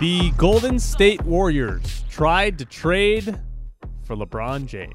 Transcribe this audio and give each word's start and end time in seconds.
The 0.00 0.30
Golden 0.36 0.78
State 0.78 1.22
Warriors 1.24 2.04
tried 2.08 2.58
to 2.58 2.64
trade 2.64 3.38
for 4.04 4.14
LeBron 4.16 4.66
James. 4.66 4.94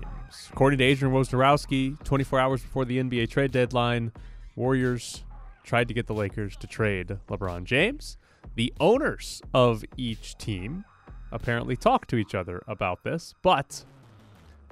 According 0.52 0.80
to 0.80 0.86
Adrian 0.86 1.14
Wojnarowski, 1.14 2.02
24 2.04 2.40
hours 2.40 2.62
before 2.62 2.86
the 2.86 3.00
NBA 3.00 3.30
trade 3.30 3.52
deadline, 3.52 4.12
Warriors 4.56 5.24
tried 5.64 5.88
to 5.90 5.94
get 5.94 6.08
the 6.08 6.14
Lakers 6.14 6.56
to 6.58 6.68
trade 6.68 7.18
LeBron 7.28 7.66
James. 7.66 8.18
The 8.56 8.74
owners 8.80 9.42
of 9.54 9.84
each 9.98 10.38
team 10.38 10.86
apparently 11.32 11.76
talked 11.76 12.10
to 12.12 12.16
each 12.16 12.34
other 12.34 12.64
about 12.68 13.04
this, 13.04 13.34
but 13.42 13.84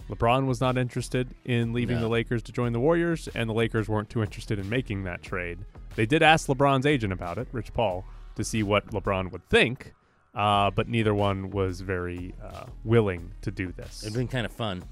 LeBron 0.09 0.45
was 0.45 0.61
not 0.61 0.77
interested 0.77 1.35
in 1.43 1.73
leaving 1.73 1.97
No. 1.97 2.03
the 2.03 2.09
Lakers 2.09 2.41
to 2.43 2.51
join 2.53 2.71
the 2.71 2.79
Warriors, 2.79 3.27
and 3.35 3.49
the 3.49 3.53
Lakers 3.53 3.89
weren't 3.89 4.09
too 4.09 4.21
interested 4.21 4.59
in 4.59 4.69
making 4.69 5.03
that 5.03 5.21
trade. 5.21 5.59
They 5.95 6.05
did 6.05 6.23
ask 6.23 6.47
LeBron's 6.47 6.85
agent 6.85 7.11
about 7.11 7.37
it, 7.37 7.47
Rich 7.51 7.73
Paul, 7.73 8.05
to 8.35 8.43
see 8.45 8.63
what 8.63 8.87
LeBron 8.91 9.31
would 9.31 9.47
think, 9.49 9.93
uh, 10.33 10.71
but 10.71 10.87
neither 10.87 11.13
one 11.13 11.49
was 11.51 11.81
very 11.81 12.33
uh, 12.43 12.65
willing 12.83 13.31
to 13.41 13.51
do 13.51 13.71
this. 13.71 14.03
It'd 14.03 14.13
been 14.15 14.27
kind 14.27 14.45
of 14.45 14.51
fun. 14.51 14.83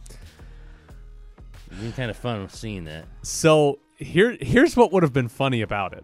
It'd 1.67 1.81
been 1.81 1.91
kind 1.93 2.09
of 2.11 2.17
fun 2.17 2.49
seeing 2.49 2.85
that. 2.85 3.05
So 3.21 3.79
here, 3.97 4.35
here's 4.41 4.75
what 4.75 4.91
would 4.91 5.03
have 5.03 5.13
been 5.13 5.27
funny 5.29 5.61
about 5.61 5.93
it. 5.93 6.03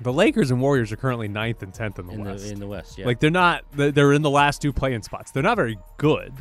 The 0.00 0.12
Lakers 0.12 0.50
and 0.50 0.60
Warriors 0.60 0.90
are 0.90 0.96
currently 0.96 1.28
ninth 1.28 1.62
and 1.62 1.72
tenth 1.72 1.98
in 1.98 2.06
the 2.06 2.14
in 2.14 2.24
West. 2.24 2.44
the 2.44 2.52
in 2.52 2.60
the 2.60 2.66
West. 2.66 2.98
Yeah, 2.98 3.06
Like 3.06 3.20
they're 3.20 3.30
not. 3.30 3.64
they're- 3.72 3.92
They're 3.92 4.12
in 4.12 4.22
the 4.22 4.30
last 4.30 4.60
two 4.60 4.72
play-in 4.72 5.02
spots. 5.02 5.30
They're 5.30 5.42
not 5.42 5.56
very 5.56 5.78
good, 5.98 6.32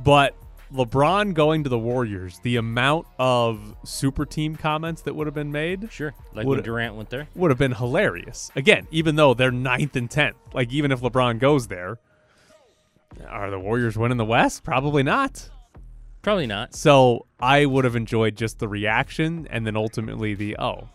but 0.00 0.36
LeBron 0.74 1.34
going 1.34 1.62
to 1.62 1.68
the 1.68 1.78
Warriors, 1.78 2.40
the 2.40 2.56
amount 2.56 3.06
of 3.18 3.76
super 3.84 4.26
team 4.26 4.56
comments 4.56 5.02
that 5.02 5.14
would 5.14 5.26
have 5.26 5.34
been 5.34 5.52
made 5.52 5.88
sure. 5.92 6.14
Like 6.34 6.46
when 6.46 6.62
Durant 6.62 6.96
went 6.96 7.10
there. 7.10 7.28
would 7.34 7.50
have 7.50 7.58
been 7.58 7.72
hilarious. 7.72 8.50
Again, 8.56 8.88
even 8.90 9.14
though 9.14 9.34
they're 9.34 9.52
ninth 9.52 9.94
and 9.94 10.10
tenth, 10.10 10.36
like 10.52 10.72
even 10.72 10.90
if 10.90 11.00
LeBron 11.00 11.38
goes 11.38 11.68
there, 11.68 11.98
are 13.28 13.50
the 13.50 13.58
Warriors 13.58 13.96
winning 13.96 14.18
the 14.18 14.24
West? 14.24 14.64
Probably 14.64 15.04
not. 15.04 15.48
Probably 16.22 16.46
not. 16.46 16.74
So 16.74 17.26
I 17.38 17.66
would 17.66 17.84
have 17.84 17.94
enjoyed 17.94 18.36
just 18.36 18.58
the 18.58 18.66
reaction 18.66 19.46
and 19.50 19.66
then 19.66 19.76
ultimately 19.76 20.34
the 20.34 20.56
oh, 20.58 20.88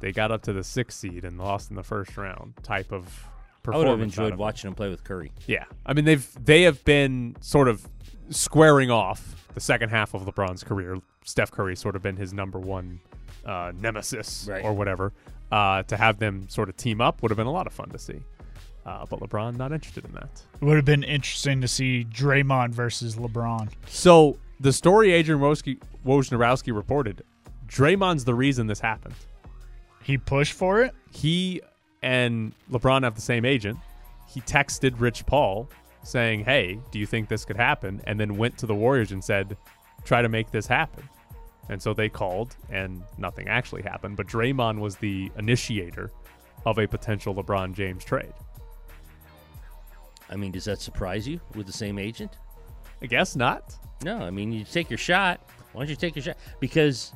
they 0.00 0.12
got 0.12 0.30
up 0.30 0.42
to 0.42 0.52
the 0.52 0.64
sixth 0.64 0.98
seed 0.98 1.24
and 1.24 1.38
lost 1.38 1.70
in 1.70 1.76
the 1.76 1.82
first 1.82 2.16
round 2.18 2.54
type 2.62 2.92
of 2.92 3.28
I 3.66 3.78
would 3.78 3.86
have 3.86 4.00
enjoyed 4.00 4.36
watching 4.36 4.68
him 4.68 4.74
play 4.74 4.88
with 4.88 5.04
Curry. 5.04 5.32
Yeah, 5.46 5.64
I 5.84 5.94
mean 5.94 6.04
they've 6.04 6.28
they 6.44 6.62
have 6.62 6.84
been 6.84 7.36
sort 7.40 7.68
of 7.68 7.88
squaring 8.30 8.90
off 8.90 9.46
the 9.54 9.60
second 9.60 9.88
half 9.90 10.14
of 10.14 10.22
LeBron's 10.22 10.62
career. 10.64 10.98
Steph 11.24 11.50
Curry 11.50 11.76
sort 11.76 11.96
of 11.96 12.02
been 12.02 12.16
his 12.16 12.32
number 12.32 12.58
one 12.58 13.00
uh, 13.44 13.72
nemesis 13.80 14.46
Right. 14.50 14.64
or 14.64 14.72
whatever. 14.72 15.12
Uh, 15.52 15.82
to 15.84 15.96
have 15.96 16.18
them 16.18 16.48
sort 16.48 16.68
of 16.68 16.76
team 16.76 17.00
up 17.00 17.22
would 17.22 17.30
have 17.30 17.36
been 17.36 17.46
a 17.46 17.52
lot 17.52 17.66
of 17.66 17.72
fun 17.72 17.88
to 17.90 17.98
see. 17.98 18.20
Uh, 18.84 19.04
but 19.08 19.20
LeBron 19.20 19.56
not 19.56 19.72
interested 19.72 20.04
in 20.04 20.12
that. 20.12 20.42
It 20.60 20.64
would 20.64 20.76
have 20.76 20.84
been 20.84 21.02
interesting 21.04 21.60
to 21.60 21.68
see 21.68 22.04
Draymond 22.12 22.70
versus 22.72 23.16
LeBron. 23.16 23.68
So 23.86 24.38
the 24.60 24.72
story 24.72 25.12
Adrian 25.12 25.40
Wojnarowski, 25.40 25.78
Wojnarowski 26.04 26.74
reported, 26.74 27.22
Draymond's 27.68 28.24
the 28.24 28.34
reason 28.34 28.66
this 28.66 28.80
happened. 28.80 29.14
He 30.02 30.18
pushed 30.18 30.52
for 30.52 30.82
it. 30.82 30.94
He 31.12 31.60
and 32.02 32.52
LeBron 32.70 33.02
have 33.02 33.14
the 33.16 33.20
same 33.20 33.44
agent. 33.44 33.78
He 34.28 34.40
texted 34.42 34.94
Rich 35.00 35.26
Paul 35.26 35.68
saying, 36.06 36.44
"Hey, 36.44 36.80
do 36.90 36.98
you 36.98 37.06
think 37.06 37.28
this 37.28 37.44
could 37.44 37.56
happen?" 37.56 38.00
And 38.06 38.18
then 38.18 38.36
went 38.36 38.56
to 38.58 38.66
the 38.66 38.74
Warriors 38.74 39.12
and 39.12 39.22
said, 39.22 39.56
"Try 40.04 40.22
to 40.22 40.28
make 40.28 40.50
this 40.50 40.66
happen." 40.66 41.08
And 41.68 41.82
so 41.82 41.92
they 41.92 42.08
called, 42.08 42.56
and 42.70 43.02
nothing 43.18 43.48
actually 43.48 43.82
happened. 43.82 44.16
But 44.16 44.26
Draymond 44.28 44.78
was 44.78 44.96
the 44.96 45.32
initiator 45.36 46.12
of 46.64 46.78
a 46.78 46.86
potential 46.86 47.34
LeBron 47.34 47.74
James 47.74 48.04
trade. 48.04 48.32
I 50.30 50.36
mean, 50.36 50.52
does 50.52 50.64
that 50.64 50.80
surprise 50.80 51.26
you 51.26 51.40
with 51.54 51.66
the 51.66 51.72
same 51.72 51.98
agent? 51.98 52.32
I 53.02 53.06
guess 53.06 53.36
not. 53.36 53.76
No, 54.02 54.18
I 54.18 54.30
mean, 54.30 54.52
you 54.52 54.64
take 54.64 54.90
your 54.90 54.98
shot. 54.98 55.40
Why 55.72 55.82
don't 55.82 55.90
you 55.90 55.96
take 55.96 56.16
your 56.16 56.22
shot? 56.22 56.36
Because 56.60 57.12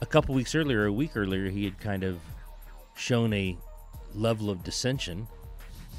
a 0.00 0.06
couple 0.06 0.34
weeks 0.34 0.54
earlier, 0.54 0.86
a 0.86 0.92
week 0.92 1.16
earlier, 1.16 1.48
he 1.48 1.64
had 1.64 1.78
kind 1.78 2.04
of 2.04 2.20
shown 2.94 3.32
a 3.32 3.56
level 4.14 4.50
of 4.50 4.62
dissension, 4.62 5.26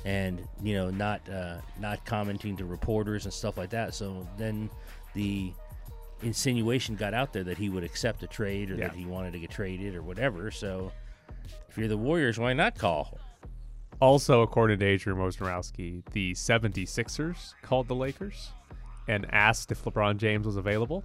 and 0.05 0.47
you 0.61 0.73
know, 0.75 0.89
not 0.89 1.27
uh, 1.29 1.57
not 1.79 2.05
commenting 2.05 2.55
to 2.57 2.65
reporters 2.65 3.25
and 3.25 3.33
stuff 3.33 3.57
like 3.57 3.69
that. 3.71 3.93
So 3.93 4.27
then 4.37 4.69
the 5.13 5.51
insinuation 6.21 6.95
got 6.95 7.13
out 7.13 7.33
there 7.33 7.43
that 7.43 7.57
he 7.57 7.69
would 7.69 7.83
accept 7.83 8.23
a 8.23 8.27
trade 8.27 8.71
or 8.71 8.75
Yeah. 8.75 8.87
that 8.87 8.95
he 8.95 9.05
wanted 9.05 9.33
to 9.33 9.39
get 9.39 9.49
traded 9.51 9.95
or 9.95 10.01
whatever. 10.01 10.49
So 10.51 10.91
if 11.69 11.77
you're 11.77 11.87
the 11.87 11.97
Warriors, 11.97 12.39
why 12.39 12.53
not 12.53 12.75
call? 12.77 13.19
Also, 13.99 14.41
according 14.41 14.79
to 14.79 14.85
Adrian 14.85 15.17
Wojnarowski, 15.19 16.03
the 16.11 16.33
76ers 16.33 17.53
called 17.63 17.87
the 17.87 17.95
Lakers 17.95 18.51
and 19.07 19.25
asked 19.33 19.71
if 19.71 19.83
LeBron 19.85 20.17
James 20.17 20.45
was 20.45 20.55
available. 20.55 21.03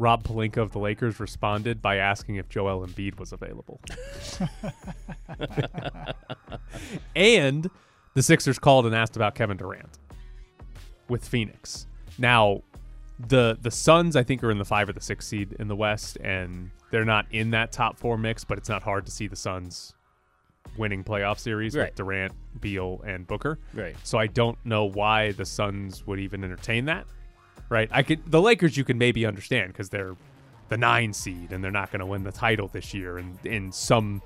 Rob 0.00 0.22
Pelinka 0.24 0.58
of 0.58 0.70
the 0.72 0.78
Lakers 0.78 1.18
responded 1.20 1.82
by 1.82 1.96
asking 1.96 2.36
if 2.36 2.48
Joel 2.48 2.86
Embiid 2.86 3.18
was 3.18 3.32
available. 3.32 3.80
and 7.16 7.68
the 8.18 8.22
Sixers 8.24 8.58
called 8.58 8.84
and 8.84 8.96
asked 8.96 9.14
about 9.14 9.36
Kevin 9.36 9.56
Durant 9.56 9.96
with 11.08 11.24
Phoenix. 11.24 11.86
Now, 12.18 12.62
the 13.28 13.56
the 13.62 13.70
Suns 13.70 14.16
I 14.16 14.24
think 14.24 14.42
are 14.42 14.50
in 14.50 14.58
the 14.58 14.64
5 14.64 14.88
or 14.88 14.92
the 14.92 15.00
6 15.00 15.24
seed 15.24 15.52
in 15.60 15.68
the 15.68 15.76
West 15.76 16.16
and 16.20 16.72
they're 16.90 17.04
not 17.04 17.26
in 17.30 17.50
that 17.50 17.70
top 17.70 17.96
4 17.96 18.18
mix, 18.18 18.42
but 18.42 18.58
it's 18.58 18.68
not 18.68 18.82
hard 18.82 19.04
to 19.06 19.12
see 19.12 19.28
the 19.28 19.36
Suns 19.36 19.94
winning 20.76 21.04
playoff 21.04 21.38
series 21.38 21.76
Right. 21.76 21.86
with 21.90 21.94
Durant, 21.94 22.32
Beal, 22.60 23.00
and 23.06 23.24
Booker. 23.24 23.60
Right. 23.72 23.94
So 24.02 24.18
I 24.18 24.26
don't 24.26 24.58
know 24.64 24.84
why 24.84 25.30
the 25.30 25.44
Suns 25.44 26.04
would 26.08 26.18
even 26.18 26.42
entertain 26.42 26.86
that. 26.86 27.06
Right? 27.68 27.88
I 27.92 28.02
could 28.02 28.28
the 28.28 28.40
Lakers 28.42 28.76
you 28.76 28.82
can 28.82 28.98
maybe 28.98 29.24
understand 29.26 29.68
because 29.72 29.90
they're 29.90 30.16
the 30.70 30.76
nine 30.76 31.12
seed 31.12 31.52
and 31.52 31.62
they're 31.62 31.70
not 31.70 31.92
going 31.92 32.00
to 32.00 32.06
win 32.06 32.24
the 32.24 32.32
title 32.32 32.66
this 32.66 32.92
year, 32.92 33.18
and 33.18 33.38
in 33.46 33.70
some, 33.70 34.20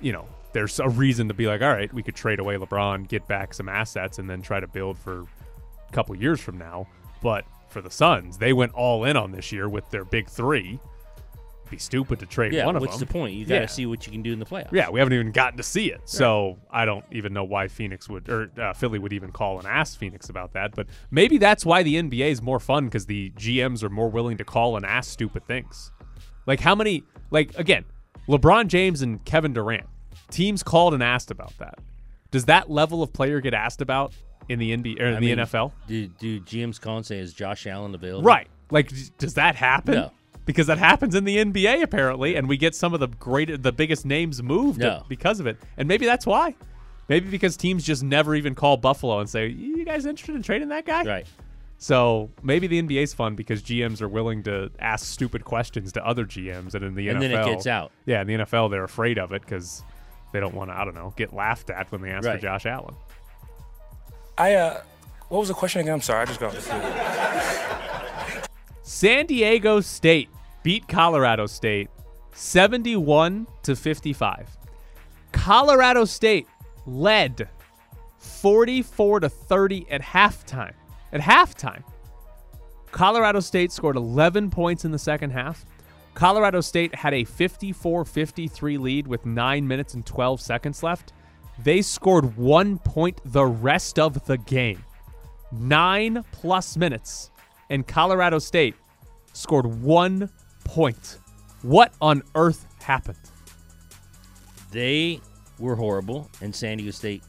you 0.00 0.12
know, 0.12 0.26
there's 0.52 0.78
a 0.80 0.88
reason 0.88 1.28
to 1.28 1.34
be 1.34 1.46
like, 1.46 1.60
all 1.62 1.72
right, 1.72 1.92
we 1.92 2.02
could 2.02 2.14
trade 2.14 2.38
away 2.40 2.56
LeBron, 2.56 3.08
get 3.08 3.26
back 3.28 3.52
some 3.54 3.68
assets, 3.68 4.18
and 4.18 4.28
then 4.28 4.42
try 4.42 4.60
to 4.60 4.66
build 4.68 4.98
for 4.98 5.20
a 5.20 5.92
couple 5.92 6.14
years 6.16 6.40
from 6.40 6.58
now. 6.58 6.86
But 7.22 7.44
for 7.68 7.82
the 7.82 7.90
Suns, 7.90 8.38
they 8.38 8.52
went 8.52 8.72
all 8.72 9.04
in 9.04 9.16
on 9.16 9.30
this 9.32 9.52
year 9.52 9.68
with 9.68 9.88
their 9.90 10.04
big 10.04 10.28
three. 10.28 10.78
Be 11.70 11.76
stupid 11.76 12.18
to 12.20 12.24
trade 12.26 12.54
Yeah, 12.54 12.64
one 12.64 12.76
of 12.76 12.80
what's 12.80 12.94
them. 12.94 13.00
What's 13.02 13.12
the 13.12 13.18
point? 13.18 13.34
You 13.34 13.44
got 13.44 13.56
to 13.56 13.60
Yeah. 13.62 13.66
see 13.66 13.84
what 13.84 14.06
you 14.06 14.12
can 14.12 14.22
do 14.22 14.32
in 14.32 14.38
the 14.38 14.46
playoffs. 14.46 14.72
Yeah, 14.72 14.88
we 14.88 15.00
haven't 15.00 15.12
even 15.12 15.32
gotten 15.32 15.58
to 15.58 15.62
see 15.62 15.92
it, 15.92 16.00
so 16.06 16.56
I 16.70 16.86
don't 16.86 17.04
even 17.12 17.34
know 17.34 17.44
why 17.44 17.68
Phoenix 17.68 18.08
would 18.08 18.26
or 18.30 18.50
uh, 18.58 18.72
Philly 18.72 18.98
would 18.98 19.12
even 19.12 19.32
call 19.32 19.58
and 19.58 19.66
ask 19.66 19.98
Phoenix 19.98 20.30
about 20.30 20.54
that. 20.54 20.74
But 20.74 20.86
maybe 21.10 21.36
that's 21.36 21.66
why 21.66 21.82
the 21.82 21.96
NBA 21.96 22.30
is 22.30 22.40
more 22.40 22.58
fun 22.58 22.86
because 22.86 23.04
the 23.04 23.32
GMs 23.36 23.82
are 23.82 23.90
more 23.90 24.08
willing 24.08 24.38
to 24.38 24.44
call 24.44 24.78
and 24.78 24.86
ask 24.86 25.10
stupid 25.10 25.46
things. 25.46 25.92
Like 26.46 26.60
how 26.60 26.74
many? 26.74 27.02
Like 27.30 27.54
again, 27.58 27.84
LeBron 28.28 28.68
James 28.68 29.02
and 29.02 29.22
Kevin 29.26 29.52
Durant. 29.52 29.84
Teams 30.30 30.62
called 30.62 30.94
and 30.94 31.02
asked 31.02 31.30
about 31.30 31.56
that. 31.58 31.78
Does 32.30 32.44
that 32.46 32.70
level 32.70 33.02
of 33.02 33.12
player 33.12 33.40
get 33.40 33.54
asked 33.54 33.80
about 33.80 34.12
in 34.48 34.58
the 34.58 34.76
NBA 34.76 35.00
or 35.00 35.06
in 35.06 35.14
I 35.14 35.20
the 35.20 35.34
mean, 35.34 35.38
NFL? 35.38 35.72
Do, 35.86 36.06
do 36.06 36.40
GMs 36.40 36.80
call 36.80 36.98
and 36.98 37.06
say, 37.06 37.18
is 37.18 37.32
Josh 37.32 37.66
Allen 37.66 37.94
available? 37.94 38.22
Right. 38.24 38.48
Like, 38.70 38.92
does 39.18 39.34
that 39.34 39.56
happen? 39.56 39.94
No. 39.94 40.12
Because 40.44 40.66
that 40.68 40.78
happens 40.78 41.14
in 41.14 41.24
the 41.24 41.36
NBA 41.38 41.82
apparently, 41.82 42.36
and 42.36 42.48
we 42.48 42.56
get 42.56 42.74
some 42.74 42.94
of 42.94 43.00
the 43.00 43.08
great, 43.08 43.62
the 43.62 43.72
biggest 43.72 44.06
names 44.06 44.42
moved 44.42 44.78
No. 44.80 45.04
because 45.08 45.40
of 45.40 45.46
it, 45.46 45.58
and 45.76 45.86
maybe 45.86 46.06
that's 46.06 46.24
why. 46.26 46.54
Maybe 47.08 47.28
because 47.30 47.56
teams 47.56 47.84
just 47.84 48.02
never 48.02 48.34
even 48.34 48.54
call 48.54 48.76
Buffalo 48.78 49.18
and 49.20 49.28
say, 49.28 49.46
"You 49.48 49.84
guys 49.84 50.04
interested 50.06 50.34
in 50.36 50.42
trading 50.42 50.68
that 50.68 50.84
guy?" 50.86 51.04
Right. 51.04 51.26
So 51.78 52.30
maybe 52.42 52.66
the 52.66 52.82
NBA's 52.82 53.14
fun 53.14 53.34
because 53.34 53.62
GMs 53.62 54.02
are 54.02 54.08
willing 54.08 54.42
to 54.44 54.70
ask 54.78 55.06
stupid 55.06 55.44
questions 55.44 55.92
to 55.92 56.06
other 56.06 56.24
GMs, 56.24 56.74
and 56.74 56.84
in 56.84 56.94
the 56.94 57.08
And 57.08 57.18
NFL, 57.18 57.20
then 57.20 57.32
it 57.32 57.44
gets 57.44 57.66
out. 57.66 57.92
Yeah, 58.04 58.20
in 58.22 58.26
the 58.26 58.34
NFL, 58.34 58.70
they're 58.70 58.84
afraid 58.84 59.18
of 59.18 59.32
it 59.32 59.42
because 59.42 59.84
they 60.32 60.40
don't 60.40 60.54
want 60.54 60.70
to, 60.70 60.78
I 60.78 60.84
don't 60.84 60.94
know, 60.94 61.12
get 61.16 61.32
laughed 61.32 61.70
at 61.70 61.90
when 61.90 62.02
they 62.02 62.10
ask 62.10 62.28
for 62.28 62.38
Josh 62.38 62.66
Allen. 62.66 62.94
I 64.36 64.54
uh, 64.54 64.82
what 65.28 65.40
was 65.40 65.48
the 65.48 65.54
question 65.54 65.80
again? 65.80 65.94
I'm 65.94 66.00
sorry, 66.00 66.22
I 66.22 66.24
just 66.26 66.40
got. 66.40 66.54
San 68.82 69.26
Diego 69.26 69.80
State 69.80 70.30
beat 70.62 70.88
Colorado 70.88 71.46
State 71.46 71.90
71 72.32 73.46
to 73.62 73.76
55. 73.76 74.56
Colorado 75.32 76.04
State 76.04 76.46
led 76.86 77.48
44 78.18 79.20
to 79.20 79.28
30 79.28 79.90
at 79.90 80.00
halftime. 80.00 80.72
At 81.12 81.20
halftime, 81.20 81.82
Colorado 82.90 83.40
State 83.40 83.72
scored 83.72 83.96
11 83.96 84.50
points 84.50 84.84
in 84.84 84.92
the 84.92 84.98
second 84.98 85.30
half. 85.30 85.64
Colorado 86.18 86.60
State 86.60 86.92
had 86.96 87.14
a 87.14 87.22
54 87.22 88.04
53 88.04 88.76
lead 88.76 89.06
with 89.06 89.24
9 89.24 89.68
minutes 89.68 89.94
and 89.94 90.04
12 90.04 90.40
seconds 90.40 90.82
left. 90.82 91.12
They 91.62 91.80
scored 91.80 92.36
one 92.36 92.78
point 92.80 93.20
the 93.24 93.46
rest 93.46 94.00
of 94.00 94.26
the 94.26 94.36
game. 94.36 94.82
Nine 95.52 96.24
plus 96.32 96.76
minutes, 96.76 97.30
and 97.70 97.86
Colorado 97.86 98.40
State 98.40 98.74
scored 99.32 99.66
one 99.80 100.28
point. 100.64 101.18
What 101.62 101.94
on 102.00 102.24
earth 102.34 102.66
happened? 102.82 103.16
They 104.72 105.20
were 105.60 105.76
horrible, 105.76 106.28
and 106.40 106.52
San 106.52 106.78
Diego 106.78 106.90
State 106.90 107.22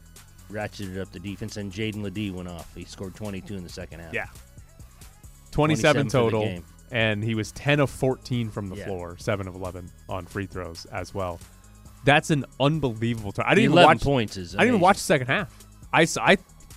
ratcheted 0.50 1.00
up 1.00 1.12
the 1.12 1.20
defense, 1.20 1.58
and 1.58 1.72
Jaedon 1.72 2.02
LeDee 2.02 2.32
went 2.32 2.48
off. 2.48 2.74
He 2.74 2.84
scored 2.86 3.14
22 3.14 3.54
in 3.54 3.62
the 3.62 3.68
second 3.68 4.00
half. 4.00 4.12
Yeah. 4.12 4.26
27, 5.52 6.08
27 6.08 6.10
for 6.10 6.24
the 6.24 6.30
total. 6.30 6.64
And 6.92 7.22
he 7.22 7.34
was 7.34 7.52
10 7.52 7.78
of 7.80 7.88
14 7.90 8.50
from 8.50 8.68
the 8.68 8.76
Yeah. 8.76 8.86
floor, 8.86 9.16
7 9.18 9.46
of 9.46 9.54
11 9.54 9.90
on 10.08 10.26
free 10.26 10.46
throws 10.46 10.86
as 10.86 11.14
well. 11.14 11.38
That's 12.04 12.30
an 12.30 12.44
unbelievable 12.58 13.30
time. 13.32 13.46
I 13.46 13.54
didn't 13.54 13.64
even 13.64 13.72
11 13.78 13.86
watch 13.88 14.02
points 14.02 14.36
is. 14.36 14.54
I 14.56 14.60
didn't 14.60 14.68
even 14.76 14.80
watch 14.80 14.96
the 14.96 15.02
second 15.04 15.26
half. 15.28 15.54
I 15.92 16.06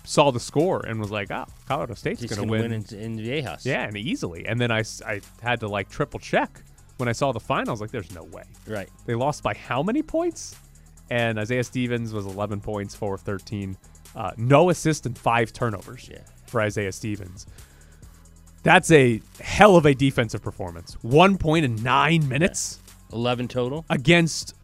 saw 0.06 0.31
the 0.31 0.39
score 0.39 0.86
and 0.86 1.00
was 1.00 1.12
like, 1.12 1.31
oh, 1.31 1.45
Colorado 1.65 1.94
State's 1.94 2.21
going 2.25 2.42
to 2.45 2.51
win. 2.51 2.62
win 2.62 2.74
in, 2.74 3.00
in 3.00 3.18
Viejas. 3.18 3.65
yeah, 3.65 3.83
and 3.88 3.95
easily. 3.95 4.45
And 4.45 4.60
then 4.60 4.69
I, 4.71 4.83
I 5.06 5.21
had 5.42 5.60
to 5.62 5.68
like 5.68 5.89
triple 5.89 6.19
check 6.19 6.62
when 6.98 7.07
I 7.07 7.13
saw 7.13 7.31
the 7.31 7.39
finals. 7.39 7.69
I 7.69 7.71
was 7.71 7.81
like, 7.81 7.92
there's 7.92 8.13
no 8.13 8.24
way. 8.24 8.44
Right. 8.68 8.89
They 9.06 9.16
lost 9.16 9.44
by 9.44 9.54
how 9.54 9.81
many 9.81 10.04
points? 10.04 10.56
And 11.09 11.39
Isaiah 11.39 11.63
Stevens 11.63 12.12
was 12.13 12.25
11 12.25 12.59
points, 12.62 12.94
4 12.95 13.16
of 13.16 13.21
13. 13.21 13.77
Uh, 14.16 14.31
no 14.38 14.69
assist 14.69 15.06
and 15.06 15.18
five 15.18 15.54
turnovers 15.54 16.09
Yeah. 16.12 16.19
for 16.48 16.62
Isaiah 16.62 16.92
Stevens. 16.92 17.48
That's 18.63 18.92
a 18.92 19.21
hell 19.42 19.75
of 19.75 19.86
a 19.86 19.94
defensive 19.94 20.42
performance. 20.42 20.94
One 21.01 21.38
point 21.38 21.65
in 21.65 21.75
nine 21.83 22.27
minutes 22.27 22.80
11 23.12 23.48
total. 23.50 23.86
against, 23.89 24.56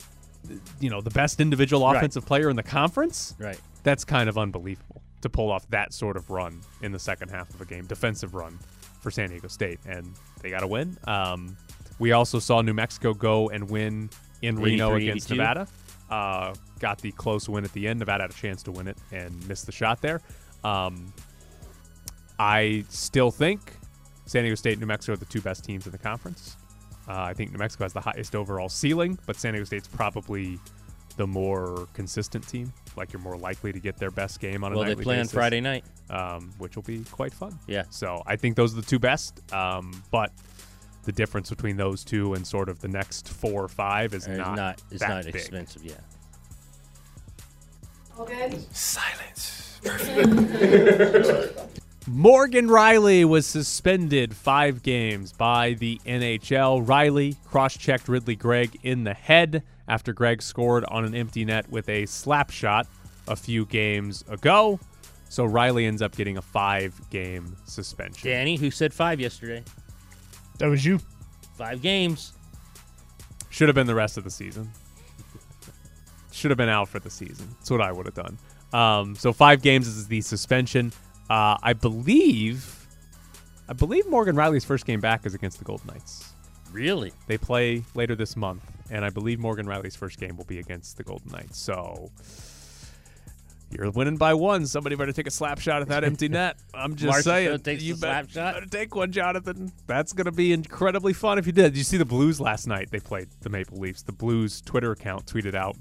you 0.79 0.89
know, 0.89 1.01
the 1.01 1.09
best 1.09 1.39
individual 1.41 1.85
Right. 1.85 1.97
offensive 1.97 2.25
player 2.25 2.49
in 2.49 2.55
the 2.55 2.63
conference. 2.63 3.35
Right. 3.37 3.59
That's 3.83 4.03
kind 4.05 4.29
of 4.29 4.37
unbelievable 4.37 5.01
to 5.21 5.29
pull 5.29 5.51
off 5.51 5.67
that 5.69 5.93
sort 5.93 6.15
of 6.15 6.29
run 6.29 6.61
in 6.81 6.91
the 6.93 6.99
second 6.99 7.29
half 7.29 7.53
of 7.53 7.59
a 7.61 7.65
game, 7.65 7.85
defensive 7.85 8.33
run 8.33 8.57
for 9.01 9.11
San 9.11 9.29
Diego 9.29 9.47
State, 9.49 9.79
and 9.85 10.13
they 10.41 10.49
got 10.49 10.61
to 10.61 10.67
win. 10.67 10.97
Um, 11.05 11.57
we 11.99 12.13
also 12.13 12.39
saw 12.39 12.61
New 12.61 12.73
Mexico 12.73 13.13
go 13.13 13.49
and 13.49 13.69
win 13.69 14.09
in 14.41 14.55
Reno 14.57 14.95
against 14.95 15.27
82. 15.29 15.35
Nevada. 15.35 15.67
Uh, 16.09 16.55
got 16.79 16.99
the 17.01 17.11
close 17.11 17.47
win 17.49 17.65
at 17.65 17.73
the 17.73 17.87
end. 17.87 17.99
Nevada 17.99 18.23
had 18.23 18.31
a 18.31 18.33
chance 18.33 18.63
to 18.63 18.71
win 18.71 18.87
it 18.87 18.97
and 19.11 19.45
missed 19.47 19.65
the 19.65 19.71
shot 19.73 20.01
there. 20.01 20.21
Um, 20.63 21.13
I 22.39 22.85
still 22.89 23.31
think 23.31 23.73
San 24.29 24.43
Diego 24.43 24.53
State 24.55 24.73
and 24.73 24.81
New 24.81 24.85
Mexico 24.85 25.13
are 25.13 25.17
the 25.17 25.25
two 25.25 25.41
best 25.41 25.63
teams 25.63 25.87
in 25.87 25.91
the 25.91 25.97
conference. 25.97 26.55
Uh, 27.07 27.13
I 27.13 27.33
think 27.33 27.51
New 27.51 27.57
Mexico 27.57 27.83
has 27.85 27.93
the 27.93 27.99
highest 28.01 28.35
overall 28.35 28.69
ceiling, 28.69 29.17
but 29.25 29.35
San 29.35 29.53
Diego 29.53 29.65
State's 29.65 29.87
probably 29.87 30.59
the 31.17 31.25
more 31.25 31.87
consistent 31.93 32.47
team. 32.47 32.71
Like 32.95 33.11
you're 33.11 33.21
more 33.23 33.37
likely 33.37 33.73
to 33.73 33.79
get 33.79 33.97
their 33.97 34.11
best 34.11 34.39
game 34.39 34.63
on 34.63 34.71
a 34.71 34.75
Well, 34.75 34.83
they 34.83 34.91
nightly 34.91 35.03
play 35.03 35.19
on 35.19 35.27
Friday 35.27 35.61
night. 35.61 35.83
um, 36.11 36.51
which 36.59 36.75
will 36.75 36.83
be 36.83 37.03
quite 37.11 37.33
fun. 37.33 37.57
Yeah. 37.65 37.85
So 37.89 38.21
I 38.27 38.35
think 38.35 38.55
those 38.55 38.73
are 38.73 38.81
the 38.81 38.87
two 38.87 38.99
best. 38.99 39.41
Um, 39.51 40.03
but 40.11 40.31
the 41.05 41.11
difference 41.11 41.49
between 41.49 41.75
those 41.77 42.03
two 42.03 42.35
and 42.35 42.45
sort 42.45 42.69
of 42.69 42.79
the 42.81 42.87
next 42.87 43.27
four 43.29 43.63
or 43.63 43.67
five 43.67 44.13
is 44.13 44.27
Is 44.27 44.37
not 44.37 44.55
not, 44.55 44.81
it's 44.91 44.99
that 44.99 45.09
not 45.09 45.25
big. 45.25 45.33
expensive. 45.35 45.83
Yeah. 45.83 45.95
All 48.17 48.25
good? 48.25 48.63
Silence. 48.75 49.79
Morgan 52.11 52.67
Rielly 52.67 53.23
was 53.23 53.45
suspended 53.45 54.35
five 54.35 54.81
games 54.81 55.31
by 55.31 55.73
the 55.73 56.01
NHL. 56.07 56.83
Rielly 56.83 57.35
cross 57.45 57.77
checked 57.77 58.07
Ridly 58.07 58.35
Greig 58.35 58.79
in 58.81 59.03
the 59.03 59.13
head 59.13 59.61
after 59.87 60.11
Gregg 60.11 60.41
scored 60.41 60.83
on 60.85 61.05
an 61.05 61.13
empty 61.13 61.45
net 61.45 61.69
with 61.69 61.87
a 61.87 62.07
slap 62.07 62.49
shot 62.49 62.87
a 63.27 63.35
few 63.35 63.63
games 63.65 64.23
ago. 64.27 64.79
So 65.29 65.47
Rielly 65.47 65.85
ends 65.85 66.01
up 66.01 66.15
getting 66.15 66.37
a 66.37 66.41
five 66.41 66.99
game 67.11 67.55
suspension. 67.65 68.27
Danny, 68.27 68.55
who 68.55 68.71
said 68.71 68.91
five 68.91 69.19
yesterday? 69.19 69.63
That 70.57 70.67
was 70.67 70.83
you. 70.83 70.99
Five 71.57 71.83
games. 71.83 72.33
Should 73.51 73.69
have 73.69 73.75
been 73.75 73.87
the 73.87 73.93
rest 73.93 74.17
of 74.17 74.23
the 74.23 74.31
season. 74.31 74.71
Should 76.31 76.49
have 76.49 76.57
been 76.57 76.69
out 76.69 76.89
for 76.89 76.97
the 76.97 77.11
season. 77.11 77.49
That's 77.59 77.69
what 77.69 77.81
I 77.81 77.91
would 77.91 78.07
have 78.07 78.15
done. 78.15 78.39
Um, 78.73 79.15
so 79.15 79.31
five 79.31 79.61
games 79.61 79.87
is 79.87 80.07
the 80.07 80.21
suspension. 80.21 80.91
Uh, 81.29 81.57
I 81.61 81.73
believe, 81.73 82.87
I 83.67 83.73
believe 83.73 84.07
Morgan 84.07 84.35
Rielly's 84.35 84.65
first 84.65 84.85
game 84.85 84.99
back 84.99 85.25
is 85.25 85.35
against 85.35 85.59
the 85.59 85.65
Golden 85.65 85.87
Knights. 85.87 86.33
Really? 86.71 87.11
They 87.27 87.37
play 87.37 87.83
later 87.95 88.15
this 88.15 88.35
month, 88.35 88.63
and 88.89 89.03
I 89.05 89.09
believe 89.09 89.39
Morgan 89.39 89.65
Rielly's 89.65 89.95
first 89.95 90.19
game 90.19 90.37
will 90.37 90.45
be 90.45 90.59
against 90.59 90.97
the 90.97 91.03
Golden 91.03 91.31
Knights. 91.31 91.59
So 91.59 92.11
you're 93.71 93.91
winning 93.91 94.17
by 94.17 94.33
one. 94.33 94.65
Somebody 94.65 94.95
better 94.95 95.11
take 95.11 95.27
a 95.27 95.31
slap 95.31 95.59
shot 95.59 95.81
at 95.83 95.87
that 95.89 96.03
empty 96.03 96.27
net. 96.29 96.57
I'm 96.73 96.95
just 96.95 97.25
Marchessault 97.25 97.63
saying. 97.63 97.79
you 97.81 97.93
the 97.93 97.99
bet- 97.99 97.99
slap 97.99 98.29
shot? 98.29 98.53
better 98.55 98.65
take 98.65 98.95
one, 98.95 99.11
Jonathan. 99.11 99.71
That's 99.85 100.13
going 100.13 100.25
to 100.25 100.31
be 100.31 100.53
incredibly 100.53 101.13
fun 101.13 101.37
if 101.37 101.45
you 101.45 101.51
did. 101.53 101.73
Did 101.73 101.77
you 101.77 101.83
see 101.83 101.97
the 101.97 102.05
Blues 102.05 102.39
last 102.41 102.67
night? 102.67 102.89
They 102.91 102.99
played 102.99 103.29
the 103.41 103.49
Maple 103.49 103.77
Leafs. 103.77 104.01
The 104.01 104.11
Blues 104.11 104.61
Twitter 104.61 104.91
account 104.91 105.25
tweeted 105.27 105.53
out 105.53 105.75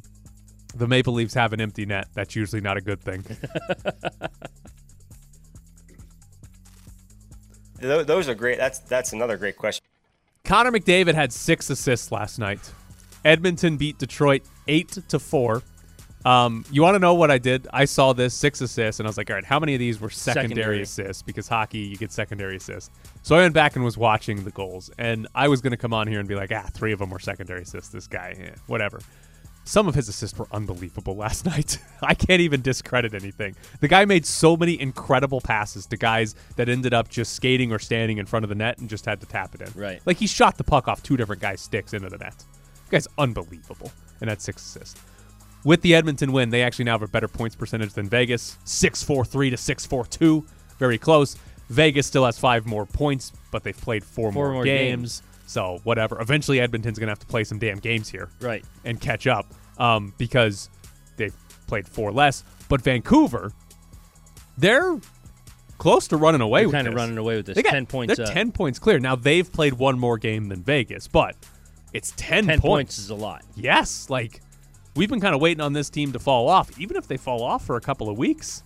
the 0.75 0.87
Maple 0.87 1.15
Leafs 1.15 1.33
have 1.35 1.53
an 1.55 1.61
empty 1.61 1.87
net. 1.87 2.09
That's 2.15 2.37
usually 2.37 2.61
not 2.61 2.77
a 2.77 2.81
good 2.83 3.00
thing. 3.00 3.25
Tho- 7.81 8.05
Those 8.05 8.29
are 8.29 8.35
great. 8.35 8.59
That's 8.59 8.79
that's 8.81 9.13
another 9.13 9.37
great 9.37 9.57
question. 9.57 9.85
Connor 10.45 10.73
McDavid 10.73 11.15
had 11.15 11.33
six 11.33 11.69
assists 11.71 12.11
last 12.13 12.39
night. 12.39 12.61
Edmonton 13.25 13.77
beat 13.77 13.99
Detroit 13.99 14.43
eight 14.67 14.91
to 15.09 15.19
four. 15.19 15.63
Um, 16.25 16.65
you 16.71 16.83
want 16.83 16.95
to 16.97 16.99
know 16.99 17.15
what 17.15 17.31
I 17.31 17.39
did? 17.39 17.69
I 17.73 17.85
saw 17.85 18.13
this 18.13 18.35
six 18.35 18.61
assists, 18.61 18.99
and 18.99 19.07
I 19.07 19.09
was 19.09 19.17
like, 19.17 19.31
all 19.31 19.37
right, 19.37 19.45
how 19.45 19.61
many 19.61 19.75
of 19.75 19.79
these 19.79 20.01
were 20.01 20.11
secondary, 20.11 20.49
Secondary. 20.51 20.83
assists? 20.83 21.23
Because 21.23 21.47
hockey, 21.49 21.79
you 21.79 21.97
get 21.97 22.11
secondary 22.13 22.57
assists. 22.57 22.91
So 23.23 23.37
I 23.37 23.41
went 23.41 23.55
back 23.55 23.77
and 23.77 23.85
was 23.85 23.97
watching 23.97 24.43
the 24.45 24.51
goals, 24.51 24.91
and 24.99 25.29
I 25.35 25.47
was 25.49 25.61
going 25.61 25.71
to 25.71 25.77
come 25.77 25.95
on 25.95 26.09
here 26.09 26.19
and 26.19 26.29
be 26.29 26.35
like, 26.35 26.51
ah, 26.53 26.69
three 26.75 26.93
of 26.93 26.99
them 26.99 27.11
were 27.11 27.21
secondary 27.21 27.63
assists. 27.63 27.91
This 27.91 28.09
guy, 28.09 28.35
eh, 28.39 28.51
whatever. 28.67 29.01
Some 29.69 29.87
of 29.87 29.94
his 29.94 30.09
assists 30.09 30.38
were 30.38 30.49
unbelievable 30.50 31.15
last 31.15 31.44
night. 31.53 31.79
I 32.00 32.15
can't 32.15 32.41
even 32.41 32.62
discredit 32.62 33.12
anything. 33.12 33.55
The 33.81 33.88
guy 33.88 34.06
made 34.06 34.25
so 34.25 34.56
many 34.56 34.81
incredible 34.81 35.43
passes 35.43 35.85
to 35.88 35.99
guys 35.99 36.35
that 36.56 36.70
ended 36.70 36.94
up 36.94 37.11
just 37.11 37.35
skating 37.35 37.70
or 37.70 37.79
standing 37.79 38.17
in 38.17 38.25
front 38.25 38.47
of 38.47 38.49
the 38.49 38.55
net 38.55 38.79
and 38.79 38.88
just 38.88 39.05
had 39.05 39.20
to 39.20 39.26
tap 39.26 39.55
it 39.55 39.61
in. 39.61 39.69
Right. 39.79 40.00
Like 40.06 40.17
he 40.17 40.26
shot 40.26 40.56
the 40.56 40.65
puck 40.65 40.88
off 40.88 41.03
two 41.03 41.19
different 41.19 41.43
guys' 41.43 41.61
sticks 41.61 41.93
into 41.93 42.09
the 42.09 42.17
net. 42.17 42.35
The 42.87 42.93
guy's 42.93 43.06
unbelievable. 43.19 43.93
And 44.23 44.31
that's 44.31 44.43
six 44.43 44.65
assists. 44.65 45.03
With 45.65 45.82
the 45.82 45.94
Edmonton 45.94 46.32
win, 46.32 46.49
they 46.49 46.62
actually 46.62 46.87
now 46.87 46.93
have 46.93 47.03
a 47.03 47.09
better 47.09 47.29
points 47.29 47.55
percentage 47.55 47.93
than 47.93 48.09
Vegas. 48.09 48.56
6-4-3 48.64 49.50
to 49.50 49.56
6-4-2. 49.56 50.47
Very 50.79 50.97
close. 50.97 51.37
Vegas 51.69 52.06
still 52.06 52.25
has 52.25 52.38
five 52.38 52.64
more 52.64 52.87
points, 52.87 53.35
but 53.50 53.64
they've 53.64 53.79
played 53.79 54.03
four, 54.03 54.32
Four 54.32 54.44
more, 54.44 54.53
more 54.55 54.64
games. 54.64 55.23
So 55.49 55.81
whatever. 55.85 56.21
Eventually 56.21 56.61
Edmonton's 56.61 56.99
gonna 56.99 57.11
have 57.11 57.19
to 57.21 57.27
play 57.27 57.43
some 57.43 57.59
damn 57.59 57.79
games 57.79 58.09
here 58.09 58.29
Right. 58.41 58.62
and 58.85 59.00
catch 59.00 59.27
up 59.27 59.47
um, 59.79 60.12
because 60.19 60.69
they've 61.17 61.35
played 61.67 61.89
four 61.89 62.12
less. 62.12 62.45
But 62.69 62.83
Vancouver, 62.83 63.53
they're 64.59 64.99
close 65.79 66.09
to 66.09 66.17
running 66.17 66.40
away 66.43 66.61
They're 66.61 66.69
with 66.69 66.75
kind 66.75 66.87
of 66.88 66.95
running 66.95 67.17
away 67.19 67.37
with 67.37 67.47
this. 67.47 67.55
They 67.57 67.62
got, 67.62 67.71
ten 67.71 67.87
points. 67.87 68.17
They're 68.17 68.26
up. 68.26 68.33
ten 68.33 68.52
points 68.52 68.78
clear. 68.78 68.99
Now 68.99 69.17
they've 69.17 69.50
played 69.50 69.75
one 69.75 69.99
more 69.99 70.19
game 70.19 70.49
than 70.49 70.62
Vegas, 70.62 71.09
but 71.09 71.35
it's 71.95 72.12
ten 72.17 72.47
points. 72.47 72.61
points 72.62 72.99
is 72.99 73.11
a 73.11 73.14
lot. 73.14 73.43
Yes, 73.57 74.11
like 74.11 74.43
we've 74.97 75.09
been 75.09 75.21
kind 75.21 75.35
of 75.35 75.40
waiting 75.40 75.62
on 75.62 75.73
this 75.73 75.88
team 75.88 76.12
to 76.12 76.19
fall 76.19 76.49
off. 76.49 76.78
Even 76.78 76.97
if 76.97 77.07
they 77.09 77.17
fall 77.17 77.43
off 77.43 77.64
for 77.64 77.76
a 77.76 77.81
couple 77.81 78.11
of 78.11 78.19
weeks, 78.19 78.64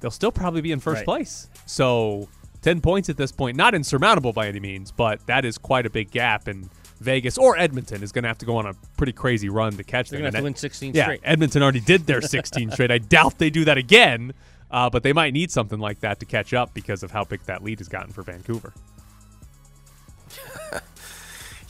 they'll 0.00 0.10
still 0.10 0.32
probably 0.32 0.60
be 0.60 0.72
in 0.72 0.80
first 0.80 0.98
Right. 0.98 1.04
place. 1.06 1.48
So 1.64 2.28
ten 2.62 2.80
points 2.80 3.08
at 3.08 3.16
this 3.16 3.32
point, 3.32 3.56
not 3.56 3.74
insurmountable 3.74 4.32
by 4.32 4.48
any 4.48 4.60
means, 4.60 4.90
but 4.90 5.24
that 5.26 5.44
is 5.44 5.58
quite 5.58 5.86
a 5.86 5.90
big 5.90 6.10
gap. 6.10 6.48
And 6.48 6.68
Vegas 7.00 7.36
or 7.36 7.58
Edmonton 7.58 8.02
is 8.02 8.12
going 8.12 8.22
to 8.22 8.28
have 8.28 8.38
to 8.38 8.46
go 8.46 8.56
on 8.56 8.66
a 8.66 8.74
pretty 8.96 9.12
crazy 9.12 9.48
run 9.48 9.76
to 9.76 9.82
catch 9.84 10.10
They're 10.10 10.20
them. 10.20 10.26
gonna 10.26 10.36
have 10.38 10.42
to 10.42 10.44
win 10.44 10.52
Ed- 10.54 10.58
16 10.58 10.94
yeah, 10.94 11.02
straight. 11.04 11.20
Edmonton 11.24 11.62
already 11.62 11.80
did 11.80 12.06
their 12.06 12.20
16 12.22 12.70
straight. 12.70 12.90
I 12.92 12.98
doubt 12.98 13.38
they 13.38 13.50
do 13.50 13.64
that 13.64 13.76
again, 13.76 14.32
uh, 14.70 14.88
but 14.88 15.02
they 15.02 15.12
might 15.12 15.32
need 15.32 15.50
something 15.50 15.80
like 15.80 15.98
that 16.00 16.20
to 16.20 16.26
catch 16.26 16.54
up 16.54 16.72
because 16.74 17.02
of 17.02 17.10
how 17.10 17.24
big 17.24 17.42
that 17.46 17.64
lead 17.64 17.80
has 17.80 17.88
gotten 17.88 18.12
for 18.12 18.22
Vancouver. 18.22 18.72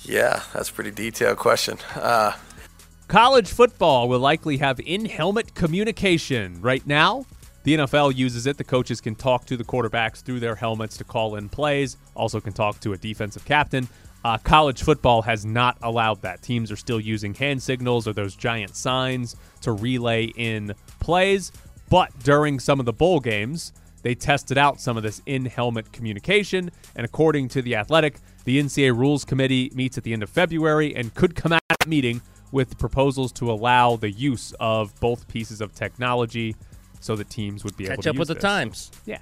Yeah, 0.04 0.42
that's 0.52 0.68
a 0.68 0.72
pretty 0.72 0.90
detailed 0.90 1.38
question. 1.38 1.78
Uh, 1.94 2.32
College 3.06 3.49
football 3.49 4.08
will 4.08 4.18
likely 4.18 4.56
have 4.56 4.80
in 4.80 5.04
helmet 5.04 5.54
communication. 5.54 6.61
Right 6.61 6.84
now, 6.87 7.25
the 7.64 7.76
NFL 7.76 8.16
uses 8.16 8.47
it. 8.47 8.57
The 8.57 8.64
coaches 8.64 9.00
can 9.00 9.14
talk 9.14 9.47
to 9.47 9.57
the 9.57 9.64
quarterbacks 9.64 10.23
through 10.23 10.40
their 10.40 10.57
helmets 10.57 10.97
to 10.99 11.04
call 11.04 11.37
in 11.37 11.49
plays, 11.49 11.97
also 12.14 12.40
can 12.40 12.52
talk 12.52 12.81
to 12.81 12.92
a 12.92 12.99
defensive 12.99 13.45
captain. 13.45 13.88
Uh, 14.25 14.38
college 14.38 14.83
football 14.83 15.23
has 15.23 15.45
not 15.45 15.76
allowed 15.83 16.23
that. 16.23 16.42
Teams 16.42 16.71
are 16.71 16.76
still 16.76 17.00
using 17.00 17.35
hand 17.35 17.62
signals 17.62 18.07
or 18.07 18.12
those 18.12 18.37
giant 18.37 18.76
signs 18.76 19.37
to 19.61 19.73
relay 19.73 20.26
in 20.37 20.75
plays. 21.00 21.50
But 21.88 22.16
during 22.23 22.61
some 22.61 22.78
of 22.78 22.87
the 22.87 22.92
bowl 22.92 23.21
games, 23.21 23.73
they 24.02 24.14
tested 24.14 24.59
out 24.59 24.81
some 24.81 24.97
of 24.97 25.02
this 25.02 25.23
in 25.26 25.47
helmet 25.47 25.92
communication. 25.92 26.71
And 26.95 27.04
according 27.04 27.49
to 27.50 27.62
The 27.62 27.76
Athletic, 27.76 28.19
the 28.45 28.61
NCAA 28.61 28.97
Rules 28.97 29.25
Committee 29.25 29.71
meets 29.75 29.99
at 29.99 30.04
the 30.04 30.12
end 30.12 30.23
of 30.23 30.31
February 30.31 30.95
and 30.95 31.14
could 31.14 31.35
come 31.35 31.52
out 31.52 31.62
of 31.71 31.78
that 31.78 31.88
meeting 31.88 32.21
with 32.52 32.78
proposals 32.78 33.33
to 33.33 33.50
allow 33.50 33.97
the 33.97 34.11
use 34.11 34.52
of 34.61 34.99
both 35.00 35.26
pieces 35.26 35.61
of 35.61 35.75
technology 35.75 36.54
so 37.02 37.14
that 37.16 37.28
teams 37.28 37.64
would 37.64 37.76
be 37.76 37.85
able 37.85 37.97
Catch 37.97 38.04
to 38.04 38.11
up 38.11 38.14
use 38.14 38.18
with 38.21 38.28
the 38.28 38.35
this. 38.35 38.42
times. 38.42 38.90
Yeah. 39.04 39.18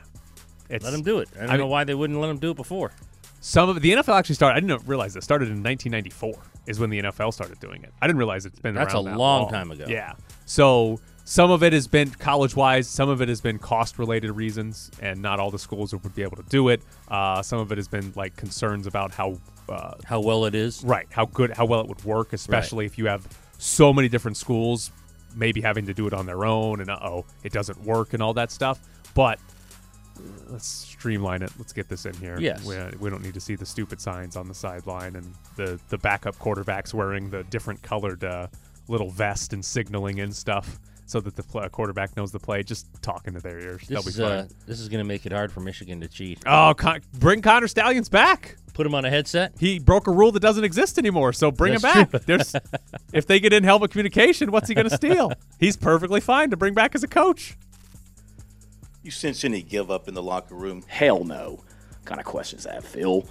It's, 0.69 0.85
Let 0.85 0.93
them 0.93 1.03
do 1.03 1.19
it. 1.19 1.29
I 1.35 1.41
don't 1.41 1.51
I 1.51 1.57
know 1.57 1.63
mean- 1.65 1.71
why 1.71 1.85
they 1.85 1.95
wouldn't 1.95 2.21
let 2.21 2.29
them 2.29 2.39
do 2.39 2.53
it 2.53 2.57
before. 2.57 2.93
Some 3.41 3.69
of 3.71 3.81
the 3.81 3.91
NFL 3.93 4.15
actually 4.19 4.35
started. 4.37 4.57
I 4.57 4.61
didn't 4.61 4.87
realize 4.87 5.17
it 5.17 5.25
started 5.25 5.49
in 5.49 5.63
1994 5.63 6.35
is 6.67 6.79
when 6.79 6.91
the 6.91 7.01
NFL 7.03 7.33
started 7.33 7.59
doing 7.59 7.83
it. 7.83 7.93
I 8.01 8.07
didn't 8.07 8.19
realize 8.19 8.45
it's 8.47 8.61
been 8.61 8.75
That's 8.75 8.95
around 8.95 9.07
a 9.09 9.11
that 9.11 9.19
long 9.19 9.49
time 9.51 9.71
ago. 9.71 9.87
Yeah. 9.89 10.13
So 10.45 11.01
some 11.25 11.51
of 11.51 11.63
it 11.63 11.73
has 11.73 11.89
been 11.89 12.11
college 12.11 12.55
wise, 12.55 12.87
some 12.87 13.09
of 13.09 13.23
it 13.23 13.29
has 13.31 13.41
been 13.41 13.59
cost 13.59 13.99
related 13.99 14.31
reasons, 14.33 14.91
and 15.01 15.23
not 15.23 15.41
all 15.41 15.51
the 15.51 15.59
schools 15.59 15.95
would 15.95 16.15
be 16.15 16.23
able 16.23 16.37
to 16.37 16.45
do 16.51 16.69
it. 16.69 16.83
Uh, 17.09 17.41
some 17.43 17.59
of 17.61 17.73
it 17.73 17.79
has 17.79 17.89
been 17.89 18.13
like 18.15 18.37
concerns 18.37 18.87
about 18.87 19.11
how 19.11 19.39
uh, 19.71 19.95
How 20.05 20.21
well 20.21 20.45
it 20.45 20.55
is. 20.55 20.85
right 20.85 21.07
how 21.11 21.25
good 21.27 21.57
how 21.57 21.65
well 21.65 21.81
it 21.81 21.89
would 21.89 22.05
work, 22.05 22.33
especially 22.35 22.85
if 22.85 22.99
you 22.99 23.07
have 23.07 23.27
so 23.59 23.93
many 23.93 24.09
different 24.09 24.37
schools 24.37 24.91
maybe 25.35 25.61
having 25.61 25.87
to 25.87 25.95
do 25.95 26.07
it 26.07 26.13
on 26.15 26.27
their 26.27 26.45
own, 26.45 26.81
and 26.81 26.91
uh 26.91 26.99
oh, 27.03 27.25
it 27.45 27.53
doesn't 27.53 27.81
work 27.85 28.15
and 28.15 28.23
all 28.23 28.35
that 28.35 28.51
stuff. 28.51 28.81
But 29.15 29.39
uh, 30.19 30.23
let's 30.49 30.67
streamline 30.69 31.43
it. 31.43 31.51
Let's 31.59 31.73
get 31.73 31.89
this 31.89 32.07
in 32.07 32.15
here. 32.15 32.39
Yes. 32.39 32.65
we, 32.65 32.77
we 32.99 33.11
don't 33.11 33.23
need 33.23 33.35
to 33.35 33.41
see 33.41 33.55
the 33.57 33.67
stupid 33.67 34.01
signs 34.01 34.37
on 34.37 34.49
the 34.49 34.55
sideline 34.55 35.17
and 35.17 35.35
the 35.57 35.81
the 35.89 35.99
backup 35.99 36.37
quarterbacks 36.39 36.93
wearing 36.95 37.31
the 37.31 37.43
different 37.45 37.83
colored 37.83 38.23
uh, 38.25 38.47
little 38.89 39.11
vest 39.11 39.53
and 39.53 39.65
signaling 39.65 40.21
and 40.21 40.35
stuff. 40.35 40.79
So 41.07 41.19
that 41.23 41.35
the 41.35 41.43
pl- 41.43 41.69
quarterback 41.71 42.17
knows 42.17 42.31
the 42.31 42.39
play, 42.39 42.63
just 42.63 42.87
talking 43.03 43.35
to 43.35 43.41
their 43.41 43.59
ears. 43.59 43.83
This 43.89 44.05
be 44.05 44.11
is, 44.11 44.17
fine. 44.19 44.27
uh, 44.31 44.47
this 44.67 44.79
is 44.79 44.89
going 44.89 45.01
to 45.03 45.09
make 45.09 45.27
it 45.27 45.33
hard 45.33 45.51
for 45.51 45.59
Michigan 45.59 46.01
to 46.03 46.07
cheat. 46.07 46.39
oh, 46.47 46.73
Con- 46.77 47.01
bring 47.15 47.43
Connor 47.43 47.67
Stalions 47.67 48.09
back. 48.09 48.57
Put 48.75 48.87
him 48.87 48.95
on 48.95 49.05
a 49.05 49.11
headset. 49.11 49.53
he 49.59 49.79
broke 49.79 50.07
a 50.07 50.11
rule 50.13 50.33
that 50.33 50.41
doesn't 50.41 50.65
exist 50.65 50.97
anymore. 50.99 51.33
So 51.33 51.51
bring 51.51 51.75
That's 51.75 51.85
him 51.95 52.07
back. 52.07 52.23
There's, 52.25 52.55
if 53.13 53.27
they 53.27 53.41
get 53.41 53.53
in 53.53 53.65
helmet 53.65 53.91
communication, 53.91 54.51
what's 54.53 54.69
he 54.69 54.75
going 54.75 54.89
to 54.89 54.95
steal? 54.97 55.33
He's 55.59 55.77
perfectly 55.77 56.21
fine 56.21 56.51
to 56.51 56.57
bring 56.57 56.75
back 56.75 56.95
as 56.95 57.03
a 57.03 57.09
coach. 57.09 57.57
You 59.03 59.11
sense 59.11 59.45
any 59.45 59.63
give 59.63 59.91
up 59.91 60.09
in 60.09 60.15
the 60.15 60.23
locker 60.23 60.55
room? 60.55 60.85
Hell 60.87 61.25
no. 61.25 61.63
What 61.91 62.05
kind 62.05 62.21
of 62.21 62.27
questions 62.27 62.65
that, 62.65 62.85
Phil? 62.85 63.27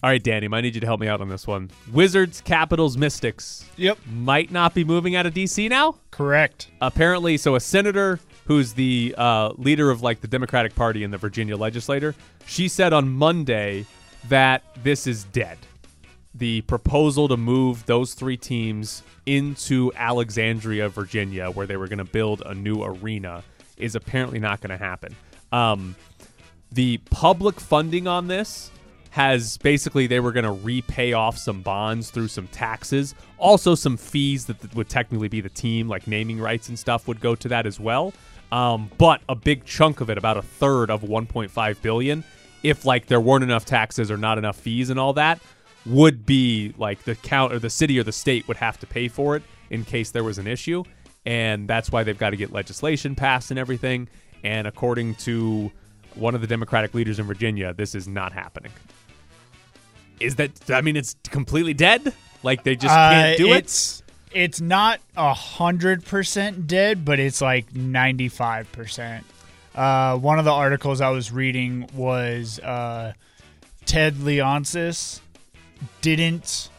All 0.00 0.10
right, 0.10 0.22
Danny, 0.22 0.48
I 0.52 0.60
need 0.60 0.76
you 0.76 0.80
to 0.80 0.86
help 0.86 1.00
me 1.00 1.08
out 1.08 1.20
on 1.20 1.28
this 1.28 1.44
one. 1.44 1.70
Wizards, 1.92 2.40
Capitals, 2.40 2.96
Mystics 2.96 3.64
Yep. 3.76 3.98
might 4.12 4.52
not 4.52 4.72
be 4.72 4.84
moving 4.84 5.16
out 5.16 5.26
of 5.26 5.34
DC 5.34 5.68
now. 5.68 5.96
Correct. 6.12 6.68
Apparently, 6.80 7.36
so 7.36 7.56
a 7.56 7.60
senator 7.60 8.20
who's 8.46 8.74
the 8.74 9.12
uh, 9.18 9.50
leader 9.56 9.90
of 9.90 10.00
like 10.02 10.20
the 10.20 10.28
Democratic 10.28 10.76
Party 10.76 11.02
in 11.02 11.10
the 11.10 11.18
Virginia 11.18 11.56
legislature, 11.56 12.14
she 12.46 12.68
said 12.68 12.92
on 12.92 13.08
Monday 13.08 13.86
that 14.28 14.62
this 14.82 15.06
is 15.06 15.24
dead. 15.24 15.58
The 16.34 16.60
proposal 16.62 17.28
to 17.28 17.36
move 17.36 17.86
those 17.86 18.14
three 18.14 18.36
teams 18.36 19.02
into 19.26 19.92
Alexandria, 19.96 20.88
Virginia, 20.88 21.50
where 21.50 21.66
they 21.66 21.76
were 21.76 21.88
going 21.88 21.98
to 21.98 22.04
build 22.04 22.42
a 22.46 22.54
new 22.54 22.82
arena, 22.82 23.42
is 23.76 23.94
apparently 23.94 24.38
not 24.38 24.60
going 24.60 24.76
to 24.76 24.82
happen. 24.82 25.16
Um, 25.52 25.96
the 26.72 26.98
public 27.10 27.60
funding 27.60 28.06
on 28.06 28.28
this 28.28 28.70
has 29.10 29.56
basically 29.58 30.06
they 30.06 30.20
were 30.20 30.32
going 30.32 30.44
to 30.44 30.52
repay 30.52 31.12
off 31.12 31.38
some 31.38 31.62
bonds 31.62 32.10
through 32.10 32.28
some 32.28 32.46
taxes 32.48 33.14
also 33.38 33.74
some 33.74 33.96
fees 33.96 34.44
that 34.44 34.74
would 34.74 34.88
technically 34.88 35.28
be 35.28 35.40
the 35.40 35.48
team 35.48 35.88
like 35.88 36.06
naming 36.06 36.38
rights 36.38 36.68
and 36.68 36.78
stuff 36.78 37.08
would 37.08 37.18
go 37.20 37.34
to 37.34 37.48
that 37.48 37.66
as 37.66 37.80
well 37.80 38.12
um, 38.52 38.90
but 38.98 39.20
a 39.28 39.34
big 39.34 39.64
chunk 39.64 40.00
of 40.00 40.10
it 40.10 40.18
about 40.18 40.36
a 40.36 40.42
third 40.42 40.90
of 40.90 41.02
1.5 41.02 41.82
billion 41.82 42.22
if 42.62 42.84
like 42.84 43.06
there 43.06 43.20
weren't 43.20 43.44
enough 43.44 43.64
taxes 43.64 44.10
or 44.10 44.16
not 44.16 44.38
enough 44.38 44.56
fees 44.56 44.90
and 44.90 44.98
all 44.98 45.12
that 45.12 45.40
would 45.86 46.26
be 46.26 46.74
like 46.78 47.02
the 47.04 47.14
count 47.14 47.52
or 47.52 47.58
the 47.58 47.70
city 47.70 47.98
or 47.98 48.02
the 48.02 48.12
state 48.12 48.46
would 48.48 48.56
have 48.56 48.78
to 48.80 48.86
pay 48.86 49.08
for 49.08 49.36
it 49.36 49.42
in 49.70 49.84
case 49.84 50.10
there 50.10 50.24
was 50.24 50.38
an 50.38 50.46
issue 50.46 50.82
and 51.24 51.68
that's 51.68 51.90
why 51.92 52.02
they've 52.02 52.18
got 52.18 52.30
to 52.30 52.36
get 52.36 52.52
legislation 52.52 53.14
passed 53.14 53.50
and 53.50 53.58
everything 53.58 54.08
and 54.44 54.66
according 54.66 55.14
to 55.16 55.70
one 56.14 56.34
of 56.34 56.40
the 56.40 56.46
Democratic 56.46 56.94
leaders 56.94 57.18
in 57.20 57.26
Virginia, 57.26 57.72
this 57.72 57.94
is 57.94 58.08
not 58.08 58.32
happening. 58.32 58.72
Is 60.18 60.34
that? 60.36 60.50
I 60.70 60.80
mean, 60.80 60.96
it's 60.96 61.14
completely 61.30 61.74
dead. 61.74 62.12
Like 62.42 62.64
they 62.64 62.74
just 62.74 62.94
can't 62.94 63.34
Uh, 63.34 63.36
do 63.36 63.52
it. 63.52 63.58
it's, 63.58 64.02
It's 64.32 64.60
not 64.60 65.00
a 65.16 65.32
hundred 65.32 66.04
percent 66.04 66.66
dead, 66.66 67.04
but 67.04 67.20
it's 67.20 67.40
like 67.40 67.72
ninety 67.74 68.28
five 68.28 68.70
percent. 68.72 69.24
Uh, 69.74 70.16
one 70.18 70.38
of 70.38 70.44
the 70.44 70.52
articles 70.52 71.00
I 71.00 71.10
was 71.10 71.30
reading 71.30 71.88
was 71.94 72.58
uh, 72.60 73.12
Ted 73.84 74.14
Leonsis 74.16 75.20
didn't. 76.00 76.70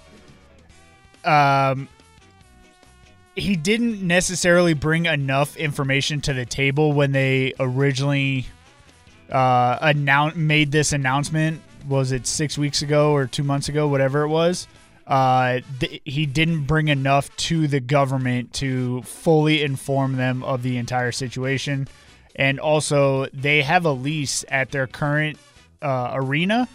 Um, 1.24 1.88
he 3.36 3.56
didn't 3.56 4.06
necessarily 4.06 4.74
bring 4.74 5.06
enough 5.06 5.56
information 5.56 6.22
to 6.22 6.34
the 6.34 6.46
table 6.46 6.92
when 6.94 7.12
they 7.12 7.54
originally 7.60 8.46
uh, 9.32 9.94
made 10.36 10.72
this 10.72 10.92
announcement. 10.92 11.62
Was 11.88 12.12
it 12.12 12.28
six 12.28 12.58
weeks 12.58 12.82
ago 12.82 13.14
or 13.14 13.26
two 13.28 13.44
months 13.44 13.70
ago, 13.70 13.88
whatever 13.88 14.24
it 14.24 14.28
was? 14.28 14.68
Uh, 15.08 15.62
th- 15.80 16.02
he 16.06 16.26
didn't 16.26 16.66
bring 16.66 16.88
enough 16.90 17.36
to 17.38 17.68
the 17.68 17.80
government 17.80 18.54
to 18.54 19.02
fully 19.04 19.64
inform 19.64 20.18
them 20.18 20.44
of 20.44 20.62
the 20.62 20.78
entire 20.78 21.12
situation. 21.12 21.88
And 22.36 22.60
also, 22.60 23.26
they 23.34 23.62
have 23.62 23.86
a 23.86 23.92
lease 23.92 24.46
at 24.50 24.72
their 24.72 24.88
current 24.88 25.38
uh, 25.82 26.12
arena 26.14 26.68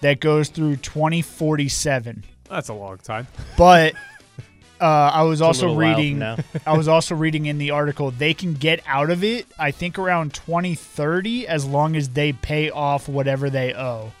that 0.00 0.20
goes 0.20 0.48
through 0.48 0.76
2047. 0.76 2.24
That's 2.48 2.68
a 2.68 2.74
long 2.74 2.98
time. 2.98 3.26
But 3.56 3.94
uh, 4.80 4.84
I 4.84 5.22
was 5.22 5.40
also 5.42 5.68
little 5.68 5.76
while 5.76 5.94
from 5.94 6.02
reading. 6.02 6.18
now. 6.18 6.36
I 6.66 6.76
was 6.76 6.88
also 6.88 7.14
reading 7.14 7.46
in 7.46 7.58
the 7.58 7.72
article 7.72 8.10
they 8.10 8.34
can 8.34 8.54
get 8.54 8.80
out 8.86 9.10
of 9.10 9.24
it. 9.24 9.46
I 9.58 9.70
think 9.70 9.98
around 9.98 10.34
2030, 10.34 11.46
as 11.46 11.64
long 11.64 11.96
as 11.96 12.10
they 12.10 12.32
pay 12.32 12.70
off 12.70 13.08
whatever 13.08 13.50
they 13.50 13.74
owe. 13.74 14.12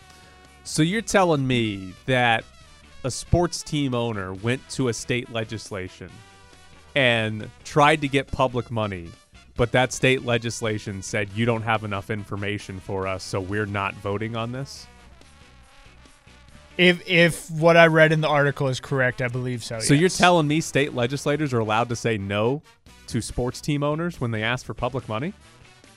So 0.64 0.82
you're 0.82 1.00
telling 1.00 1.46
me 1.46 1.94
that 2.06 2.44
a 3.04 3.10
sports 3.10 3.62
team 3.62 3.94
owner 3.94 4.34
went 4.34 4.68
to 4.70 4.88
a 4.88 4.92
state 4.92 5.30
legislation 5.30 6.10
and 6.94 7.48
tried 7.64 8.00
to 8.00 8.08
get 8.08 8.26
public 8.30 8.70
money, 8.70 9.08
but 9.58 9.72
that 9.72 9.92
state 9.92 10.24
legislation 10.24 11.02
said 11.02 11.28
you 11.34 11.44
don't 11.44 11.62
have 11.62 11.84
enough 11.84 12.08
information 12.08 12.78
for 12.78 13.06
us, 13.06 13.24
so 13.24 13.40
we're 13.40 13.66
not 13.66 13.92
voting 13.96 14.36
on 14.36 14.52
this? 14.52 14.86
If 16.78 17.06
if 17.08 17.50
what 17.50 17.76
I 17.76 17.88
read 17.88 18.12
in 18.12 18.20
the 18.20 18.28
article 18.28 18.68
is 18.68 18.78
correct, 18.78 19.20
I 19.20 19.26
believe 19.26 19.64
so. 19.64 19.80
So 19.80 19.94
you're 19.94 20.08
telling 20.08 20.46
me 20.46 20.60
state 20.60 20.94
legislators 20.94 21.52
are 21.52 21.58
allowed 21.58 21.88
to 21.88 21.96
say 21.96 22.16
no 22.16 22.62
to 23.08 23.20
sports 23.20 23.60
team 23.60 23.82
owners 23.82 24.20
when 24.20 24.30
they 24.30 24.44
ask 24.44 24.64
for 24.64 24.74
public 24.74 25.08
money? 25.08 25.34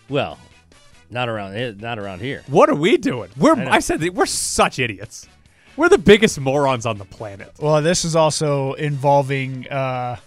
Well, 0.10 0.40
not 1.12 1.30
around 1.30 1.54
here. 1.54 1.74
Not 1.74 2.00
around 2.00 2.20
here. 2.20 2.44
What 2.48 2.68
are 2.70 2.76
we 2.76 2.98
doing? 2.98 3.30
We're 3.38 3.56
I. 3.56 3.76
I, 3.76 3.80
said 3.80 4.02
we're 4.10 4.26
such 4.26 4.80
idiots. 4.80 5.28
We're 5.78 5.90
the 5.90 6.00
biggest 6.00 6.40
morons 6.40 6.88
on 6.88 6.98
the 6.98 7.06
planet. 7.06 7.54
Well, 7.60 7.82
this 7.84 8.04
is 8.06 8.16
also 8.16 8.74
involving 8.74 9.68
uh, 9.68 10.18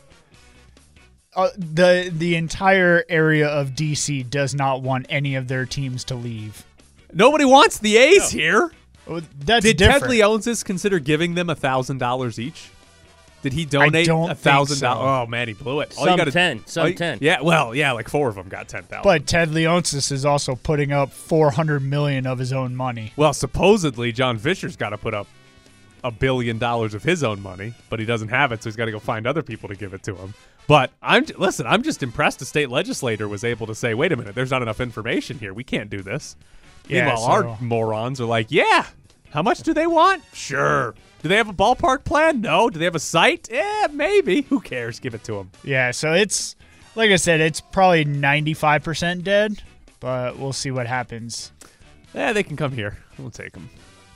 uh, 1.37 1.51
the 1.57 2.11
the 2.17 2.37
entire 2.37 3.05
area 3.09 3.49
of 3.49 3.71
DC 3.71 4.29
does 4.31 4.55
not 4.55 4.83
want 4.83 5.07
any 5.09 5.35
of 5.35 5.49
their 5.49 5.67
teams 5.67 6.05
to 6.05 6.15
leave. 6.15 6.65
Nobody 7.13 7.45
wants 7.45 7.79
the 7.79 7.97
A's 7.97 8.31
here. 8.31 8.73
Oh, 9.07 9.21
That's 9.39 9.65
Did 9.65 9.77
different. 9.77 10.05
Ted 10.05 10.11
Leonsis 10.11 10.65
consider 10.65 10.99
giving 10.99 11.35
them 11.35 11.51
a 11.51 11.55
thousand 11.55 11.99
dollars 11.99 12.39
each? 12.41 12.71
Did 13.43 13.53
he 13.53 13.67
donate 13.67 14.09
a 14.09 14.35
thousand 14.35 14.81
dollars? 14.81 15.27
Oh 15.27 15.31
man, 15.31 15.49
he 15.49 15.55
blew 15.55 15.81
it. 15.81 15.93
Some 15.93 16.17
gotta- 16.17 16.33
10, 16.33 16.67
some 16.67 16.89
you- 16.89 16.95
10. 16.95 17.19
Yeah, 17.21 17.43
well, 17.43 17.75
yeah, 17.75 17.93
like 17.93 18.09
four 18.09 18.31
of 18.31 18.37
them 18.37 18.49
got 18.49 18.69
ten 18.69 18.85
thousand. 18.85 19.03
But 19.05 19.27
Ted 19.27 19.51
Leonsis 19.51 20.11
is 20.11 20.25
also 20.25 20.55
putting 20.57 20.93
up 20.93 21.13
400 21.13 21.81
million 21.81 22.27
of 22.27 22.39
his 22.39 22.55
own 22.55 22.75
money. 22.75 23.13
well, 23.17 23.35
supposedly 23.35 24.13
John 24.13 24.39
Fisher's 24.39 24.77
got 24.77 24.91
to 24.91 24.99
put 24.99 25.13
up 25.13 25.27
a 26.03 26.11
billion 26.11 26.59
dollars 26.59 26.95
of 26.95 27.03
his 27.03 27.23
own 27.23 27.43
money, 27.43 27.75
but 27.91 28.01
he 28.01 28.07
doesn't 28.07 28.29
have 28.29 28.51
it, 28.53 28.63
so 28.63 28.71
he's 28.71 28.77
got 28.77 28.87
to 28.87 28.93
go 28.93 28.99
find 28.99 29.27
other 29.27 29.43
people 29.43 29.69
to 29.69 29.75
give 29.77 29.93
it 29.93 30.03
to 30.05 30.15
him. 30.15 30.33
But 30.67 30.93
I'm 31.03 31.25
listen. 31.39 31.67
I'm 31.67 31.83
just 31.83 32.03
impressed 32.03 32.41
a 32.43 32.45
state 32.45 32.71
legislator 32.71 33.29
was 33.29 33.45
able 33.45 33.67
to 33.67 33.75
say, 33.75 33.93
"Wait 33.95 34.13
a 34.13 34.17
minute, 34.17 34.35
there's 34.35 34.51
not 34.51 34.63
enough 34.63 34.81
information 34.81 35.39
here. 35.39 35.53
We 35.53 35.65
can't 35.65 35.91
do 35.91 36.03
this." 36.03 36.37
Yeah, 36.89 37.07
Meanwhile, 37.07 37.17
so- 37.19 37.31
our 37.31 37.59
morons 37.61 38.21
are 38.21 38.25
like, 38.27 38.47
"Yeah, 38.51 38.87
how 39.31 39.43
much 39.43 39.59
do 39.61 39.75
they 39.75 39.87
want? 39.87 40.23
Sure. 40.33 40.95
Do 41.23 41.29
they 41.29 41.37
have 41.37 41.49
a 41.49 41.55
ballpark 41.55 42.05
plan? 42.05 42.41
No. 42.43 42.69
Do 42.71 42.79
they 42.79 42.85
have 42.85 42.95
a 42.95 42.99
site? 43.01 43.49
Eh, 43.51 43.89
maybe. 43.93 44.43
Who 44.43 44.61
cares? 44.61 45.01
Give 45.01 45.15
it 45.15 45.25
to 45.25 45.33
them." 45.35 45.51
Yeah, 45.65 45.91
so 45.91 46.13
it's 46.13 46.57
like 46.95 47.11
I 47.11 47.17
said, 47.17 47.41
it's 47.41 47.61
probably 47.61 48.05
95% 48.05 49.23
dead, 49.25 49.63
but 50.01 50.39
we'll 50.39 50.53
see 50.53 50.71
what 50.71 50.87
happens. 50.87 51.53
Yeah, 52.15 52.33
they 52.33 52.43
can 52.43 52.57
come 52.57 52.73
here. 52.73 52.99
We'll 53.19 53.31
take 53.31 53.53
them. 53.53 53.69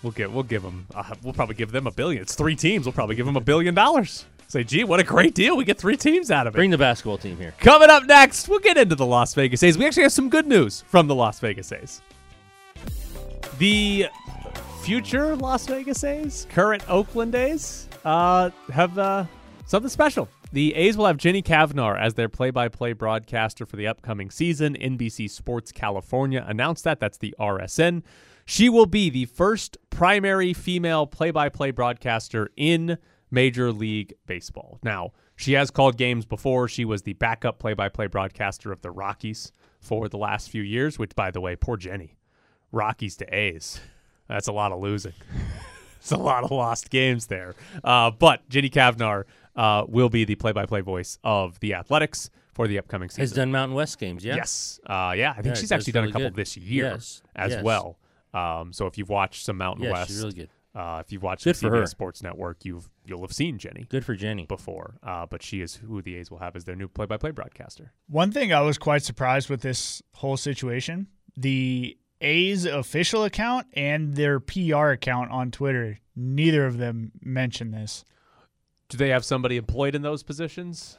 We'll 0.03 0.13
give. 0.13 0.33
We'll 0.33 0.45
give 0.45 0.63
them. 0.63 0.87
Uh, 0.95 1.15
we'll 1.23 1.33
probably 1.33 1.57
give 1.57 1.73
them 1.73 1.87
a 1.87 1.91
billion. 1.91 2.23
It's 2.23 2.35
three 2.35 2.55
teams. 2.57 2.87
We'll 2.87 2.93
probably 2.93 3.17
give 3.17 3.27
them 3.27 3.37
a 3.37 3.41
billion 3.41 3.75
dollars. 3.75 4.25
Say, 4.49 4.65
gee, 4.65 4.83
what 4.83 4.99
a 4.99 5.05
great 5.05 5.35
deal. 5.35 5.59
We 5.59 5.67
get 5.67 5.77
three 5.77 5.99
teams 5.99 6.31
out 6.31 6.47
of 6.47 6.55
it. 6.55 6.57
Bring 6.57 6.71
the 6.71 6.79
basketball 6.79 7.19
team 7.19 7.37
here. 7.37 7.53
Coming 7.61 7.91
up 7.91 8.05
next, 8.05 8.49
we'll 8.49 8.61
get 8.61 8.79
into 8.79 8.95
the 8.95 9.05
Las 9.05 9.35
Vegas 9.35 9.63
A's. 9.63 9.77
We 9.77 9.85
actually 9.85 10.05
have 10.05 10.13
some 10.13 10.31
good 10.31 10.47
news 10.47 10.85
from 10.89 11.07
the 11.07 11.15
Las 11.15 11.39
Vegas 11.39 11.71
A's. 11.71 12.01
The 13.59 14.07
future 14.81 15.37
Las 15.37 15.67
Vegas 15.67 16.03
A's, 16.03 16.47
current 16.49 16.83
Oakland 16.89 17.35
A's, 17.35 17.91
uh, 18.07 18.49
have 18.73 18.97
uh, 18.97 19.27
something 19.67 19.91
special. 19.91 20.31
The 20.51 20.75
A's 20.77 20.97
will 20.97 21.05
have 21.05 21.19
Jenny 21.19 21.43
Cavnar 21.43 22.01
as 22.01 22.15
their 22.15 22.31
play-by-play 22.31 22.95
broadcaster 22.95 23.67
for 23.67 23.77
the 23.77 23.87
upcoming 23.87 24.31
season. 24.31 24.79
NBC 24.81 25.29
Sports 25.29 25.73
California 25.73 26.43
announced 26.49 26.85
that. 26.85 27.01
That's 27.01 27.19
the 27.19 27.35
RSN. 27.39 28.03
She 28.47 28.71
will 28.71 28.87
be 28.87 29.11
the 29.11 29.27
first 29.27 29.77
primary 29.91 30.55
female 30.55 31.07
play-by-play 31.07 31.73
broadcaster 31.73 32.49
in 32.57 32.97
Major 33.31 33.73
League 33.73 34.15
Baseball. 34.27 34.79
Now, 34.83 35.13
she 35.37 35.53
has 35.53 35.71
called 35.71 35.97
games 35.97 36.25
before. 36.25 36.69
She 36.69 36.85
was 36.85 37.03
the 37.03 37.13
backup 37.15 37.59
play 37.59 37.75
by 37.75 37.89
play 37.89 38.07
broadcaster 38.07 38.73
of 38.73 38.83
the 38.83 38.91
Rockies 38.91 39.53
for 39.81 40.09
the 40.09 40.19
last 40.19 40.51
few 40.51 40.63
years, 40.63 40.99
which, 40.99 41.15
by 41.15 41.31
the 41.31 41.41
way, 41.41 41.57
poor 41.57 41.77
Jenny. 41.77 42.17
Rockies 42.73 43.17
to 43.19 43.35
A's. 43.35 43.81
That's 44.29 44.49
a 44.49 44.53
lot 44.53 44.73
of 44.73 44.81
losing. 44.81 45.15
it's 46.01 46.13
a 46.13 46.17
lot 46.17 46.45
of 46.45 46.51
lost 46.51 46.91
games 46.91 47.27
there. 47.27 47.55
Uh, 47.85 48.11
but 48.11 48.49
Jenny 48.49 48.69
Cavnar 48.71 49.25
uh, 49.57 49.85
will 49.89 50.09
be 50.09 50.25
the 50.25 50.35
play 50.35 50.53
by 50.53 50.67
play 50.67 50.81
voice 50.81 51.19
of 51.25 51.59
the 51.61 51.75
Athletics 51.75 52.31
for 52.55 52.67
the 52.67 52.79
upcoming 52.79 53.09
season. 53.09 53.23
Has 53.23 53.33
done 53.33 53.53
Mountain 53.53 53.75
West 53.77 53.99
games, 53.99 54.25
yeah. 54.25 54.35
Yes. 54.37 54.81
Uh, 54.85 55.15
yeah, 55.17 55.31
I 55.31 55.35
think 55.43 55.55
Yeah, 55.55 55.61
she's 55.61 55.73
actually 55.73 55.93
done 55.93 56.05
a 56.05 56.13
couple 56.13 56.29
good. 56.29 56.35
this 56.37 56.57
year 56.57 56.91
Yes, 56.93 57.23
as 57.37 57.53
yes. 57.53 57.63
well. 57.63 57.99
Um, 58.35 58.73
so 58.73 58.87
if 58.87 58.99
you've 58.99 59.09
watched 59.09 59.45
some 59.45 59.57
Mountain 59.57 59.85
Yeah, 59.85 59.93
West, 59.93 60.09
she's 60.09 60.19
really 60.21 60.35
good. 60.35 60.51
Uh, 60.79 61.03
if 61.05 61.11
you've 61.11 61.25
watched 61.25 61.43
Good 61.43 61.57
some 61.57 61.71
for 61.71 61.77
CBS 61.77 61.81
her. 61.81 61.87
Sports 61.87 62.23
Network, 62.23 62.65
you've 62.65 62.89
you'll 63.05 63.23
have 63.23 63.33
seen 63.33 63.59
Jenny 63.59 63.87
Good 63.89 64.05
for 64.05 64.15
Jenny. 64.15 64.47
before. 64.47 64.95
Uh, 65.03 65.27
but 65.27 65.43
she 65.43 65.61
is 65.61 65.75
who 65.75 66.01
the 66.01 66.15
A's 66.15 66.31
will 66.31 66.39
have 66.39 66.55
as 66.55 66.65
their 66.65 66.77
new 66.77 66.87
play-by-play 66.87 67.33
broadcaster. 67.33 67.93
One 68.09 68.31
thing 68.31 68.53
I 68.53 68.61
was 68.61 68.79
quite 68.79 69.03
surprised 69.03 69.51
with 69.51 69.61
this 69.63 70.03
whole 70.15 70.37
situation 70.37 71.09
the 71.37 71.97
A's 72.21 72.65
official 72.65 73.25
account 73.25 73.67
and 73.73 74.15
their 74.15 74.39
PR 74.39 74.89
account 74.91 75.31
on 75.33 75.51
Twitter, 75.51 75.99
neither 76.15 76.65
of 76.65 76.79
them 76.79 77.13
mention 77.21 77.73
this. 77.73 78.05
Do 78.89 78.99
they 78.99 79.09
have 79.11 79.25
somebody 79.25 79.57
employed 79.57 79.95
in 79.95 80.03
those 80.03 80.23
positions? 80.23 80.97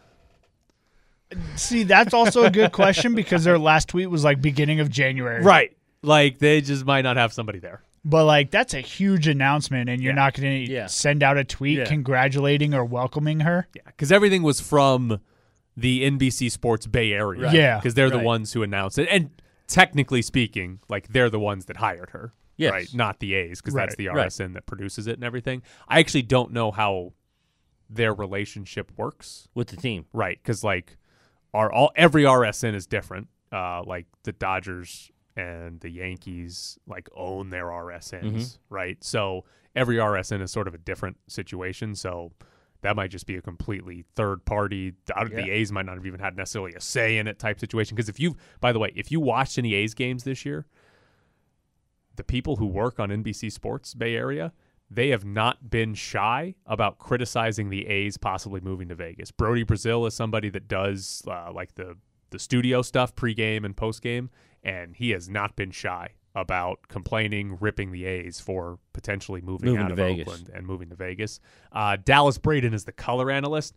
See, 1.55 1.83
that's 1.83 2.13
also 2.13 2.43
a 2.43 2.49
good 2.49 2.71
question 2.71 3.15
because 3.15 3.43
their 3.43 3.59
last 3.59 3.87
tweet 3.87 4.09
was 4.09 4.23
like 4.23 4.41
beginning 4.41 4.79
of 4.79 4.89
January. 4.89 5.43
Right. 5.43 5.75
Like 6.01 6.39
they 6.39 6.61
just 6.61 6.85
might 6.85 7.01
not 7.01 7.17
have 7.17 7.33
somebody 7.33 7.59
there. 7.59 7.81
But 8.05 8.25
like 8.25 8.51
that's 8.51 8.73
a 8.73 8.79
huge 8.81 9.27
announcement 9.27 9.89
and 9.89 10.01
you're 10.01 10.13
not 10.13 10.33
going 10.33 10.65
to 10.65 10.71
Yeah. 10.71 10.85
send 10.87 11.21
out 11.23 11.37
a 11.37 11.43
tweet 11.43 11.79
Yeah. 11.79 11.85
congratulating 11.85 12.73
or 12.73 12.85
welcoming 12.85 13.41
her. 13.41 13.67
Yeah, 13.75 13.81
because 13.87 14.11
everything 14.11 14.41
was 14.43 14.61
from 14.61 15.19
the 15.75 16.03
NBC 16.03 16.49
Sports 16.49 16.87
Bay 16.87 17.11
Area. 17.13 17.43
Right. 17.43 17.53
Yeah. 17.53 17.77
because 17.77 17.93
they're 17.95 18.09
the 18.09 18.19
ones 18.19 18.53
who 18.53 18.63
announced 18.63 18.97
it, 18.99 19.07
and 19.11 19.29
technically 19.67 20.21
speaking, 20.21 20.79
like 20.89 21.09
they're 21.09 21.29
the 21.29 21.39
ones 21.39 21.65
that 21.65 21.77
hired 21.77 22.09
her. 22.11 22.33
Yes. 22.57 22.71
Right, 22.73 22.93
not 22.93 23.19
the 23.19 23.35
A's, 23.35 23.61
because 23.61 23.73
that's 23.73 23.91
Right. 23.91 23.97
the 23.97 24.07
Right. 24.09 24.25
RSN 24.27 24.53
that 24.53 24.65
produces 24.65 25.07
it 25.07 25.13
and 25.15 25.23
everything. 25.23 25.61
I 25.87 25.99
actually 25.99 26.23
don't 26.23 26.51
know 26.51 26.71
how 26.71 27.13
their 27.89 28.13
relationship 28.13 28.91
works. 28.97 29.47
with 29.55 29.69
the 29.69 29.77
team. 29.77 30.05
Right, 30.13 30.37
because 30.41 30.63
like 30.63 30.97
are 31.53 31.71
all 31.71 31.91
every 31.95 32.23
RSN 32.25 32.75
is 32.75 32.85
different. 32.85 33.27
Uh, 33.51 33.81
like 33.83 34.05
the 34.23 34.31
Dodgers 34.33 35.09
and 35.39 35.79
the 35.79 35.89
Yankees 35.89 36.77
like 36.87 37.09
own 37.15 37.49
their 37.49 37.65
RSNs, 37.65 38.57
right? 38.69 38.97
So 39.03 39.45
every 39.75 39.97
RSN 39.97 40.41
is 40.41 40.51
sort 40.51 40.67
of 40.67 40.73
a 40.73 40.77
different 40.77 41.17
situation. 41.27 41.95
So 41.95 42.31
that 42.81 42.95
might 42.95 43.11
just 43.11 43.25
be 43.25 43.35
a 43.35 43.41
completely 43.41 44.05
third 44.15 44.45
party. 44.45 44.93
Out 45.15 45.27
The 45.45 45.51
A's 45.51 45.71
might 45.71 45.85
not 45.85 45.95
have 45.95 46.05
even 46.05 46.19
had 46.19 46.35
necessarily 46.37 46.73
a 46.73 46.81
say 46.81 47.17
in 47.17 47.27
it 47.27 47.39
type 47.39 47.59
situation. 47.59 47.95
Because 47.95 48.09
if 48.09 48.19
you, 48.19 48.35
by 48.59 48.71
the 48.71 48.79
way, 48.79 48.91
if 48.95 49.11
you 49.11 49.19
watched 49.19 49.57
any 49.57 49.73
A's 49.73 49.93
games 49.93 50.23
this 50.23 50.45
year, 50.45 50.65
the 52.15 52.23
people 52.23 52.57
who 52.57 52.67
work 52.67 52.99
on 52.99 53.09
NBC 53.09 53.51
Sports 53.51 53.93
Bay 53.93 54.15
Area, 54.15 54.51
they 54.91 55.09
have 55.09 55.23
not 55.23 55.69
been 55.69 55.93
shy 55.93 56.55
about 56.65 56.97
criticizing 56.97 57.69
the 57.69 57.87
A's 57.87 58.17
possibly 58.17 58.59
moving 58.59 58.89
to 58.89 58.95
Vegas. 58.95 59.31
Brodie 59.31 59.63
Brazil 59.63 60.05
is 60.05 60.13
somebody 60.13 60.49
that 60.49 60.67
does 60.67 61.21
uh, 61.27 61.51
like 61.53 61.75
the 61.75 61.95
the 62.31 62.39
studio 62.39 62.81
stuff 62.81 63.15
pregame 63.15 63.65
and 63.65 63.75
postgame, 63.75 64.29
and 64.63 64.95
he 64.95 65.11
has 65.11 65.29
not 65.29 65.55
been 65.55 65.71
shy 65.71 66.13
about 66.35 66.87
complaining, 66.87 67.57
ripping 67.59 67.91
the 67.91 68.05
A's 68.05 68.39
for 68.39 68.79
potentially 68.93 69.41
moving, 69.41 69.69
Moving 69.69 69.85
out 69.85 69.91
of 69.91 69.97
Vegas. 69.97 70.27
Oakland 70.27 70.49
and 70.53 70.65
moving 70.65 70.89
to 70.89 70.95
Vegas. 70.95 71.39
Uh, 71.71 71.97
Dallas 72.03 72.37
Braden 72.37 72.73
is 72.73 72.85
the 72.85 72.91
color 72.91 73.31
analyst. 73.31 73.75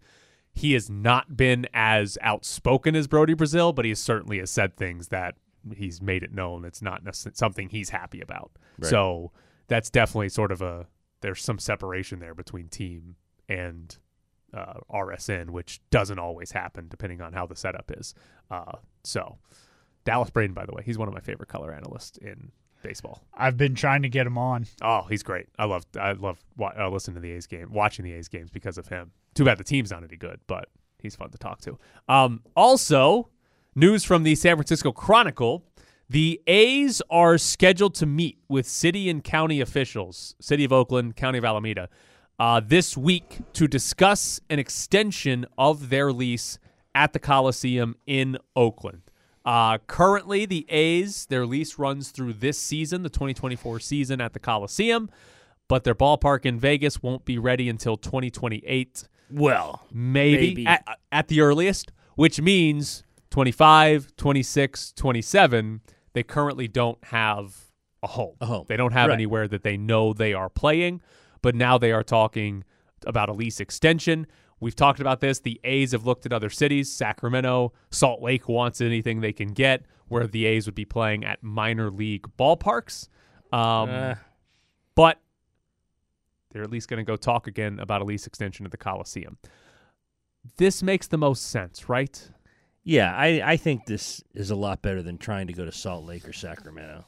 He 0.52 0.74
has 0.74 0.90
not 0.90 1.36
been 1.36 1.66
as 1.72 2.18
outspoken 2.20 2.94
as 2.94 3.06
Brodie 3.06 3.34
Brazil, 3.34 3.72
but 3.72 3.84
he 3.84 3.94
certainly 3.94 4.38
has 4.38 4.50
said 4.50 4.76
things 4.76 5.08
that 5.08 5.36
he's 5.74 6.02
made 6.02 6.22
it 6.22 6.32
known 6.32 6.64
it's 6.64 6.82
not 6.82 7.02
something 7.32 7.68
he's 7.68 7.90
happy 7.90 8.20
about. 8.20 8.50
Right. 8.78 8.90
So 8.90 9.32
that's 9.68 9.90
definitely 9.90 10.28
sort 10.28 10.52
of 10.52 10.60
a 10.60 10.86
there's 11.21 11.42
some 11.42 11.58
separation 11.58 12.18
there 12.18 12.34
between 12.34 12.68
team 12.68 13.16
and 13.49 13.97
uh, 14.52 14.75
RSN, 14.90 15.50
which 15.50 15.80
doesn't 15.90 16.18
always 16.18 16.52
happen 16.52 16.88
depending 16.88 17.21
on 17.21 17.32
how 17.32 17.47
the 17.47 17.56
setup 17.56 17.90
is. 17.97 18.14
Uh, 18.50 18.73
so 19.04 19.38
Dallas 20.04 20.30
Braden, 20.30 20.54
by 20.54 20.67
the 20.67 20.73
way, 20.73 20.82
he's 20.84 20.99
one 20.99 21.08
of 21.08 21.15
my 21.15 21.21
favorite 21.21 21.49
color 21.49 21.73
analysts 21.73 22.19
in 22.19 22.50
baseball. 22.82 23.23
I've 23.34 23.56
been 23.56 23.75
trying 23.75 24.02
to 24.02 24.08
get 24.08 24.26
him 24.26 24.36
on. 24.36 24.67
Oh, 24.82 25.06
he's 25.08 25.23
great. 25.23 25.47
I 25.58 25.65
love 25.65 25.86
I 25.99 26.12
love 26.12 26.38
wa- 26.56 26.73
uh, 26.78 26.88
listening 26.91 27.15
to 27.17 27.21
the 27.21 27.30
A's 27.32 27.47
game, 27.47 27.73
watching 27.73 28.04
the 28.04 28.12
A's 28.12 28.28
games 28.28 28.50
because 28.50 28.78
of 28.78 28.88
him. 28.88 29.12
Too 29.34 29.45
bad 29.45 29.58
the 29.58 29.65
team's 29.65 29.91
not 29.91 30.02
any 30.02 30.17
good, 30.17 30.41
but 30.47 30.69
he's 30.99 31.15
fun 31.15 31.30
to 31.30 31.38
talk 31.38 31.60
to. 31.62 31.78
Um, 32.08 32.43
also, 32.56 33.28
news 33.75 34.04
from 34.04 34.25
the 34.25 34.34
San 34.34 34.56
Francisco 34.56 34.91
Chronicle: 34.93 35.65
the 36.10 36.41
A's 36.47 37.00
are 37.08 37.38
scheduled 37.38 37.95
to 37.97 38.06
meet 38.06 38.38
with 38.49 38.67
city 38.67 39.08
and 39.08 39.23
county 39.23 39.60
officials, 39.60 40.34
City 40.41 40.65
of 40.65 40.73
Oakland, 40.73 41.17
County 41.17 41.38
of 41.38 41.45
Alameda, 41.45 41.88
uh, 42.38 42.60
this 42.65 42.97
week 42.97 43.38
to 43.52 43.69
discuss 43.69 44.41
an 44.50 44.58
extension 44.58 45.47
of 45.56 45.88
their 45.88 46.12
lease 46.12 46.58
at 46.95 47.12
the 47.12 47.19
Coliseum 47.19 47.97
in 48.06 48.36
Oakland. 48.56 49.02
Uh, 49.45 49.78
currently, 49.87 50.47
the 50.47 50.65
A's, 50.71 51.26
their 51.26 51.45
lease 51.47 51.78
runs 51.78 52.11
through 52.11 52.35
this 52.35 52.59
season, 52.59 53.02
the 53.02 53.09
2024 53.09 53.81
season 53.81 54.21
at 54.21 54.33
the 54.35 54.39
Coliseum, 54.39 55.11
but 55.69 55.85
their 55.85 55.95
ballpark 55.95 56.45
in 56.47 56.59
Vegas 56.59 57.02
won't 57.02 57.25
be 57.25 57.39
ready 57.39 57.69
until 57.69 57.97
2028, 57.97 59.09
Well, 59.31 59.83
maybe, 59.93 60.49
Maybe. 60.49 60.67
At, 60.67 60.85
at 61.11 61.28
the 61.28 61.41
earliest, 61.41 61.91
which 62.15 62.41
means 62.41 63.02
25, 63.31 64.15
26, 64.17 64.93
27, 64.93 65.81
they 66.13 66.23
currently 66.23 66.69
don't 66.69 67.02
have 67.07 67.57
a 68.02 68.07
home. 68.09 68.35
A 68.41 68.47
home. 68.47 68.67
They 68.69 68.76
don't 68.76 68.93
have 68.93 69.09
Right. 69.09 69.15
anywhere 69.15 69.49
that 69.49 69.63
they 69.63 69.76
know 69.76 70.13
they 70.13 70.35
are 70.35 70.50
playing, 70.50 71.00
but 71.41 71.55
now 71.55 71.78
they 71.78 71.91
are 71.93 72.02
talking 72.05 72.63
about 73.07 73.28
a 73.28 73.33
lease 73.33 73.59
extension. 73.59 74.26
We've 74.62 74.76
talked 74.76 75.00
about 75.00 75.20
this. 75.20 75.40
The 75.40 75.60
A's 75.64 75.92
have 75.92 76.06
looked 76.06 76.25
at 76.25 76.32
other 76.32 76.48
cities. 76.50 76.90
Sacramento, 76.90 77.72
Salt 77.90 78.22
Lake 78.22 78.48
wants 78.48 78.80
anything 78.80 79.20
they 79.20 79.32
can 79.32 79.48
get, 79.48 79.84
where 80.08 80.26
the 80.26 80.46
A's 80.46 80.66
would 80.66 80.75
be 80.75 80.84
playing 80.84 81.25
at 81.25 81.42
minor 81.42 81.90
league 81.90 82.26
ballparks. 82.38 83.08
Um, 83.52 83.90
Uh. 83.90 84.14
but 84.94 85.18
they're 86.50 86.62
at 86.62 86.70
least 86.70 86.88
going 86.88 86.98
to 86.98 87.04
go 87.04 87.16
talk 87.16 87.46
again 87.46 87.78
about 87.80 88.02
a 88.02 88.04
lease 88.04 88.26
extension 88.26 88.64
at 88.64 88.70
the 88.70 88.76
Coliseum. 88.78 89.36
This 90.58 90.82
makes 90.82 91.06
the 91.08 91.18
most 91.18 91.50
sense, 91.50 91.88
right? 91.88 92.30
yeah, 92.84 93.14
I, 93.16 93.52
I 93.52 93.56
think 93.56 93.86
this 93.86 94.22
is 94.34 94.50
a 94.50 94.56
lot 94.56 94.82
better 94.82 95.02
than 95.02 95.16
trying 95.16 95.46
to 95.46 95.52
go 95.52 95.64
to 95.64 95.70
Salt 95.72 96.04
Lake 96.04 96.26
or 96.28 96.32
Sacramento. 96.32 97.04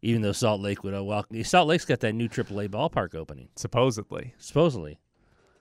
Even 0.00 0.22
though 0.22 0.32
Salt 0.32 0.60
Lake 0.60 0.82
would 0.84 0.94
uh, 0.94 1.02
welcome 1.04 1.42
Salt 1.44 1.68
Lake's 1.68 1.84
got 1.84 2.00
that 2.00 2.14
new 2.14 2.28
AAA 2.28 2.68
ballpark 2.68 3.14
opening, 3.14 3.48
Supposedly. 3.56 4.34
supposedly. 4.38 4.98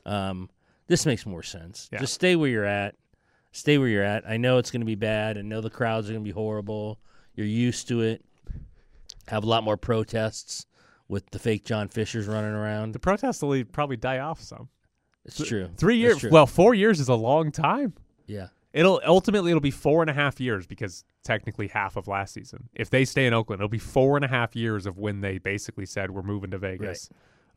Um, 0.06 0.50
this 0.88 1.06
makes 1.06 1.26
more 1.26 1.44
sense. 1.44 1.90
Yeah. 1.92 2.00
Just 2.00 2.14
stay 2.14 2.36
where 2.36 2.50
you're 2.50 2.66
at. 2.66 2.96
Stay 3.52 3.78
where 3.78 3.88
you're 3.88 4.04
at. 4.04 4.28
I 4.28 4.38
know 4.38 4.58
it's 4.58 4.72
going 4.72 4.82
to 4.82 4.86
be 4.86 4.96
bad. 4.96 5.38
I 5.38 5.42
know 5.42 5.62
the 5.62 5.70
crowds 5.70 6.10
are 6.10 6.14
going 6.14 6.24
to 6.24 6.28
be 6.28 6.34
horrible. 6.34 7.00
You're 7.36 7.48
used 7.48 7.88
to 7.90 8.02
it. 8.02 8.24
Have 9.28 9.44
a 9.44 9.48
lot 9.48 9.64
more 9.64 9.78
protests 9.78 10.66
with 11.08 11.30
the 11.30 11.40
fake 11.40 11.64
John 11.64 11.88
Fishers 11.88 12.28
running 12.28 12.52
around. 12.52 12.94
The 12.94 13.00
protests 13.00 13.42
will 13.42 13.64
probably 13.66 13.98
die 13.98 14.20
off 14.20 14.42
some. 14.42 14.70
It's 15.26 15.38
true. 15.46 15.70
Three 15.78 15.98
years. 15.98 16.20
true. 16.20 16.32
Well, 16.32 16.48
four 16.48 16.74
years 16.74 17.00
is 17.00 17.10
a 17.10 17.16
long 17.16 17.52
time. 17.52 17.94
yeah. 18.28 18.48
It'll 18.74 19.00
ultimately 19.06 19.52
it'll 19.52 19.62
be 19.62 19.70
four 19.70 20.02
and 20.02 20.10
a 20.10 20.14
half 20.14 20.42
years 20.42 20.66
because 20.66 21.04
technically 21.24 21.68
half 21.68 21.96
of 21.96 22.08
last 22.08 22.34
season. 22.34 22.70
If 22.74 22.90
they 22.90 23.06
stay 23.06 23.28
in 23.28 23.34
Oakland, 23.34 23.60
it'll 23.60 23.70
be 23.70 23.78
four 23.78 24.16
and 24.16 24.26
a 24.26 24.28
half 24.28 24.56
years 24.56 24.88
of 24.88 24.98
when 24.98 25.22
they 25.22 25.38
basically 25.38 25.86
said 25.86 26.10
we're 26.10 26.24
moving 26.24 26.50
to 26.50 26.58
Vegas, 26.58 27.08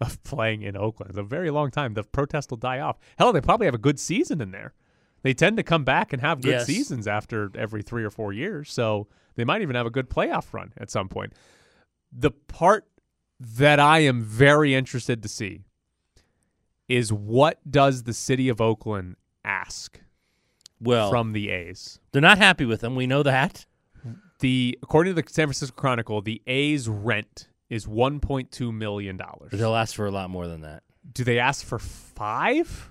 of 0.00 0.22
playing 0.24 0.62
in 0.62 0.76
Oakland. 0.76 1.10
It's 1.10 1.18
a 1.18 1.22
very 1.22 1.50
long 1.50 1.70
time. 1.70 1.94
The 1.94 2.04
protest 2.04 2.50
will 2.50 2.58
die 2.58 2.80
off. 2.80 2.98
Hell, 3.18 3.32
they 3.32 3.40
probably 3.40 3.66
have 3.66 3.74
a 3.74 3.78
good 3.78 3.98
season 3.98 4.40
in 4.40 4.50
there. 4.50 4.74
They 5.22 5.34
tend 5.34 5.56
to 5.56 5.62
come 5.62 5.84
back 5.84 6.12
and 6.12 6.20
have 6.22 6.40
good 6.42 6.50
Yes. 6.50 6.66
seasons 6.66 7.08
after 7.08 7.50
every 7.56 7.82
three 7.82 8.04
or 8.04 8.10
four 8.10 8.32
years. 8.32 8.70
So 8.72 9.08
they 9.34 9.44
might 9.44 9.62
even 9.62 9.74
have 9.74 9.86
a 9.86 9.90
good 9.90 10.08
playoff 10.08 10.52
run 10.52 10.72
at 10.76 10.90
some 10.90 11.08
point. 11.08 11.32
The 12.12 12.30
part 12.30 12.86
that 13.40 13.80
I 13.80 14.00
am 14.00 14.22
very 14.22 14.74
interested 14.74 15.22
to 15.22 15.28
see 15.28 15.60
is 16.88 17.12
what 17.12 17.58
does 17.68 18.04
the 18.04 18.12
city 18.12 18.48
of 18.48 18.60
Oakland 18.60 19.16
ask 19.44 20.00
Well, 20.80 21.10
from 21.10 21.32
the 21.32 21.50
A's? 21.50 21.98
they're 22.12 22.22
not 22.22 22.38
happy 22.38 22.64
with 22.64 22.80
them. 22.80 22.94
We 22.94 23.06
know 23.06 23.22
that. 23.24 23.66
The 24.40 24.78
according 24.82 25.14
to 25.16 25.22
the 25.22 25.28
San 25.28 25.46
Francisco 25.46 25.74
Chronicle, 25.74 26.20
the 26.20 26.42
A's 26.46 26.88
rent 26.90 27.48
is 27.68 27.86
1.2 27.86 28.72
million 28.74 29.16
dollars. 29.16 29.50
They'll 29.52 29.74
ask 29.74 29.94
for 29.94 30.06
a 30.06 30.10
lot 30.10 30.30
more 30.30 30.46
than 30.46 30.60
that. 30.62 30.82
Do 31.12 31.24
they 31.24 31.38
ask 31.38 31.64
for 31.64 31.78
5? 31.78 32.90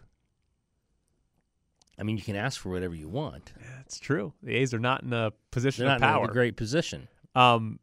I 1.98 2.04
mean, 2.04 2.18
you 2.18 2.24
can 2.24 2.36
ask 2.36 2.60
for 2.60 2.70
whatever 2.70 2.94
you 2.96 3.08
want. 3.08 3.54
That's 3.78 4.00
true. 4.00 4.34
The 4.44 4.56
A's 4.56 4.74
are 4.74 4.80
not 4.80 5.04
in 5.04 5.14
a 5.14 5.32
position 5.52 5.86
They're 5.86 5.96
of 5.96 6.02
not 6.02 6.08
power. 6.14 6.24
in 6.26 6.30
a 6.30 6.34
great 6.34 6.58
position. 6.58 7.08
Um, 7.36 7.80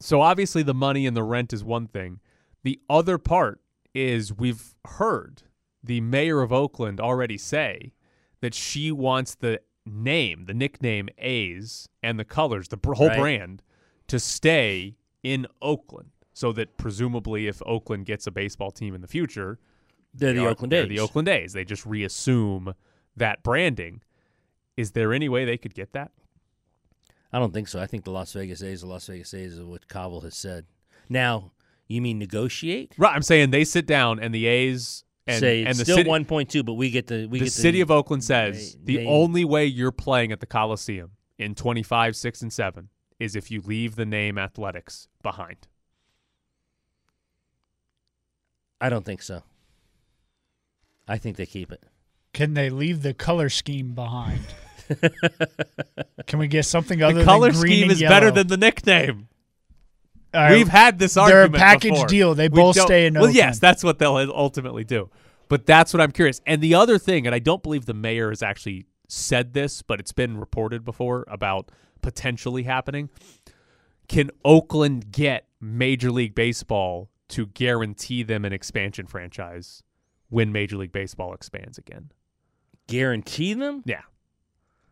so 0.00 0.20
obviously 0.20 0.62
the 0.62 0.74
money 0.74 1.06
and 1.06 1.16
the 1.16 1.22
rent 1.22 1.52
is 1.52 1.62
one 1.62 1.86
thing. 1.86 2.20
The 2.64 2.80
other 2.90 3.18
part 3.18 3.60
is 3.94 4.32
we've 4.36 4.74
heard 4.86 5.42
the 5.82 6.00
mayor 6.00 6.42
of 6.42 6.52
Oakland 6.52 7.00
already 7.00 7.38
say 7.38 7.92
that 8.40 8.52
she 8.54 8.90
wants 8.90 9.36
the 9.36 9.60
name, 9.84 10.46
the 10.46 10.54
nickname 10.54 11.08
A's, 11.18 11.88
and 12.02 12.18
the 12.18 12.24
colors, 12.24 12.68
the 12.68 12.78
whole 12.94 13.06
Right. 13.08 13.18
brand, 13.18 13.62
to 14.08 14.18
stay 14.18 14.96
in 15.22 15.46
Oakland. 15.62 16.10
So 16.36 16.52
that 16.52 16.76
presumably, 16.76 17.46
if 17.46 17.62
Oakland 17.64 18.04
gets 18.04 18.26
a 18.26 18.30
baseball 18.30 18.70
team 18.70 18.94
in 18.94 19.00
the 19.00 19.06
future, 19.08 19.58
They're 20.12 20.34
they 20.34 20.40
the 20.40 20.44
are- 20.44 20.50
Oakland 20.50 20.70
they're 20.70 20.82
A's. 20.82 20.88
the 20.90 21.00
Oakland 21.00 21.28
A's. 21.28 21.54
They 21.54 21.64
just 21.64 21.86
reassume 21.86 22.74
that 23.16 23.42
branding. 23.42 24.02
Is 24.76 24.90
there 24.92 25.14
any 25.14 25.30
way 25.30 25.46
they 25.46 25.56
could 25.56 25.72
get 25.72 25.94
that? 25.94 26.10
I 27.32 27.38
don't 27.38 27.54
think 27.54 27.68
so. 27.68 27.80
I 27.80 27.86
think 27.86 28.04
the 28.04 28.10
Las 28.10 28.34
Vegas 28.34 28.62
A's, 28.62 28.82
the 28.82 28.86
Las 28.86 29.06
Vegas 29.06 29.32
A's, 29.32 29.54
is 29.54 29.62
what 29.62 29.88
Kaval 29.88 30.22
has 30.24 30.36
said. 30.36 30.66
Now, 31.08 31.52
you 31.88 32.02
mean 32.02 32.18
negotiate? 32.18 32.92
Right. 32.98 33.14
I'm 33.16 33.22
saying 33.22 33.50
they 33.50 33.64
sit 33.64 33.86
down 33.86 34.20
and 34.20 34.34
the 34.34 34.44
A's 34.44 35.04
and, 35.26 35.40
Say 35.40 35.60
and 35.60 35.70
it's 35.70 35.78
the 35.78 35.84
still 35.86 35.96
city, 35.96 36.10
1.2, 36.10 36.66
but 36.66 36.74
we 36.74 36.90
get 36.90 37.06
the 37.06 37.26
we 37.30 37.38
the 37.38 37.46
get 37.46 37.52
city 37.52 37.80
of 37.80 37.90
Oakland 37.90 38.22
says 38.22 38.76
na- 38.76 38.82
the 38.84 39.06
only 39.06 39.46
way 39.46 39.64
you're 39.64 39.90
playing 39.90 40.32
at 40.32 40.40
the 40.40 40.46
Coliseum 40.46 41.12
in 41.38 41.54
25, 41.54 42.14
6, 42.14 42.42
and 42.42 42.52
7 42.52 42.90
is 43.18 43.34
if 43.34 43.50
you 43.50 43.62
leave 43.62 43.96
the 43.96 44.04
name 44.04 44.36
athletics 44.36 45.08
behind. 45.22 45.66
I 48.80 48.88
don't 48.88 49.04
think 49.04 49.22
so. 49.22 49.42
I 51.08 51.18
think 51.18 51.36
they 51.36 51.46
keep 51.46 51.72
it. 51.72 51.82
Can 52.32 52.54
they 52.54 52.68
leave 52.68 53.02
the 53.02 53.14
color 53.14 53.48
scheme 53.48 53.94
behind? 53.94 54.40
Can 56.26 56.38
we 56.38 56.48
get 56.48 56.64
something 56.64 57.02
other 57.02 57.14
than 57.14 57.18
the 57.20 57.24
color 57.24 57.50
than 57.50 57.60
green 57.60 57.72
scheme 57.72 57.82
and 57.84 57.92
is 57.92 58.00
better 58.00 58.30
than 58.30 58.46
the 58.48 58.56
nickname. 58.56 59.28
All 60.34 60.42
right, 60.42 60.52
We've 60.52 60.68
had 60.68 60.98
this 60.98 61.16
argument. 61.16 61.52
they're 61.52 61.60
a 61.60 61.64
package 61.64 61.92
before. 61.92 62.06
deal. 62.06 62.34
They 62.34 62.48
We 62.48 62.56
both 62.60 62.78
stay 62.78 63.06
in 63.06 63.14
Well, 63.14 63.30
yes, 63.30 63.58
that's 63.58 63.82
what 63.82 63.98
they'll 63.98 64.16
ultimately 64.16 64.84
do. 64.84 65.08
But 65.48 65.64
that's 65.64 65.94
what 65.94 66.00
I'm 66.00 66.12
curious. 66.12 66.40
And 66.46 66.60
the 66.60 66.74
other 66.74 66.98
thing, 66.98 67.26
and 67.26 67.34
I 67.34 67.38
don't 67.38 67.62
believe 67.62 67.86
the 67.86 67.94
mayor 67.94 68.30
has 68.30 68.42
actually 68.42 68.86
said 69.08 69.54
this, 69.54 69.82
but 69.82 70.00
it's 70.00 70.12
been 70.12 70.36
reported 70.38 70.84
before 70.84 71.24
about 71.28 71.70
potentially 72.02 72.64
happening. 72.64 73.08
Can 74.08 74.30
Oakland 74.44 75.10
get 75.12 75.46
Major 75.60 76.10
League 76.10 76.34
Baseball 76.34 77.08
to 77.28 77.46
guarantee 77.46 78.22
them 78.22 78.44
an 78.44 78.52
expansion 78.52 79.06
franchise 79.06 79.82
when 80.28 80.52
Major 80.52 80.76
League 80.76 80.92
Baseball 80.92 81.32
expands 81.34 81.78
again? 81.78 82.10
Guarantee 82.86 83.54
them? 83.54 83.82
Yeah. 83.84 84.02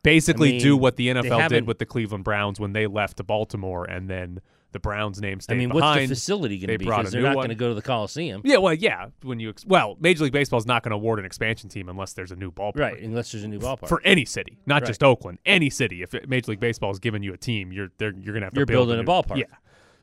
Basically, 0.03 0.57
I 0.57 0.59
do 0.59 0.77
what 0.77 0.97
the 0.97 1.09
NFL 1.09 1.49
did 1.49 1.67
with 1.67 1.79
the 1.79 1.87
Cleveland 1.87 2.25
Browns 2.25 2.61
when 2.61 2.73
they 2.75 2.87
left 2.87 3.17
to 3.17 3.23
Baltimore, 3.25 3.85
and 3.87 4.11
then 4.11 4.41
the 4.73 4.79
Browns 4.79 5.19
name 5.23 5.41
stayed 5.41 5.55
I 5.55 5.59
mean, 5.59 5.69
behind. 5.71 6.01
what's 6.01 6.09
the 6.11 6.15
facility 6.15 6.59
going 6.59 6.69
to 6.69 6.79
be? 6.79 6.85
Because 6.85 7.09
a 7.09 7.11
they're 7.13 7.23
not 7.23 7.37
going 7.37 7.49
to 7.49 7.55
go 7.55 7.69
to 7.69 7.75
the 7.75 7.81
Coliseum, 7.81 8.43
Yeah, 8.45 8.59
well, 8.59 8.75
yeah. 8.75 9.07
When 9.23 9.41
you 9.41 9.49
ex- 9.49 9.65
well, 9.65 9.97
Major 10.01 10.25
League 10.25 10.33
Baseball 10.35 10.59
is 10.59 10.67
not 10.67 10.83
going 10.83 10.91
to 10.91 10.97
award 10.97 11.21
an 11.21 11.25
expansion 11.25 11.71
team 11.71 11.89
unless 11.89 12.13
there's 12.13 12.33
a 12.33 12.37
new 12.37 12.51
ballpark, 12.53 12.77
right? 12.79 13.01
Unless 13.01 13.33
there's 13.33 13.45
a 13.45 13.49
new 13.49 13.61
ballpark. 13.61 13.89
For 13.89 14.03
any 14.05 14.27
city, 14.27 14.59
not 14.67 14.83
Right. 14.83 14.89
just 14.89 15.03
Oakland, 15.03 15.39
any 15.47 15.71
city. 15.71 16.03
If 16.03 16.13
Major 16.29 16.51
League 16.51 16.61
Baseball 16.61 16.91
is 16.91 16.99
giving 16.99 17.23
you 17.23 17.33
a 17.33 17.39
team, 17.39 17.73
you're 17.73 17.89
they're, 17.97 18.13
you're 18.13 18.35
going 18.35 18.41
to 18.43 18.47
have 18.47 18.53
to 18.53 18.59
You're 18.61 18.67
build 18.67 18.89
building 18.89 18.99
a 18.99 19.03
new- 19.05 19.09
ballpark. 19.09 19.39
Yeah, 19.39 19.45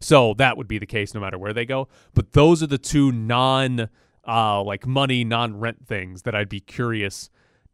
so 0.02 0.34
that 0.36 0.58
would 0.58 0.68
be 0.68 0.78
the 0.80 0.86
case 0.86 1.14
no 1.14 1.22
matter 1.22 1.38
where 1.38 1.54
they 1.54 1.66
go. 1.66 1.88
But 2.14 2.34
those 2.34 2.62
are 2.62 2.68
the 2.68 2.78
two 2.78 3.12
non 3.12 3.90
uh, 4.28 4.62
like 4.64 4.86
money 4.86 5.24
non 5.24 5.60
rent 5.60 5.88
things 5.88 6.24
that 6.24 6.36
I'd 6.36 6.50
be 6.50 6.60
curious. 6.60 7.30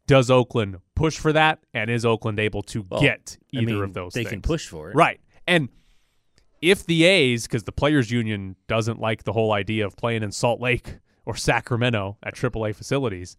Does 0.06 0.30
Oakland 0.32 0.78
push 0.96 1.18
for 1.18 1.34
that, 1.34 1.60
and 1.74 1.90
is 1.90 2.06
Oakland 2.06 2.40
able 2.40 2.62
to 2.64 2.86
Well, 2.90 3.02
get 3.02 3.38
I 3.54 3.60
either 3.60 3.66
mean, 3.74 3.84
of 3.84 3.94
those? 3.94 4.14
They 4.14 4.24
things? 4.24 4.32
can 4.32 4.42
push 4.42 4.68
for 4.68 4.90
it, 4.92 4.96
Right. 4.96 5.20
And 5.46 5.70
if 6.62 6.86
the 6.86 7.04
A's, 7.04 7.44
because 7.46 7.64
the 7.64 7.72
players' 7.72 8.10
union 8.10 8.56
doesn't 8.68 9.00
like 9.00 9.24
the 9.24 9.34
whole 9.34 9.52
idea 9.52 9.86
of 9.86 9.96
playing 9.98 10.24
in 10.24 10.32
Salt 10.32 10.60
Lake 10.62 10.98
or 11.26 11.36
Sacramento 11.36 12.18
at 12.24 12.36
AAA 12.36 12.74
facilities, 12.76 13.36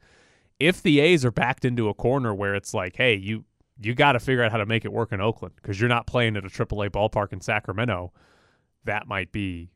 if 0.60 0.82
the 0.82 1.00
A's 1.00 1.24
are 1.24 1.30
backed 1.30 1.64
into 1.64 1.88
a 1.88 1.94
corner 1.94 2.34
where 2.34 2.54
it's 2.54 2.74
like, 2.74 2.96
hey, 2.96 3.14
you 3.14 3.44
you 3.80 3.94
got 3.94 4.12
to 4.12 4.18
figure 4.20 4.42
out 4.42 4.50
how 4.50 4.58
to 4.58 4.66
make 4.66 4.84
it 4.84 4.92
work 4.92 5.12
in 5.12 5.20
Oakland 5.20 5.54
because 5.56 5.80
you're 5.80 5.88
not 5.88 6.06
playing 6.06 6.36
at 6.36 6.44
a 6.44 6.48
AAA 6.48 6.90
ballpark 6.90 7.32
in 7.32 7.40
Sacramento, 7.40 8.12
that 8.84 9.06
might 9.06 9.32
be 9.32 9.70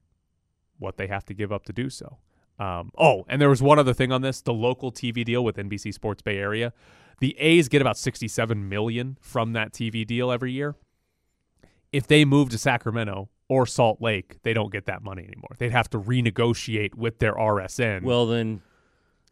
what 0.79 0.97
they 0.97 1.07
have 1.07 1.25
to 1.27 1.35
give 1.35 1.53
up 1.53 1.65
to 1.65 1.73
do 1.73 1.91
so. 1.91 2.19
Um, 2.59 2.91
oh, 2.99 3.25
and 3.29 3.41
there 3.41 3.49
was 3.49 3.63
one 3.63 3.79
other 3.79 3.95
thing 3.95 4.13
on 4.13 4.23
this: 4.23 4.41
the 4.41 4.53
local 4.53 4.93
TV 4.93 5.25
deal 5.25 5.45
with 5.45 5.57
NBC 5.57 5.93
Sports 5.95 6.23
Bay 6.23 6.39
Area. 6.39 6.73
The 7.21 7.37
A's 7.39 7.69
get 7.69 7.81
about 7.81 7.97
67 7.97 8.69
million 8.69 9.17
from 9.21 9.53
that 9.53 9.73
TV 9.73 10.05
deal 10.05 10.33
every 10.33 10.51
year 10.51 10.75
if 11.93 12.07
they 12.07 12.25
move 12.25 12.49
to 12.51 12.59
Sacramento 12.59 13.29
or 13.49 13.67
Salt 13.67 14.01
Lake, 14.01 14.39
they 14.43 14.55
don't 14.55 14.73
get 14.73 14.87
that 14.87 15.03
money 15.03 15.25
anymore. 15.25 15.51
They'd 15.59 15.73
have 15.73 15.91
to 15.91 16.01
renegotiate 16.01 16.95
with 16.95 17.19
their 17.19 17.35
RSN. 17.35 18.03
Well, 18.03 18.27
then 18.27 18.63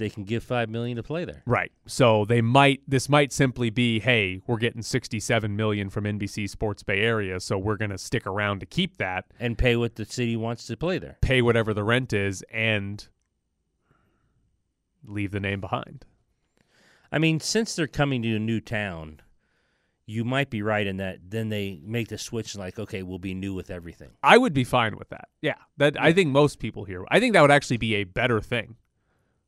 they 0.01 0.11
can 0.11 0.25
give 0.25 0.43
five 0.43 0.69
million 0.69 0.97
to 0.97 1.03
play 1.03 1.25
there. 1.25 1.43
right. 1.47 1.71
So 1.87 2.25
they 2.25 2.41
might 2.41 2.81
this 2.89 3.09
might 3.09 3.33
simply 3.33 3.71
be, 3.71 4.01
hey, 4.01 4.41
we're 4.47 4.57
getting 4.57 4.83
67 4.83 5.55
million 5.55 5.91
from 5.91 6.05
NBC 6.05 6.49
Sports 6.49 6.83
Bay 6.83 7.01
Area, 7.01 7.39
so 7.39 7.59
we're 7.59 7.77
going 7.77 7.91
to 7.91 7.99
stick 7.99 8.27
around 8.27 8.61
to 8.61 8.67
keep 8.67 8.97
that, 8.97 9.27
and 9.39 9.57
pay 9.57 9.77
what 9.77 9.95
the 9.95 10.05
city 10.05 10.37
wants 10.37 10.67
to 10.67 10.77
play 10.77 10.99
there. 10.99 11.19
pay 11.21 11.43
whatever 11.43 11.73
the 11.73 11.85
rent 11.85 12.13
is 12.13 12.43
and 12.51 13.07
leave 15.05 15.31
the 15.31 15.41
name 15.41 15.61
behind. 15.61 16.05
I 17.13 17.19
mean, 17.19 17.41
since 17.41 17.75
they're 17.75 17.87
coming 17.87 18.23
to 18.23 18.37
a 18.37 18.39
new 18.39 18.61
town, 18.61 19.21
you 20.07 20.25
might 20.25 20.49
be 20.51 20.63
right 20.63 20.87
in 20.87 20.97
that. 20.99 21.19
Then 21.29 21.49
they 21.49 21.81
make 21.85 22.09
the 22.09 22.19
switch, 22.19 22.57
like, 22.57 22.79
okay, 22.79 23.03
we'll 23.03 23.19
be 23.19 23.35
new 23.35 23.55
with 23.55 23.71
everything. 23.71 24.11
I 24.23 24.39
would 24.39 24.55
be 24.55 24.65
fine 24.65 24.97
with 24.97 25.09
that. 25.11 25.29
Yeah. 25.43 25.57
That 25.77 26.01
I 26.01 26.13
think 26.13 26.31
most 26.31 26.59
people 26.59 26.85
here. 26.85 27.05
I 27.11 27.21
think 27.21 27.33
that 27.35 27.43
would 27.43 27.51
actually 27.51 27.79
be 27.79 27.97
a 27.97 28.05
better 28.05 28.41
thing 28.41 28.77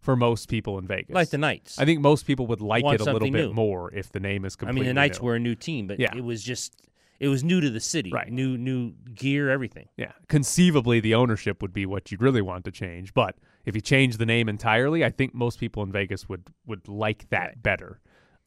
for 0.03 0.17
most 0.17 0.49
people 0.49 0.79
in 0.79 0.87
Vegas. 0.87 1.15
Like 1.15 1.31
the 1.31 1.38
Knights. 1.38 1.79
I 1.79 1.85
think 1.87 2.01
most 2.01 2.27
people 2.27 2.47
would 2.49 2.61
like 2.61 2.85
Want 2.85 3.01
it 3.01 3.07
a 3.07 3.12
little 3.12 3.31
bit 3.31 3.49
new. 3.49 3.53
more 3.55 3.91
if 3.95 4.11
the 4.12 4.21
name 4.21 4.45
is 4.45 4.57
completely. 4.57 4.67
I 4.67 4.67
completely 4.67 4.88
mean, 4.88 4.95
the 4.95 5.01
Knights 5.01 5.21
new. 5.21 5.27
were 5.27 5.35
a 5.37 5.41
new 5.41 5.55
team, 5.55 5.87
but 5.87 5.99
Yeah. 6.01 6.15
it 6.15 6.23
was 6.25 6.43
just 6.43 6.77
it 7.21 7.29
was 7.29 7.45
new 7.45 7.61
to 7.61 7.71
the 7.71 7.79
city. 7.81 8.11
Right. 8.12 8.31
New 8.33 8.59
new 8.59 8.93
gear, 9.15 9.49
everything. 9.49 9.88
Yeah, 9.97 10.12
conceivably 10.29 10.99
the 11.01 11.15
ownership 11.15 11.62
would 11.62 11.73
be 11.73 11.87
what 11.87 12.11
you'd 12.11 12.21
really 12.21 12.43
want 12.43 12.65
to 12.65 12.73
change, 12.73 13.15
but 13.15 13.37
if 13.65 13.77
you 13.77 13.81
change 13.81 14.17
the 14.17 14.27
name 14.27 14.49
entirely, 14.49 15.05
I 15.05 15.11
think 15.11 15.33
most 15.35 15.61
people 15.61 15.85
in 15.85 15.93
Vegas 15.93 16.29
would 16.29 16.49
would 16.67 16.88
like 16.88 17.29
that 17.31 17.62
better. 17.62 18.01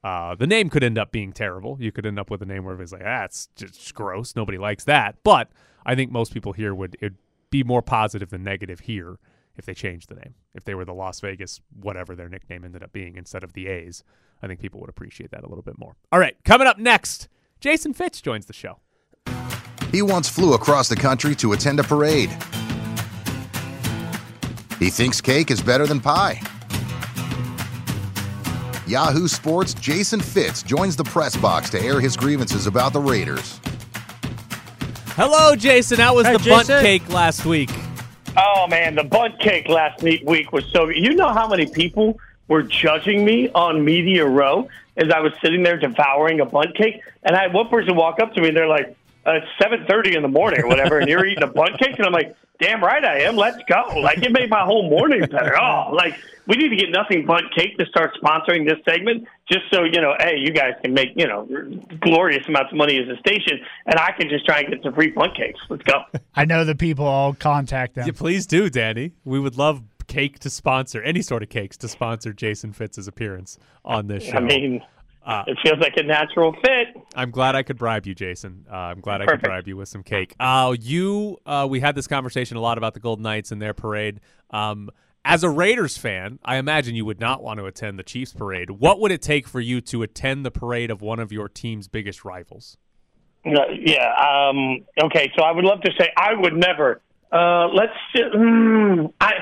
Uh, 0.04 0.36
the 0.36 0.46
name 0.46 0.70
could 0.70 0.84
end 0.84 0.98
up 1.00 1.12
being 1.12 1.32
terrible. 1.34 1.78
You 1.80 1.92
could 1.92 2.06
end 2.06 2.20
up 2.20 2.30
with 2.30 2.42
a 2.42 2.46
name 2.46 2.64
where 2.66 2.80
it's 2.80 2.92
like, 2.92 3.02
ah, 3.04 3.24
it's 3.24 3.48
just 3.56 3.96
gross. 3.96 4.36
Nobody 4.36 4.58
likes 4.60 4.84
that. 4.84 5.16
But 5.24 5.50
I 5.86 5.96
think 5.96 6.12
most 6.12 6.34
people 6.34 6.52
here 6.54 6.76
would 6.76 6.96
it'd 7.00 7.18
be 7.50 7.64
more 7.64 7.82
positive 7.82 8.30
than 8.30 8.44
negative 8.44 8.82
here 8.82 9.18
if 9.58 9.66
they 9.66 9.74
changed 9.74 10.10
the 10.10 10.16
name. 10.16 10.36
If 10.54 10.64
they 10.64 10.76
were 10.76 10.86
the 10.86 10.94
Las 10.94 11.20
Vegas, 11.20 11.62
whatever 11.80 12.16
their 12.16 12.30
nickname 12.30 12.64
ended 12.66 12.84
up 12.84 12.92
being, 12.92 13.16
instead 13.16 13.44
of 13.44 13.54
the 13.54 13.68
A's, 13.68 14.04
I 14.42 14.48
think 14.48 14.60
people 14.60 14.80
would 14.82 14.90
appreciate 14.90 15.32
that 15.32 15.44
a 15.44 15.48
little 15.48 15.64
bit 15.64 15.78
more. 15.78 15.96
All 16.12 16.20
right, 16.20 16.36
coming 16.44 16.68
up 16.68 16.78
next, 16.78 17.28
Jason 17.60 17.94
Fitz 17.94 18.22
joins 18.22 18.46
the 18.46 18.54
show. 18.54 18.80
He 19.92 20.02
once 20.02 20.28
flew 20.28 20.54
across 20.54 20.90
the 20.90 20.96
country 20.96 21.36
to 21.36 21.54
attend 21.54 21.80
a 21.80 21.84
parade. 21.84 22.30
He 24.80 24.90
thinks 24.90 25.22
cake 25.22 25.52
is 25.52 25.62
better 25.62 25.88
than 25.88 26.02
pie. 26.02 26.42
Yahoo 28.88 29.28
Sports' 29.28 29.74
Jason 29.74 30.20
Fitz 30.20 30.62
joins 30.62 30.96
the 30.96 31.04
press 31.04 31.36
box 31.36 31.70
to 31.72 31.82
air 31.82 32.00
his 32.00 32.16
grievances 32.16 32.68
about 32.68 32.94
the 32.94 33.00
Raiders. 33.00 33.60
Hello, 35.16 35.56
Jason. 35.56 35.98
How 35.98 36.14
was 36.14 36.28
Hi, 36.28 36.34
the 36.34 36.50
bundt 36.50 36.68
cake 36.68 37.10
last 37.10 37.46
week? 37.46 37.72
Oh 38.38 38.68
man, 38.68 38.96
the 38.96 39.04
bundt 39.04 39.40
cake 39.40 39.70
last 39.70 40.04
week 40.04 40.52
was 40.52 40.66
so. 40.72 40.90
You 40.90 41.14
know 41.14 41.32
how 41.32 41.48
many 41.48 41.68
people 41.68 42.20
were 42.48 42.64
judging 42.64 43.24
me 43.24 43.50
on 43.50 43.84
Media 43.84 44.26
Row 44.26 44.68
as 44.98 45.10
I 45.10 45.20
was 45.20 45.34
sitting 45.42 45.64
there 45.64 45.78
devouring 45.78 46.40
a 46.42 46.46
bundt 46.46 46.76
cake, 46.76 47.02
and 47.24 47.36
I 47.36 47.44
had 47.44 47.54
one 47.54 47.70
person 47.70 47.96
walk 47.96 48.20
up 48.20 48.34
to 48.34 48.42
me 48.42 48.50
and 48.50 48.58
they're 48.58 48.68
like, 48.68 48.96
uh, 49.26 49.34
"It's 49.34 49.48
seven 49.62 49.86
thirty 49.88 50.16
in 50.16 50.22
the 50.22 50.28
morning 50.28 50.62
or 50.62 50.68
whatever, 50.68 51.00
and 51.00 51.10
you're 51.10 51.26
eating 51.26 51.44
a 51.44 51.48
bundt 51.48 51.80
cake," 51.80 51.98
and 51.98 52.06
I'm 52.06 52.14
like, 52.14 52.36
"Damn 52.60 52.84
right 52.84 53.04
I 53.04 53.22
am. 53.22 53.36
Let's 53.36 53.58
go!" 53.68 54.00
Like 54.00 54.20
it 54.20 54.32
made 54.32 54.50
my 54.50 54.64
whole 54.64 54.90
morning 54.90 55.22
better. 55.22 55.56
Oh, 55.60 55.92
like 55.94 56.18
we 56.48 56.58
need 56.58 56.70
to 56.70 56.76
get 56.76 56.92
nothing 56.92 57.26
Bundt 57.26 57.54
cake 57.56 57.78
to 57.78 57.86
start 57.88 58.12
sponsoring 58.22 58.68
this 58.68 58.78
segment, 58.88 59.28
just 59.52 59.64
so 59.72 59.84
you 59.84 60.00
know, 60.02 60.16
hey, 60.20 60.38
you 60.38 60.52
guys 60.52 60.74
can 60.82 60.94
make 60.94 61.10
you 61.16 61.28
know 61.28 61.48
glorious 62.02 62.48
amounts 62.48 62.72
of 62.72 62.78
money 62.78 62.98
as 62.98 63.08
a 63.08 63.18
station, 63.20 63.60
and 63.86 64.00
I 64.00 64.12
can 64.12 64.30
just 64.30 64.46
try 64.46 64.60
and 64.60 64.70
get 64.70 64.84
some 64.84 64.94
free 64.94 65.10
bundt 65.10 65.36
cakes. 65.36 65.60
Let's 65.70 65.84
go. 65.84 66.04
I 66.36 66.46
know 66.46 66.64
the 66.64 66.76
people. 66.76 67.08
I'll 67.08 67.34
contact 67.34 67.96
them. 67.96 68.06
Yeah, 68.06 68.14
please 68.16 68.46
do, 68.46 68.70
Danny. 68.70 69.14
We 69.24 69.40
would 69.40 69.58
love 69.58 69.82
cake 70.08 70.40
to 70.40 70.50
sponsor 70.50 71.02
any 71.02 71.22
sort 71.22 71.42
of 71.44 71.50
cakes 71.50 71.78
to 71.78 71.88
sponsor 71.88 72.32
Jason 72.32 72.74
Fitz's 72.74 73.08
appearance 73.08 73.58
on 73.84 74.08
this 74.08 74.24
show. 74.24 74.38
I 74.38 74.40
mean, 74.40 74.84
Uh, 75.26 75.44
it 75.48 75.58
feels 75.64 75.80
like 75.80 75.94
a 75.98 76.04
natural 76.04 76.54
fit. 76.62 76.96
I'm 77.16 77.32
glad 77.32 77.56
I 77.56 77.64
could 77.64 77.78
bribe 77.78 78.06
you, 78.06 78.14
Jason. 78.14 78.66
Uh, 78.72 78.76
I'm 78.76 79.02
glad 79.02 79.22
I 79.22 79.26
could 79.26 79.42
bribe 79.42 79.68
you 79.68 79.76
with 79.76 79.90
some 79.90 80.04
cake. 80.04 80.36
Uh, 80.40 80.76
you, 80.80 81.38
uh, 81.46 81.66
we 81.68 81.80
had 81.80 81.96
this 81.96 82.06
conversation 82.06 82.58
a 82.58 82.62
lot 82.62 82.78
about 82.78 82.94
the 82.94 83.00
Golden 83.00 83.24
Knights 83.24 83.52
and 83.52 83.60
their 83.60 83.74
parade. 83.74 84.20
Um, 84.52 84.92
as 85.24 85.44
a 85.44 85.50
Raiders 85.50 85.98
fan, 85.98 86.38
I 86.46 86.58
imagine 86.58 86.94
you 86.94 87.06
would 87.06 87.20
not 87.20 87.42
want 87.42 87.60
to 87.60 87.66
attend 87.66 87.98
the 87.98 88.04
Chiefs 88.04 88.34
parade. 88.34 88.70
What 88.70 89.00
would 89.00 89.12
it 89.12 89.24
take 89.24 89.48
for 89.48 89.60
you 89.60 89.82
to 89.82 90.04
attend 90.04 90.46
the 90.46 90.52
parade 90.52 90.92
of 90.92 91.02
one 91.02 91.20
of 91.20 91.32
your 91.32 91.50
team's 91.50 91.88
biggest 91.88 92.24
rivals? 92.24 92.78
Uh, 93.44 93.62
yeah. 93.80 94.14
Um, 94.14 94.86
okay. 95.04 95.32
So 95.36 95.44
I 95.44 95.52
would 95.52 95.66
love 95.66 95.82
to 95.82 95.92
say 96.00 96.12
I 96.16 96.34
would 96.36 96.54
never. 96.54 97.02
Uh, 97.32 97.68
let's. 97.70 97.94
Mm, 98.16 99.12
I 99.20 99.34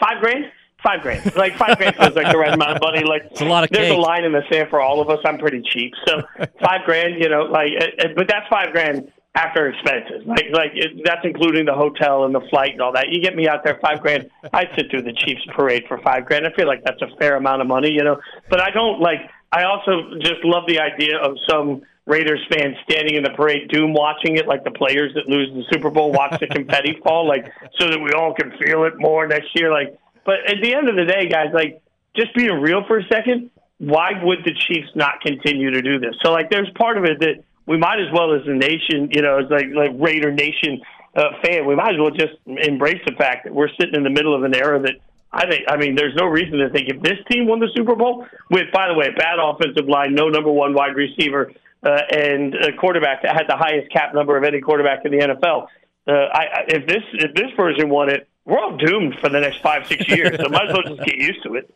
five 0.00 0.20
grand. 0.20 0.46
Five 0.82 1.02
grand. 1.02 1.34
Like 1.34 1.56
five 1.56 1.76
grand 1.76 1.96
feels 1.96 2.14
like 2.14 2.30
the 2.30 2.38
right 2.38 2.54
amount 2.54 2.76
of 2.76 2.82
money. 2.82 3.02
Like 3.04 3.22
It's 3.30 3.40
a 3.40 3.44
lot 3.44 3.64
of 3.64 3.70
there's 3.70 3.88
cake. 3.88 3.98
a 3.98 4.00
line 4.00 4.24
in 4.24 4.32
the 4.32 4.42
sand 4.50 4.68
for 4.70 4.80
all 4.80 5.00
of 5.00 5.10
us. 5.10 5.18
I'm 5.24 5.36
pretty 5.38 5.60
cheap, 5.72 5.92
so 6.06 6.22
five 6.62 6.82
grand. 6.84 7.20
You 7.20 7.28
know, 7.28 7.42
like, 7.42 7.72
uh, 7.80 7.84
uh, 8.04 8.08
but 8.14 8.28
that's 8.28 8.46
five 8.48 8.70
grand 8.72 9.10
after 9.34 9.68
expenses. 9.68 10.24
Like, 10.24 10.46
like 10.52 10.70
it, 10.74 11.02
that's 11.04 11.22
including 11.24 11.66
the 11.66 11.74
hotel 11.74 12.24
and 12.24 12.34
the 12.34 12.42
flight 12.48 12.72
and 12.72 12.80
all 12.80 12.92
that. 12.92 13.08
You 13.10 13.20
get 13.20 13.34
me 13.34 13.48
out 13.48 13.64
there 13.64 13.78
five 13.82 14.00
grand. 14.00 14.30
I 14.52 14.66
sit 14.76 14.90
through 14.90 15.02
the 15.02 15.12
Chiefs 15.12 15.42
parade 15.54 15.82
for 15.88 15.98
five 15.98 16.26
grand. 16.26 16.46
I 16.46 16.52
feel 16.54 16.68
like 16.68 16.84
that's 16.84 17.02
a 17.02 17.08
fair 17.18 17.36
amount 17.36 17.60
of 17.60 17.66
money. 17.66 17.90
You 17.90 18.04
know, 18.04 18.20
but 18.48 18.60
I 18.60 18.70
don't 18.70 19.00
like. 19.00 19.18
I 19.50 19.64
also 19.64 20.14
just 20.20 20.44
love 20.44 20.64
the 20.68 20.78
idea 20.78 21.18
of 21.18 21.36
some 21.48 21.82
Raiders 22.06 22.40
fans 22.50 22.76
standing 22.88 23.16
in 23.16 23.22
the 23.22 23.30
parade, 23.30 23.68
doom 23.68 23.92
watching 23.92 24.36
it, 24.36 24.46
like 24.46 24.64
the 24.64 24.70
players 24.70 25.12
that 25.14 25.26
lose 25.28 25.48
the 25.52 25.64
Super 25.72 25.90
Bowl 25.90 26.12
watch 26.12 26.38
the 26.40 26.46
confetti 26.54 26.96
fall, 27.02 27.26
like 27.26 27.44
so 27.78 27.88
that 27.88 27.98
we 27.98 28.12
all 28.12 28.32
can 28.34 28.52
feel 28.58 28.84
it 28.84 28.94
more 28.98 29.26
next 29.26 29.48
year. 29.54 29.70
Like, 29.70 29.98
but 30.28 30.40
at 30.46 30.60
the 30.62 30.74
end 30.74 30.90
of 30.90 30.96
the 30.96 31.06
day, 31.06 31.26
guys, 31.26 31.54
like 31.54 31.80
just 32.14 32.34
being 32.34 32.60
real 32.60 32.84
for 32.86 32.98
a 32.98 33.08
second, 33.08 33.50
why 33.78 34.10
would 34.22 34.40
the 34.44 34.52
Chiefs 34.52 34.90
not 34.94 35.22
continue 35.22 35.70
to 35.70 35.80
do 35.80 35.98
this? 35.98 36.16
So, 36.22 36.32
like, 36.32 36.50
there's 36.50 36.68
part 36.76 36.98
of 36.98 37.04
it 37.04 37.18
that 37.20 37.44
we 37.64 37.78
might 37.78 37.98
as 37.98 38.12
well, 38.12 38.34
as 38.34 38.42
a 38.46 38.52
nation, 38.52 39.08
you 39.10 39.22
know, 39.22 39.38
as 39.38 39.50
like 39.50 39.68
like 39.74 39.92
Raider 39.94 40.30
Nation 40.30 40.82
uh, 41.16 41.30
fan, 41.42 41.64
we 41.64 41.74
might 41.74 41.94
as 41.94 41.98
well 41.98 42.10
just 42.10 42.34
embrace 42.44 43.00
the 43.06 43.14
fact 43.14 43.44
that 43.44 43.54
we're 43.54 43.70
sitting 43.80 43.94
in 43.94 44.02
the 44.02 44.10
middle 44.10 44.34
of 44.36 44.42
an 44.42 44.54
era 44.54 44.78
that 44.82 44.96
I 45.32 45.48
think. 45.48 45.64
I 45.66 45.78
mean, 45.78 45.94
there's 45.94 46.14
no 46.14 46.26
reason 46.26 46.58
to 46.58 46.68
think 46.68 46.90
if 46.90 47.00
this 47.00 47.16
team 47.30 47.46
won 47.46 47.58
the 47.58 47.70
Super 47.74 47.96
Bowl 47.96 48.26
with, 48.50 48.70
by 48.70 48.88
the 48.88 48.94
way, 48.94 49.06
a 49.06 49.16
bad 49.16 49.38
offensive 49.40 49.88
line, 49.88 50.14
no 50.14 50.28
number 50.28 50.52
one 50.52 50.74
wide 50.74 50.94
receiver, 50.94 51.52
uh, 51.82 52.00
and 52.12 52.54
a 52.54 52.76
quarterback 52.76 53.22
that 53.22 53.34
had 53.34 53.46
the 53.48 53.56
highest 53.56 53.90
cap 53.90 54.12
number 54.12 54.36
of 54.36 54.44
any 54.44 54.60
quarterback 54.60 55.06
in 55.06 55.10
the 55.10 55.20
NFL. 55.20 55.68
Uh, 56.06 56.28
I, 56.32 56.64
if 56.68 56.86
this 56.86 57.02
if 57.14 57.32
this 57.32 57.50
version 57.56 57.88
won 57.88 58.10
it, 58.10 58.28
we're 58.48 58.58
all 58.58 58.76
doomed 58.76 59.14
for 59.20 59.28
the 59.28 59.38
next 59.40 59.60
five 59.62 59.86
six 59.86 60.08
years. 60.08 60.36
So 60.40 60.48
might 60.48 60.68
as 60.68 60.72
well 60.72 60.82
just 60.96 61.04
get 61.06 61.16
used 61.16 61.42
to 61.44 61.54
it. 61.54 61.72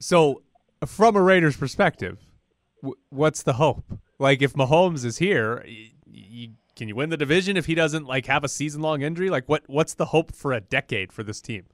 So, 0.00 0.42
from 0.86 1.16
a 1.16 1.22
Raiders 1.22 1.56
perspective, 1.56 2.18
w- 2.82 2.96
what's 3.10 3.42
the 3.42 3.54
hope? 3.54 3.84
Like, 4.18 4.42
if 4.42 4.54
Mahomes 4.54 5.04
is 5.04 5.18
here, 5.18 5.62
y- 5.66 5.90
y- 6.06 6.50
can 6.76 6.88
you 6.88 6.94
win 6.94 7.10
the 7.10 7.16
division 7.16 7.56
if 7.56 7.66
he 7.66 7.74
doesn't 7.74 8.06
like 8.06 8.26
have 8.26 8.44
a 8.44 8.48
season 8.48 8.80
long 8.80 9.02
injury? 9.02 9.28
Like, 9.30 9.48
what 9.48 9.62
what's 9.66 9.94
the 9.94 10.06
hope 10.06 10.34
for 10.34 10.52
a 10.52 10.60
decade 10.60 11.12
for 11.12 11.22
this 11.22 11.40
team? 11.40 11.64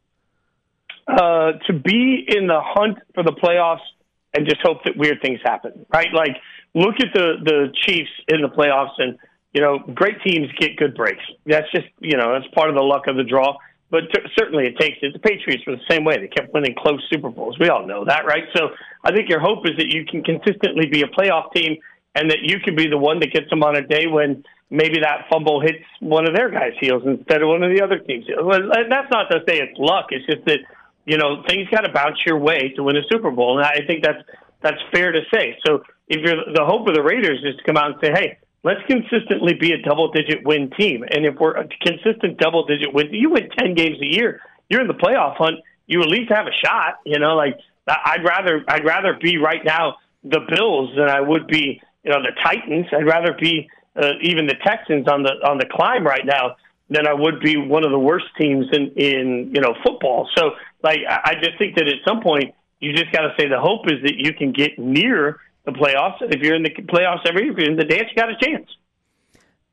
uh, 1.07 1.53
to 1.67 1.73
be 1.75 2.25
in 2.27 2.47
the 2.47 2.59
hunt 2.63 2.97
for 3.15 3.23
the 3.23 3.33
playoffs 3.33 3.85
and 4.33 4.47
just 4.47 4.63
hope 4.63 4.83
that 4.85 4.97
weird 4.97 5.19
things 5.21 5.39
happen, 5.45 5.85
right? 5.93 6.09
Like, 6.15 6.37
look 6.75 6.95
at 6.99 7.09
the 7.15 7.35
the 7.45 7.73
Chiefs 7.83 8.11
in 8.29 8.41
the 8.41 8.49
playoffs, 8.49 8.95
and 8.99 9.19
you 9.55 9.61
know, 9.61 9.79
great 9.95 10.21
teams 10.27 10.49
get 10.59 10.77
good 10.77 10.95
breaks. 10.95 11.23
That's 11.47 11.71
just 11.73 11.87
you 12.01 12.19
know 12.19 12.33
that's 12.33 12.53
part 12.55 12.69
of 12.69 12.75
the 12.75 12.83
luck 12.83 13.07
of 13.07 13.17
the 13.17 13.25
draw. 13.25 13.57
But 13.91 14.11
t- 14.13 14.21
certainly 14.37 14.67
it 14.67 14.77
takes 14.79 14.99
it. 15.03 15.13
The 15.13 15.21
Patriots 15.21 15.63
were 15.67 15.77
the 15.77 15.89
same 15.89 16.05
way; 16.05 16.19
they 16.19 16.27
kept 16.27 16.53
winning 16.53 16.75
close 16.77 17.01
Super 17.09 17.31
Bowls. 17.31 17.57
We 17.61 17.69
all 17.69 17.87
know 17.87 18.05
that, 18.05 18.27
right? 18.27 18.45
So 18.57 18.71
I 19.05 19.15
think 19.15 19.29
your 19.31 19.41
hope 19.41 19.65
is 19.67 19.77
that 19.79 19.95
you 19.95 20.05
can 20.05 20.25
consistently 20.25 20.87
be 20.87 21.03
a 21.03 21.07
playoff 21.07 21.53
team, 21.55 21.79
and 22.17 22.29
that 22.31 22.43
you 22.43 22.59
can 22.59 22.75
be 22.75 22.89
the 22.89 22.99
one 22.99 23.21
that 23.21 23.33
gets 23.33 23.49
them 23.49 23.63
on 23.63 23.77
a 23.77 23.87
day 23.87 24.09
when 24.09 24.45
maybe 24.71 24.99
that 25.01 25.27
fumble 25.31 25.61
hits 25.61 25.85
one 26.01 26.27
of 26.27 26.35
their 26.35 26.51
guys' 26.51 26.73
heels 26.81 27.03
instead 27.07 27.41
of 27.43 27.49
one 27.49 27.63
of 27.63 27.71
the 27.71 27.81
other 27.81 27.99
teams'. 28.01 28.27
And 28.29 28.91
that's 28.91 29.11
not 29.13 29.31
to 29.31 29.39
say 29.47 29.61
it's 29.61 29.79
luck. 29.79 30.07
It's 30.11 30.27
just 30.27 30.45
that 30.47 30.59
you 31.07 31.17
know 31.17 31.45
things 31.49 31.69
got 31.69 31.83
to 31.83 31.93
bounce 31.93 32.19
your 32.27 32.39
way 32.39 32.73
to 32.75 32.83
win 32.83 32.97
a 32.97 33.05
Super 33.09 33.31
Bowl, 33.31 33.59
and 33.59 33.65
I 33.65 33.87
think 33.87 34.03
that's 34.03 34.23
that's 34.63 34.83
fair 34.93 35.13
to 35.13 35.21
say. 35.33 35.57
So 35.65 35.85
if 36.09 36.21
you're 36.21 36.43
the 36.53 36.65
hope 36.65 36.89
of 36.89 36.95
the 36.97 37.03
Raiders 37.03 37.39
is 37.45 37.55
to 37.59 37.63
come 37.63 37.77
out 37.77 37.93
and 37.93 37.97
say, 38.03 38.11
hey. 38.11 38.39
Let's 38.65 38.81
consistently 38.87 39.53
be 39.53 39.73
a 39.73 39.83
double-digit 39.83 40.43
win 40.43 40.71
team, 40.71 41.05
and 41.11 41.27
if 41.27 41.35
we're 41.39 41.53
a 41.55 41.69
consistent 41.83 42.39
double-digit 42.39 42.95
win, 42.95 43.13
you 43.13 43.29
win 43.29 43.51
ten 43.59 43.75
games 43.75 43.99
a 44.01 44.07
year. 44.07 44.41
You're 44.71 44.81
in 44.81 44.89
the 44.89 44.95
playoff 44.95 45.37
hunt. 45.37 45.57
You 45.87 46.01
at 46.01 46.09
least 46.09 46.33
have 46.33 46.47
a 46.47 46.53
shot. 46.65 46.95
You 47.05 47.19
know, 47.19 47.37
like 47.37 47.59
I'd 47.87 48.25
rather 48.25 48.65
I'd 48.67 48.87
rather 48.87 49.19
be 49.21 49.37
right 49.37 49.63
now 49.65 49.99
the 50.23 50.41
Bills 50.49 50.97
than 50.97 51.11
I 51.11 51.21
would 51.21 51.47
be 51.47 51.81
you 52.03 52.11
know 52.11 52.23
the 52.23 52.33
Titans. 52.43 52.87
I'd 52.91 53.07
rather 53.07 53.35
be 53.39 53.69
uh, 53.97 54.13
even 54.23 54.47
the 54.47 54.57
Texans 54.65 55.07
on 55.09 55.23
the 55.23 55.33
on 55.47 55.59
the 55.59 55.67
climb 55.71 56.07
right 56.07 56.25
now 56.25 56.57
than 56.89 57.07
I 57.07 57.13
would 57.13 57.41
be 57.41 57.59
one 57.59 57.85
of 57.85 57.91
the 57.91 57.99
worst 57.99 58.27
teams 58.41 58.67
in 58.73 58.93
in 58.97 59.53
you 59.55 59.61
know 59.61 59.75
football. 59.85 60.27
So 60.35 60.53
like 60.83 61.01
I 61.07 61.35
just 61.35 61.59
think 61.59 61.77
that 61.77 61.87
at 61.87 61.99
some 62.09 62.23
point 62.23 62.55
you 62.81 62.95
just 62.95 63.13
got 63.13 63.23
to 63.23 63.35
say 63.39 63.47
the 63.47 63.61
hope 63.61 63.87
is 63.87 64.03
that 64.05 64.17
you 64.17 64.33
can 64.33 64.53
get 64.53 64.79
near 64.79 65.39
the 65.65 65.73
playoffs. 65.73 66.17
If 66.21 66.43
you're 66.43 66.55
in 66.55 66.63
the 66.63 66.71
playoffs 66.71 67.27
every 67.27 67.45
year, 67.45 67.53
if 67.53 67.59
you're 67.59 67.71
in 67.71 67.77
the 67.77 67.85
dance, 67.85 68.09
you 68.15 68.21
got 68.21 68.31
a 68.31 68.37
chance. 68.41 68.69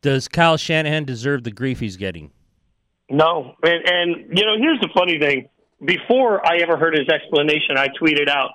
Does 0.01 0.27
Kyle 0.27 0.57
Shanahan 0.57 1.05
deserve 1.05 1.43
the 1.43 1.51
grief 1.51 1.79
he's 1.79 1.97
getting? 1.97 2.31
No, 3.09 3.55
and, 3.63 3.87
and 3.87 4.37
you 4.37 4.45
know, 4.45 4.57
here's 4.57 4.79
the 4.79 4.89
funny 4.95 5.19
thing. 5.19 5.49
Before 5.83 6.45
I 6.45 6.57
ever 6.57 6.77
heard 6.77 6.97
his 6.97 7.09
explanation, 7.09 7.77
I 7.77 7.87
tweeted 8.01 8.29
out 8.29 8.51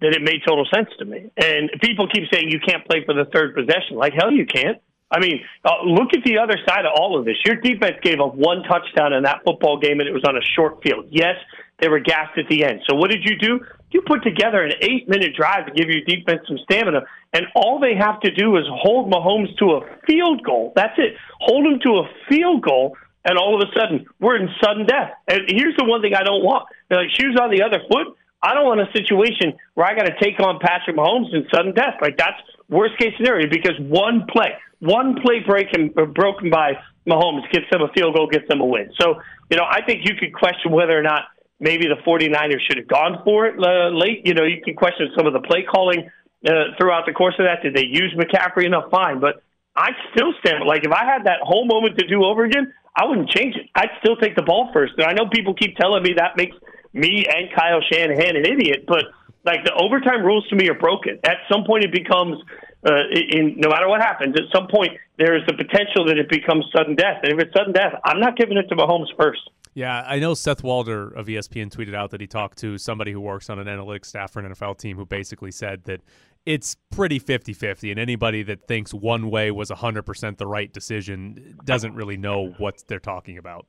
that 0.00 0.14
it 0.14 0.22
made 0.22 0.42
total 0.46 0.66
sense 0.72 0.88
to 0.98 1.04
me. 1.04 1.30
And 1.36 1.70
people 1.80 2.08
keep 2.08 2.24
saying 2.32 2.50
you 2.50 2.60
can't 2.60 2.86
play 2.86 3.04
for 3.04 3.14
the 3.14 3.24
third 3.32 3.54
possession. 3.54 3.96
Like 3.96 4.12
hell, 4.12 4.30
you 4.30 4.44
can't. 4.46 4.78
I 5.10 5.20
mean, 5.20 5.40
uh, 5.64 5.84
look 5.84 6.08
at 6.12 6.24
the 6.24 6.38
other 6.38 6.58
side 6.66 6.84
of 6.84 6.92
all 6.96 7.18
of 7.18 7.24
this. 7.24 7.36
Your 7.44 7.56
defense 7.56 7.96
gave 8.02 8.20
up 8.20 8.34
one 8.34 8.62
touchdown 8.64 9.12
in 9.12 9.22
that 9.22 9.42
football 9.44 9.78
game, 9.78 10.00
and 10.00 10.08
it 10.08 10.12
was 10.12 10.24
on 10.26 10.36
a 10.36 10.42
short 10.56 10.82
field. 10.82 11.06
Yes, 11.10 11.36
they 11.80 11.88
were 11.88 12.00
gassed 12.00 12.36
at 12.36 12.48
the 12.48 12.64
end. 12.64 12.80
So 12.88 12.96
what 12.96 13.10
did 13.10 13.24
you 13.24 13.38
do? 13.38 13.60
You 13.94 14.02
put 14.02 14.24
together 14.24 14.60
an 14.60 14.72
eight-minute 14.82 15.36
drive 15.36 15.66
to 15.66 15.72
give 15.72 15.88
your 15.88 16.02
defense 16.02 16.40
some 16.48 16.58
stamina, 16.64 17.02
and 17.32 17.46
all 17.54 17.78
they 17.78 17.94
have 17.94 18.18
to 18.22 18.30
do 18.34 18.56
is 18.56 18.64
hold 18.68 19.08
Mahomes 19.08 19.56
to 19.58 19.78
a 19.78 19.80
field 20.04 20.42
goal. 20.42 20.72
That's 20.74 20.98
it. 20.98 21.14
Hold 21.38 21.64
him 21.64 21.78
to 21.84 22.02
a 22.02 22.10
field 22.28 22.62
goal, 22.62 22.96
and 23.24 23.38
all 23.38 23.54
of 23.54 23.68
a 23.68 23.70
sudden 23.72 24.04
we're 24.18 24.34
in 24.34 24.48
sudden 24.60 24.84
death. 24.86 25.12
And 25.28 25.42
here's 25.46 25.76
the 25.76 25.84
one 25.84 26.02
thing 26.02 26.12
I 26.12 26.24
don't 26.24 26.42
want: 26.42 26.66
They're 26.88 27.02
like 27.02 27.14
shoes 27.14 27.38
on 27.40 27.52
the 27.52 27.62
other 27.62 27.78
foot. 27.88 28.18
I 28.42 28.52
don't 28.52 28.66
want 28.66 28.80
a 28.80 28.90
situation 28.90 29.54
where 29.74 29.86
I 29.86 29.94
got 29.94 30.06
to 30.06 30.18
take 30.20 30.40
on 30.40 30.58
Patrick 30.58 30.96
Mahomes 30.96 31.32
in 31.32 31.46
sudden 31.54 31.72
death. 31.72 31.94
Like 32.02 32.18
that's 32.18 32.42
worst 32.68 32.98
case 32.98 33.14
scenario 33.16 33.48
because 33.48 33.78
one 33.78 34.26
play, 34.28 34.58
one 34.80 35.22
play 35.22 35.38
breaking 35.46 35.94
or 35.96 36.06
broken 36.06 36.50
by 36.50 36.72
Mahomes 37.06 37.48
gets 37.52 37.66
them 37.70 37.82
a 37.82 37.92
field 37.94 38.16
goal, 38.16 38.26
gets 38.26 38.48
them 38.48 38.60
a 38.60 38.66
win. 38.66 38.90
So 39.00 39.22
you 39.50 39.56
know, 39.56 39.64
I 39.70 39.82
think 39.86 40.02
you 40.04 40.16
could 40.18 40.34
question 40.34 40.72
whether 40.72 40.98
or 40.98 41.02
not 41.02 41.26
maybe 41.64 41.88
the 41.88 41.96
49ers 42.06 42.60
should 42.68 42.76
have 42.76 42.86
gone 42.86 43.22
for 43.24 43.46
it 43.46 43.56
uh, 43.58 43.88
late. 43.88 44.20
You 44.24 44.34
know, 44.34 44.44
you 44.44 44.60
can 44.62 44.76
question 44.76 45.08
some 45.16 45.26
of 45.26 45.32
the 45.32 45.40
play 45.40 45.64
calling 45.64 46.10
uh, 46.46 46.76
throughout 46.78 47.06
the 47.06 47.12
course 47.12 47.34
of 47.38 47.46
that. 47.46 47.62
Did 47.62 47.74
they 47.74 47.88
use 47.88 48.14
McCaffrey 48.14 48.66
enough? 48.66 48.90
Fine, 48.90 49.18
but 49.18 49.42
I 49.74 49.90
still 50.12 50.32
stand 50.40 50.62
like 50.66 50.84
if 50.84 50.92
I 50.92 51.04
had 51.04 51.24
that 51.24 51.40
whole 51.42 51.64
moment 51.64 51.98
to 51.98 52.06
do 52.06 52.22
over 52.22 52.44
again, 52.44 52.72
I 52.94 53.06
wouldn't 53.06 53.30
change 53.30 53.56
it. 53.56 53.66
I'd 53.74 53.90
still 53.98 54.16
take 54.16 54.36
the 54.36 54.42
ball 54.42 54.70
first. 54.72 54.92
And 54.98 55.06
I 55.06 55.14
know 55.14 55.26
people 55.32 55.54
keep 55.54 55.76
telling 55.76 56.02
me 56.02 56.14
that 56.16 56.36
makes 56.36 56.56
me 56.92 57.24
and 57.26 57.50
Kyle 57.56 57.80
Shanahan 57.90 58.36
an 58.36 58.44
idiot, 58.44 58.84
but 58.86 59.06
like 59.44 59.64
the 59.64 59.74
overtime 59.74 60.22
rules 60.22 60.46
to 60.48 60.54
me 60.54 60.68
are 60.68 60.78
broken. 60.78 61.18
At 61.24 61.38
some 61.50 61.64
point, 61.64 61.84
it 61.84 61.92
becomes 61.92 62.38
uh, 62.86 63.08
in 63.10 63.56
no 63.56 63.68
matter 63.70 63.88
what 63.88 64.00
happens. 64.00 64.36
At 64.36 64.52
some 64.54 64.68
point, 64.68 64.92
there 65.18 65.34
is 65.34 65.42
the 65.48 65.54
potential 65.54 66.06
that 66.06 66.18
it 66.18 66.28
becomes 66.28 66.66
sudden 66.76 66.94
death. 66.94 67.24
And 67.24 67.32
if 67.32 67.38
it's 67.40 67.52
sudden 67.56 67.72
death, 67.72 67.94
I'm 68.04 68.20
not 68.20 68.36
giving 68.36 68.56
it 68.58 68.68
to 68.68 68.76
Mahomes 68.76 69.08
first. 69.18 69.42
Yeah, 69.74 70.04
I 70.06 70.20
know 70.20 70.34
Seth 70.34 70.62
Walder 70.62 71.08
of 71.08 71.26
ESPN 71.26 71.68
tweeted 71.68 71.94
out 71.94 72.10
that 72.12 72.20
he 72.20 72.28
talked 72.28 72.58
to 72.58 72.78
somebody 72.78 73.10
who 73.10 73.20
works 73.20 73.50
on 73.50 73.58
an 73.58 73.66
analytics 73.66 74.06
staff 74.06 74.32
for 74.32 74.38
an 74.38 74.52
NFL 74.52 74.78
team 74.78 74.96
who 74.96 75.04
basically 75.04 75.50
said 75.50 75.84
that 75.84 76.00
it's 76.46 76.76
pretty 76.90 77.18
50-50 77.18 77.90
and 77.90 77.98
anybody 77.98 78.44
that 78.44 78.68
thinks 78.68 78.94
one 78.94 79.30
way 79.30 79.50
was 79.50 79.70
100% 79.70 80.36
the 80.36 80.46
right 80.46 80.72
decision 80.72 81.58
doesn't 81.64 81.94
really 81.94 82.16
know 82.16 82.54
what 82.58 82.84
they're 82.86 83.00
talking 83.00 83.36
about. 83.36 83.66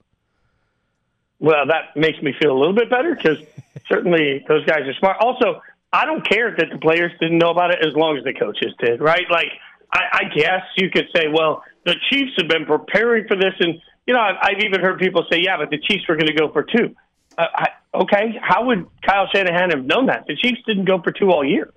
Well, 1.39 1.65
that 1.67 1.99
makes 1.99 2.21
me 2.21 2.33
feel 2.39 2.51
a 2.51 2.57
little 2.57 2.75
bit 2.75 2.89
better 2.89 3.15
because 3.15 3.39
certainly 3.89 4.45
those 4.47 4.63
guys 4.65 4.81
are 4.81 4.93
smart. 4.99 5.17
Also, 5.19 5.61
I 5.91 6.05
don't 6.05 6.27
care 6.27 6.55
that 6.55 6.67
the 6.71 6.77
players 6.77 7.11
didn't 7.19 7.39
know 7.39 7.49
about 7.49 7.71
it 7.71 7.79
as 7.79 7.95
long 7.95 8.17
as 8.17 8.23
the 8.23 8.33
coaches 8.33 8.73
did, 8.79 9.01
right? 9.01 9.25
Like, 9.31 9.47
I, 9.91 10.01
I 10.11 10.23
guess 10.35 10.61
you 10.75 10.89
could 10.89 11.07
say, 11.15 11.25
well, 11.33 11.63
the 11.85 11.95
Chiefs 12.09 12.31
have 12.37 12.47
been 12.47 12.65
preparing 12.65 13.27
for 13.27 13.35
this, 13.35 13.53
and 13.59 13.81
you 14.05 14.13
know, 14.13 14.19
I've, 14.19 14.59
even 14.59 14.81
heard 14.81 14.99
people 14.99 15.25
say, 15.31 15.39
yeah, 15.41 15.57
but 15.57 15.69
the 15.69 15.79
Chiefs 15.79 16.07
were 16.07 16.15
going 16.15 16.27
to 16.27 16.33
go 16.33 16.51
for 16.51 16.63
two. 16.63 16.95
Uh, 17.37 17.45
I, 17.53 17.67
okay, 17.93 18.37
how 18.41 18.65
would 18.65 18.87
Kyle 19.01 19.27
Shanahan 19.33 19.71
have 19.71 19.85
known 19.85 20.07
that? 20.07 20.25
The 20.27 20.35
Chiefs 20.35 20.61
didn't 20.65 20.85
go 20.85 21.01
for 21.01 21.11
two 21.11 21.31
all 21.31 21.43
year. 21.43 21.71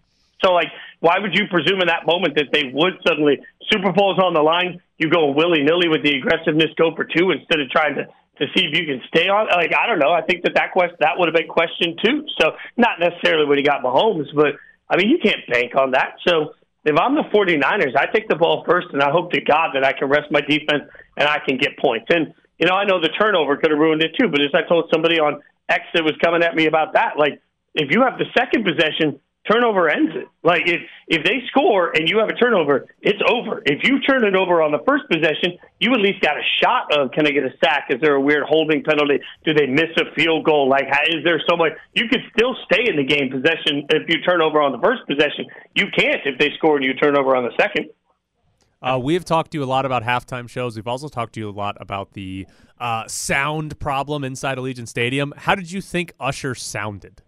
So, 0.45 0.53
like, 0.53 0.69
why 1.01 1.19
would 1.19 1.35
you 1.35 1.47
presume 1.51 1.81
in 1.81 1.89
that 1.89 2.07
moment 2.07 2.37
that 2.37 2.49
they 2.53 2.71
would 2.73 2.95
suddenly 3.07 3.41
Super 3.73 3.93
Bowl's 3.93 4.19
on 4.19 4.35
the 4.35 4.43
line? 4.43 4.81
You 4.99 5.11
go 5.11 5.33
willy 5.33 5.63
nilly 5.63 5.89
with 5.89 6.03
the 6.03 6.17
aggressiveness, 6.17 6.71
go 6.77 6.95
for 6.95 7.05
two 7.05 7.31
instead 7.31 7.61
of 7.61 7.71
trying 7.71 7.97
to 7.97 8.07
to 8.39 8.47
see 8.55 8.67
if 8.67 8.79
you 8.79 8.87
can 8.87 9.03
stay 9.09 9.29
on. 9.29 9.49
Like, 9.49 9.75
I 9.75 9.89
don't 9.89 9.99
know. 9.99 10.13
I 10.13 10.23
think 10.23 10.45
that 10.45 10.55
that 10.55 10.71
quest 10.71 10.95
that 11.01 11.19
would 11.19 11.27
have 11.27 11.35
been 11.35 11.49
questioned 11.49 11.99
too. 12.05 12.25
So, 12.41 12.53
not 12.77 13.01
necessarily 13.01 13.47
when 13.47 13.59
he 13.59 13.65
got 13.65 13.83
Mahomes, 13.83 14.33
but 14.35 14.55
I 14.89 14.97
mean, 14.97 15.11
you 15.11 15.19
can't 15.19 15.45
bank 15.51 15.75
on 15.75 15.91
that. 15.93 16.15
So, 16.27 16.55
if 16.85 16.97
I'm 16.97 17.17
the 17.17 17.25
49ers, 17.35 17.97
I 17.97 18.07
take 18.07 18.29
the 18.29 18.37
ball 18.37 18.65
first, 18.65 18.89
and 18.93 19.03
I 19.03 19.11
hope 19.11 19.33
to 19.33 19.41
God 19.41 19.71
that 19.75 19.85
I 19.85 19.93
can 19.93 20.09
rest 20.09 20.31
my 20.31 20.41
defense 20.41 20.85
and 21.19 21.29
I 21.29 21.39
can 21.45 21.59
get 21.59 21.77
points. 21.79 22.07
And 22.09 22.33
you 22.59 22.67
know, 22.67 22.75
I 22.75 22.85
know 22.85 23.01
the 23.01 23.11
turnover 23.11 23.57
could 23.57 23.71
have 23.71 23.79
ruined 23.79 24.03
it 24.03 24.13
too. 24.19 24.29
But 24.29 24.41
as 24.41 24.51
I 24.55 24.63
told 24.67 24.89
somebody 24.93 25.21
on 25.21 25.43
X 25.69 25.85
that 25.95 26.03
was 26.03 26.15
coming 26.23 26.43
at 26.43 26.55
me 26.55 26.67
about 26.67 26.95
that, 26.95 27.19
like 27.19 27.43
if 27.75 27.91
you 27.91 28.03
have 28.03 28.19
the 28.19 28.27
second 28.37 28.65
possession, 28.65 29.21
turnover 29.51 29.89
ends 29.89 30.13
it. 30.15 30.29
Like 30.43 30.63
if 30.67 30.81
if 31.07 31.25
they 31.25 31.43
score 31.49 31.91
and 31.95 32.09
you 32.09 32.19
have 32.19 32.29
a 32.29 32.35
turnover, 32.35 32.87
it's 33.01 33.21
over. 33.29 33.63
If 33.65 33.83
you 33.85 34.01
turn 34.01 34.25
it 34.25 34.35
over 34.35 34.63
on 34.63 34.73
the 34.73 34.83
first 34.87 35.05
possession, 35.11 35.59
you 35.81 35.93
at 35.95 36.01
least 36.01 36.21
got 36.21 36.37
a 36.37 36.43
shot 36.63 36.97
of 36.97 37.13
can 37.13 37.27
I 37.27 37.31
get 37.31 37.45
a 37.45 37.55
sack? 37.63 37.87
Is 37.91 38.01
there 38.01 38.15
a 38.15 38.21
weird 38.21 38.45
holding 38.45 38.83
penalty? 38.83 39.21
Do 39.45 39.55
they 39.55 39.67
miss 39.67 39.91
a 39.97 40.13
field 40.15 40.45
goal? 40.45 40.69
Like 40.69 40.87
how, 40.91 41.03
is 41.07 41.25
there 41.25 41.41
so 41.49 41.57
much? 41.57 41.73
You 41.95 42.09
could 42.09 42.23
still 42.37 42.57
stay 42.65 42.85
in 42.89 42.97
the 42.97 43.05
game 43.05 43.31
possession 43.31 43.87
if 43.91 44.09
you 44.09 44.21
turn 44.23 44.43
over 44.43 44.61
on 44.61 44.73
the 44.73 44.83
first 44.83 45.07
possession. 45.07 45.47
You 45.75 45.87
can't 45.97 46.21
if 46.25 46.39
they 46.39 46.51
score 46.57 46.77
and 46.77 46.85
you 46.85 46.95
turn 46.95 47.17
over 47.17 47.35
on 47.35 47.45
the 47.45 47.55
second. 47.59 47.91
Uh, 48.81 48.99
we 49.03 49.15
have 49.15 49.25
talked 49.25 49.51
to 49.53 49.59
you 49.59 49.65
a 49.65 49.67
lot 49.67 49.85
about 49.85 50.05
halftime 50.05 50.49
shows. 50.49 50.77
We've 50.77 50.87
also 50.87 51.09
talked 51.09 51.35
to 51.35 51.41
you 51.41 51.49
a 51.49 51.51
lot 51.51 51.77
about 51.81 52.13
the 52.13 52.47
uh, 52.79 53.09
sound 53.09 53.79
problem 53.81 54.23
inside 54.25 54.59
Allegiant 54.59 54.89
Stadium. 54.89 55.35
How 55.37 55.55
did 55.55 55.73
you 55.73 55.81
think 55.81 56.13
Usher 56.21 56.55
sounded? 56.55 57.23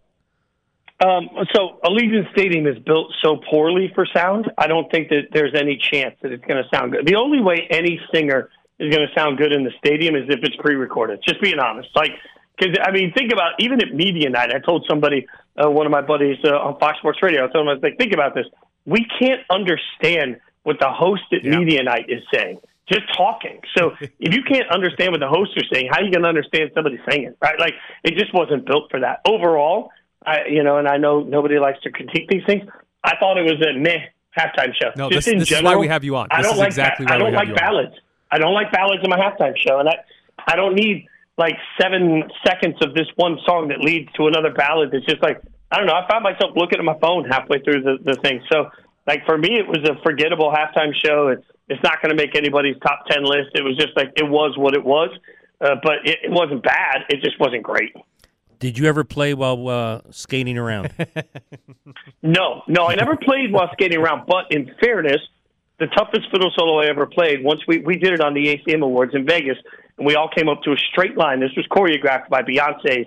Um, 1.04 1.28
so 1.54 1.80
Allegiant 1.82 2.30
Stadium 2.32 2.66
is 2.66 2.78
built 2.80 3.12
so 3.22 3.40
poorly 3.50 3.90
for 3.94 4.06
sound. 4.14 4.50
I 4.58 4.66
don't 4.66 4.90
think 4.92 5.08
that 5.08 5.28
there's 5.32 5.54
any 5.54 5.76
chance 5.76 6.14
that 6.22 6.30
it's 6.30 6.44
going 6.44 6.62
to 6.62 6.68
sound 6.76 6.92
good. 6.92 7.06
The 7.06 7.16
only 7.16 7.40
way 7.40 7.66
any 7.70 7.98
singer 8.14 8.50
is 8.78 8.94
going 8.94 9.06
to 9.06 9.14
sound 9.18 9.38
good 9.38 9.52
in 9.52 9.64
the 9.64 9.72
stadium 9.78 10.14
is 10.14 10.24
if 10.28 10.40
it's 10.42 10.56
pre-recorded. 10.56 11.20
Just 11.26 11.40
being 11.42 11.58
honest, 11.58 11.88
like 11.96 12.12
because 12.58 12.76
I 12.82 12.92
mean, 12.92 13.12
think 13.16 13.32
about 13.32 13.52
even 13.58 13.80
at 13.80 13.94
media 13.94 14.28
night. 14.28 14.54
I 14.54 14.58
told 14.58 14.84
somebody, 14.88 15.26
uh, 15.56 15.70
one 15.70 15.86
of 15.86 15.92
my 15.92 16.02
buddies 16.02 16.36
uh, 16.44 16.50
on 16.50 16.78
Fox 16.78 16.98
Sports 16.98 17.18
Radio. 17.22 17.44
I 17.44 17.48
told 17.48 17.64
him 17.64 17.68
I 17.68 17.74
was 17.74 17.82
like, 17.82 17.96
think 17.96 18.12
about 18.12 18.34
this. 18.34 18.46
We 18.84 19.06
can't 19.18 19.40
understand 19.50 20.38
what 20.70 20.78
the 20.78 20.90
host 20.90 21.22
at 21.33 21.44
yeah. 21.44 21.59
media 21.59 21.83
night 21.83 22.06
is 22.09 22.22
saying. 22.33 22.59
Just 22.88 23.02
talking. 23.16 23.61
So 23.76 23.90
if 24.00 24.35
you 24.35 24.42
can't 24.42 24.70
understand 24.70 25.11
what 25.12 25.20
the 25.20 25.28
hosts 25.28 25.54
are 25.56 25.66
saying, 25.74 25.88
how 25.90 25.98
are 25.98 26.04
you 26.04 26.12
going 26.12 26.22
to 26.22 26.28
understand 26.28 26.70
somebody 26.74 26.98
singing? 27.11 27.35
Right? 27.42 27.59
Like 27.59 27.74
it 28.04 28.14
just 28.14 28.33
wasn't 28.33 28.66
built 28.66 28.90
for 28.90 29.00
that. 29.00 29.20
Overall, 29.26 29.90
I, 30.24 30.46
you 30.48 30.62
know, 30.62 30.78
and 30.78 30.87
I 30.87 30.96
know 30.96 31.22
nobody 31.22 31.59
likes 31.59 31.80
to 31.83 31.90
critique 31.90 32.28
these 32.28 32.44
things. 32.46 32.62
I 33.02 33.16
thought 33.18 33.38
it 33.38 33.42
was 33.42 33.59
a 33.66 33.78
meh 33.78 34.11
halftime 34.37 34.72
show. 34.80 34.90
No, 34.96 35.11
Just 35.11 35.26
this, 35.26 35.33
in 35.33 35.38
this 35.38 35.48
general, 35.48 35.72
is 35.72 35.76
why 35.76 35.80
we 35.80 35.88
have 35.88 36.04
you 36.04 36.16
on. 36.16 36.28
This 36.30 36.38
I 36.38 36.42
don't 36.42 36.52
is 36.52 36.59
like 36.59 36.68
exactly 36.68 37.06
I 37.09 37.18
don't 37.18 37.33
like 37.33 37.54
ballads. 37.54 37.94
I 38.30 38.38
don't 38.38 38.54
like 38.54 38.70
ballads 38.70 39.02
in 39.02 39.11
my 39.11 39.18
halftime 39.18 39.56
show, 39.56 39.80
and 39.80 39.88
I 39.88 39.96
I 40.46 40.56
don't 40.56 40.74
need 40.74 41.06
like 41.38 41.56
seven 41.80 42.24
seconds 42.46 42.76
of 42.83 42.94
this 42.94 43.06
one 43.16 43.38
song 43.46 43.68
that 43.68 43.80
leads 43.80 44.12
to 44.12 44.26
another 44.26 44.52
ballad. 44.52 44.90
That's 44.92 45.06
just 45.06 45.22
like 45.22 45.40
I 45.70 45.78
don't 45.78 45.87
know. 45.87 45.94
I 45.94 46.06
found 46.09 46.22
myself 46.22 46.52
looking 46.54 46.78
at 46.78 46.85
my 46.85 46.98
phone 47.00 47.24
halfway 47.24 47.61
through 47.61 47.83
the 47.83 47.98
the 48.04 48.20
thing. 48.22 48.42
So 48.52 48.70
like 49.06 49.24
for 49.26 49.38
me, 49.38 49.58
it 49.58 49.66
was 49.66 49.78
a 49.88 50.00
forgettable 50.02 50.52
halftime 50.52 50.92
show. 50.94 51.28
It's 51.28 51.46
it's 51.68 51.82
not 51.82 52.02
going 52.02 52.16
to 52.16 52.16
make 52.16 52.36
anybody's 52.36 52.76
top 52.80 53.06
ten 53.08 53.24
list. 53.24 53.50
It 53.54 53.62
was 53.62 53.76
just 53.76 53.96
like 53.96 54.12
it 54.16 54.28
was 54.28 54.56
what 54.56 54.74
it 54.74 54.84
was, 54.84 55.10
uh, 55.60 55.76
but 55.82 56.04
it, 56.04 56.18
it 56.24 56.30
wasn't 56.30 56.62
bad. 56.62 57.04
It 57.08 57.22
just 57.22 57.38
wasn't 57.40 57.62
great. 57.62 57.94
Did 58.58 58.76
you 58.76 58.86
ever 58.86 59.04
play 59.04 59.32
while 59.32 59.68
uh, 59.68 60.00
skating 60.10 60.58
around? 60.58 60.92
no, 62.22 62.62
no, 62.68 62.86
I 62.86 62.94
never 62.94 63.16
played 63.16 63.52
while 63.52 63.70
skating 63.72 63.98
around. 63.98 64.26
But 64.26 64.46
in 64.50 64.70
fairness, 64.82 65.20
the 65.78 65.86
toughest 65.86 66.30
fiddle 66.30 66.52
solo 66.54 66.82
I 66.82 66.86
ever 66.86 67.06
played. 67.06 67.42
Once 67.42 67.62
we 67.66 67.78
we 67.78 67.96
did 67.96 68.12
it 68.12 68.20
on 68.20 68.34
the 68.34 68.46
ACM 68.46 68.82
Awards 68.82 69.14
in 69.14 69.24
Vegas, 69.24 69.56
and 69.96 70.06
we 70.06 70.14
all 70.14 70.28
came 70.28 70.48
up 70.48 70.62
to 70.62 70.72
a 70.72 70.76
straight 70.92 71.16
line. 71.16 71.40
This 71.40 71.52
was 71.56 71.66
choreographed 71.70 72.28
by 72.28 72.42
Beyonce's 72.42 73.06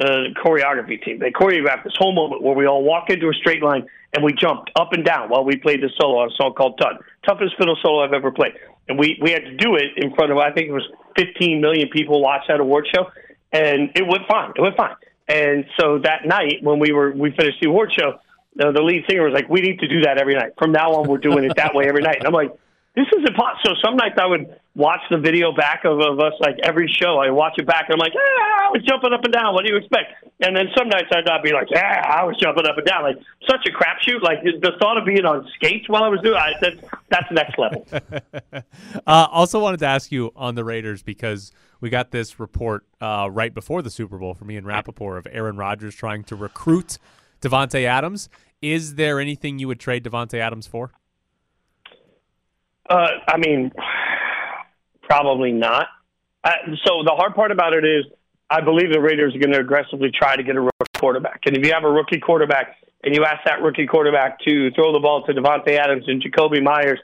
uh, 0.00 0.32
choreography 0.42 1.02
team. 1.02 1.18
They 1.18 1.30
choreographed 1.30 1.84
this 1.84 1.94
whole 1.98 2.14
moment 2.14 2.42
where 2.42 2.54
we 2.54 2.66
all 2.66 2.82
walk 2.82 3.10
into 3.10 3.28
a 3.28 3.34
straight 3.34 3.62
line 3.62 3.86
and 4.14 4.24
we 4.24 4.32
jumped 4.32 4.70
up 4.76 4.92
and 4.92 5.04
down 5.04 5.28
while 5.28 5.44
we 5.44 5.56
played 5.56 5.82
this 5.82 5.92
solo 6.00 6.20
on 6.20 6.28
a 6.28 6.34
song 6.34 6.54
called 6.54 6.78
"Done." 6.78 6.98
Toughest 7.26 7.56
fiddle 7.56 7.76
solo 7.82 8.04
I've 8.04 8.12
ever 8.12 8.30
played, 8.30 8.52
and 8.88 8.98
we 8.98 9.18
we 9.20 9.30
had 9.30 9.44
to 9.44 9.56
do 9.56 9.76
it 9.76 9.92
in 9.96 10.14
front 10.14 10.32
of 10.32 10.38
I 10.38 10.52
think 10.52 10.68
it 10.68 10.72
was 10.72 10.86
15 11.16 11.60
million 11.60 11.88
people 11.88 12.20
watched 12.20 12.48
that 12.48 12.60
award 12.60 12.86
show, 12.94 13.10
and 13.52 13.90
it 13.94 14.06
went 14.06 14.26
fine. 14.28 14.52
It 14.56 14.60
went 14.60 14.76
fine. 14.76 14.94
And 15.28 15.64
so 15.78 15.98
that 15.98 16.26
night 16.26 16.62
when 16.62 16.78
we 16.78 16.92
were 16.92 17.12
we 17.12 17.30
finished 17.30 17.58
the 17.60 17.68
award 17.68 17.92
show, 17.92 18.18
the, 18.56 18.72
the 18.72 18.82
lead 18.82 19.04
singer 19.08 19.24
was 19.24 19.34
like, 19.34 19.48
"We 19.48 19.60
need 19.60 19.78
to 19.80 19.88
do 19.88 20.02
that 20.02 20.18
every 20.18 20.34
night. 20.34 20.52
From 20.58 20.72
now 20.72 20.92
on, 20.92 21.08
we're 21.08 21.18
doing 21.18 21.44
it 21.44 21.56
that 21.56 21.74
way 21.74 21.86
every 21.86 22.02
night." 22.02 22.16
And 22.18 22.26
I'm 22.26 22.34
like, 22.34 22.52
"This 22.94 23.06
is 23.06 23.24
impossible." 23.26 23.60
So 23.64 23.74
some 23.84 23.96
nights 23.96 24.16
I 24.18 24.26
would 24.26 24.58
watch 24.74 25.00
the 25.10 25.18
video 25.18 25.52
back 25.52 25.84
of, 25.84 26.00
of 26.00 26.18
us 26.18 26.32
like 26.40 26.56
every 26.62 26.88
show. 26.88 27.18
I 27.18 27.30
watch 27.30 27.54
it 27.58 27.66
back 27.66 27.86
and 27.88 27.94
I'm 27.94 27.98
like, 27.98 28.12
"Ah, 28.16 28.66
I 28.66 28.70
was 28.70 28.82
jumping 28.86 29.12
up 29.12 29.24
and 29.24 29.32
down. 29.32 29.54
What 29.54 29.64
do 29.64 29.72
you 29.72 29.78
expect?" 29.78 30.12
And 30.40 30.56
then 30.56 30.66
some 30.76 30.88
nights 30.88 31.08
I'd 31.12 31.26
not 31.26 31.42
be 31.42 31.52
like, 31.52 31.68
"Yeah, 31.70 32.02
I 32.04 32.24
was 32.24 32.36
jumping 32.40 32.66
up 32.66 32.76
and 32.78 32.86
down." 32.86 33.02
Like 33.02 33.16
such 33.48 33.66
a 33.66 33.70
crapshoot. 33.70 34.22
Like 34.22 34.42
the 34.42 34.72
thought 34.80 34.96
of 34.96 35.04
being 35.04 35.24
on 35.24 35.48
skates 35.54 35.88
while 35.88 36.02
I 36.02 36.08
was 36.08 36.20
doing 36.20 36.40
it, 36.40 36.56
that's 36.60 36.94
that's 37.10 37.32
next 37.32 37.58
level. 37.58 37.86
uh, 39.06 39.26
also 39.30 39.60
wanted 39.60 39.80
to 39.80 39.86
ask 39.86 40.10
you 40.10 40.32
on 40.34 40.54
the 40.54 40.64
Raiders 40.64 41.02
because 41.02 41.52
we 41.80 41.90
got 41.90 42.10
this 42.10 42.40
report 42.40 42.86
uh, 43.00 43.28
right 43.30 43.52
before 43.52 43.82
the 43.82 43.90
Super 43.90 44.18
Bowl 44.18 44.34
from 44.34 44.50
Ian 44.50 44.64
Rapoport 44.64 45.18
of 45.18 45.26
Aaron 45.30 45.56
Rodgers 45.56 45.94
trying 45.94 46.24
to 46.24 46.36
recruit 46.36 46.98
Davante 47.40 47.84
Adams. 47.84 48.28
Is 48.62 48.94
there 48.94 49.18
anything 49.18 49.58
you 49.58 49.66
would 49.66 49.80
trade 49.80 50.04
Davante 50.04 50.38
Adams 50.38 50.68
for? 50.68 50.92
Uh, 52.88 53.08
I 53.26 53.36
mean, 53.36 53.72
probably 55.12 55.52
not. 55.52 55.88
Uh, 56.42 56.50
so 56.86 57.02
the 57.04 57.12
hard 57.14 57.34
part 57.34 57.50
about 57.52 57.74
it 57.74 57.84
is, 57.84 58.04
I 58.48 58.62
believe 58.62 58.92
the 58.92 59.00
Raiders 59.00 59.34
are 59.34 59.38
going 59.38 59.52
to 59.52 59.60
aggressively 59.60 60.10
try 60.10 60.36
to 60.36 60.42
get 60.42 60.56
a 60.56 60.60
rookie 60.60 60.98
quarterback. 60.98 61.40
And 61.46 61.56
if 61.56 61.66
you 61.66 61.72
have 61.72 61.84
a 61.84 61.90
rookie 61.90 62.18
quarterback 62.18 62.76
and 63.04 63.14
you 63.14 63.24
ask 63.24 63.44
that 63.44 63.60
rookie 63.60 63.86
quarterback 63.86 64.40
to 64.46 64.70
throw 64.72 64.92
the 64.92 65.00
ball 65.00 65.24
to 65.26 65.32
Davante 65.32 65.76
Adams 65.76 66.04
and 66.06 66.22
Jakobi 66.22 66.62
Meyers, 66.62 66.98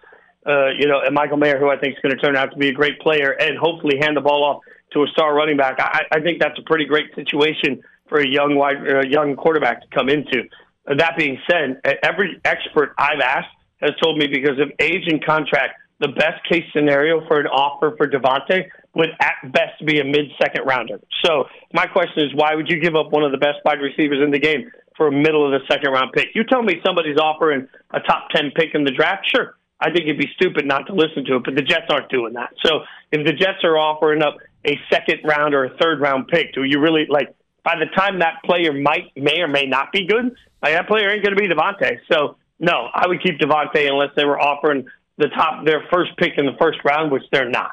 uh, 0.46 0.68
you 0.78 0.86
know, 0.86 1.00
and 1.04 1.14
Michael 1.14 1.36
Mayer, 1.36 1.58
who 1.58 1.68
I 1.68 1.76
think 1.76 1.96
is 1.96 2.00
going 2.02 2.16
to 2.16 2.20
turn 2.20 2.34
out 2.34 2.50
to 2.52 2.56
be 2.56 2.68
a 2.68 2.72
great 2.72 2.98
player, 3.00 3.32
and 3.32 3.58
hopefully 3.58 3.98
hand 4.00 4.16
the 4.16 4.22
ball 4.22 4.42
off 4.42 4.62
to 4.92 5.02
a 5.02 5.06
star 5.08 5.34
running 5.34 5.58
back. 5.58 5.76
I, 5.78 6.02
I 6.10 6.20
think 6.20 6.40
that's 6.40 6.58
a 6.58 6.62
pretty 6.62 6.86
great 6.86 7.14
situation 7.14 7.82
for 8.08 8.20
a 8.20 8.26
young 8.26 8.56
wide, 8.56 8.76
uh, 8.88 9.02
young 9.06 9.36
quarterback 9.36 9.82
to 9.82 9.88
come 9.88 10.08
into. 10.08 10.48
That 10.86 11.12
being 11.18 11.38
said, 11.50 11.82
every 12.02 12.40
expert 12.44 12.94
I've 12.96 13.20
asked 13.20 13.54
has 13.82 13.90
told 14.02 14.16
me 14.16 14.26
because 14.26 14.58
of 14.58 14.72
age 14.80 15.04
and 15.08 15.22
contract, 15.22 15.74
the 16.00 16.08
best 16.08 16.44
case 16.48 16.64
scenario 16.72 17.26
for 17.26 17.40
an 17.40 17.46
offer 17.46 17.94
for 17.96 18.08
Davante 18.08 18.66
would 18.94 19.10
at 19.20 19.52
best 19.52 19.84
be 19.84 20.00
a 20.00 20.04
mid-second 20.04 20.64
rounder. 20.64 21.00
So 21.24 21.44
my 21.72 21.86
question 21.86 22.24
is, 22.24 22.34
why 22.34 22.54
would 22.54 22.68
you 22.68 22.80
give 22.80 22.94
up 22.94 23.10
one 23.10 23.24
of 23.24 23.32
the 23.32 23.38
best 23.38 23.58
wide 23.64 23.80
receivers 23.80 24.22
in 24.22 24.30
the 24.30 24.38
game 24.38 24.70
for 24.96 25.08
a 25.08 25.12
middle 25.12 25.44
of 25.44 25.60
the 25.60 25.66
second 25.68 25.92
round 25.92 26.12
pick? 26.12 26.28
You 26.34 26.44
tell 26.44 26.62
me 26.62 26.80
somebody's 26.84 27.18
offering 27.18 27.68
a 27.90 28.00
top 28.00 28.28
ten 28.34 28.50
pick 28.54 28.74
in 28.74 28.84
the 28.84 28.92
draft, 28.92 29.26
sure. 29.34 29.56
I 29.80 29.90
think 29.90 30.04
it'd 30.04 30.18
be 30.18 30.30
stupid 30.34 30.66
not 30.66 30.86
to 30.88 30.94
listen 30.94 31.24
to 31.26 31.36
it, 31.36 31.44
but 31.44 31.54
the 31.54 31.62
Jets 31.62 31.86
aren't 31.88 32.10
doing 32.10 32.32
that. 32.34 32.50
So 32.64 32.80
if 33.12 33.24
the 33.24 33.32
Jets 33.32 33.62
are 33.62 33.78
offering 33.78 34.22
up 34.22 34.36
a 34.66 34.78
second 34.90 35.20
round 35.24 35.54
or 35.54 35.64
a 35.64 35.76
third 35.78 36.00
round 36.00 36.26
pick, 36.28 36.52
do 36.52 36.64
you 36.64 36.80
really 36.80 37.06
like? 37.08 37.34
By 37.64 37.74
the 37.78 37.86
time 37.96 38.20
that 38.20 38.42
player 38.44 38.72
might 38.72 39.12
may 39.14 39.40
or 39.40 39.48
may 39.48 39.66
not 39.66 39.92
be 39.92 40.06
good, 40.06 40.34
like 40.62 40.74
that 40.74 40.88
player 40.88 41.10
ain't 41.10 41.22
going 41.22 41.36
to 41.36 41.40
be 41.40 41.48
Davante. 41.48 41.98
So 42.10 42.36
no, 42.58 42.88
I 42.92 43.06
would 43.06 43.22
keep 43.22 43.38
Davante 43.38 43.88
unless 43.88 44.10
they 44.16 44.24
were 44.24 44.40
offering 44.40 44.86
the 45.18 45.28
top 45.28 45.64
their 45.64 45.84
first 45.92 46.16
pick 46.16 46.32
in 46.36 46.46
the 46.46 46.56
first 46.60 46.78
round, 46.84 47.10
which 47.10 47.24
they're 47.32 47.50
not. 47.50 47.72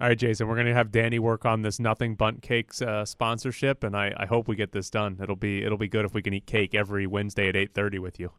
All 0.00 0.08
right, 0.08 0.18
Jason, 0.18 0.48
we're 0.48 0.56
going 0.56 0.66
to 0.66 0.74
have 0.74 0.90
Danny 0.90 1.20
work 1.20 1.44
on 1.44 1.62
this 1.62 1.78
Nothing 1.78 2.16
Bundt 2.16 2.42
Cakes 2.42 2.82
uh, 2.82 3.04
sponsorship, 3.04 3.84
and 3.84 3.96
I, 3.96 4.12
I 4.16 4.26
hope 4.26 4.48
we 4.48 4.56
get 4.56 4.72
this 4.72 4.90
done. 4.90 5.18
It'll 5.22 5.36
be 5.36 5.62
it'll 5.62 5.78
be 5.78 5.88
good 5.88 6.04
if 6.04 6.14
we 6.14 6.22
can 6.22 6.34
eat 6.34 6.46
cake 6.46 6.74
every 6.74 7.06
Wednesday 7.06 7.48
at 7.48 7.56
eight 7.56 7.74
thirty 7.74 7.98
with 7.98 8.18
you. 8.18 8.30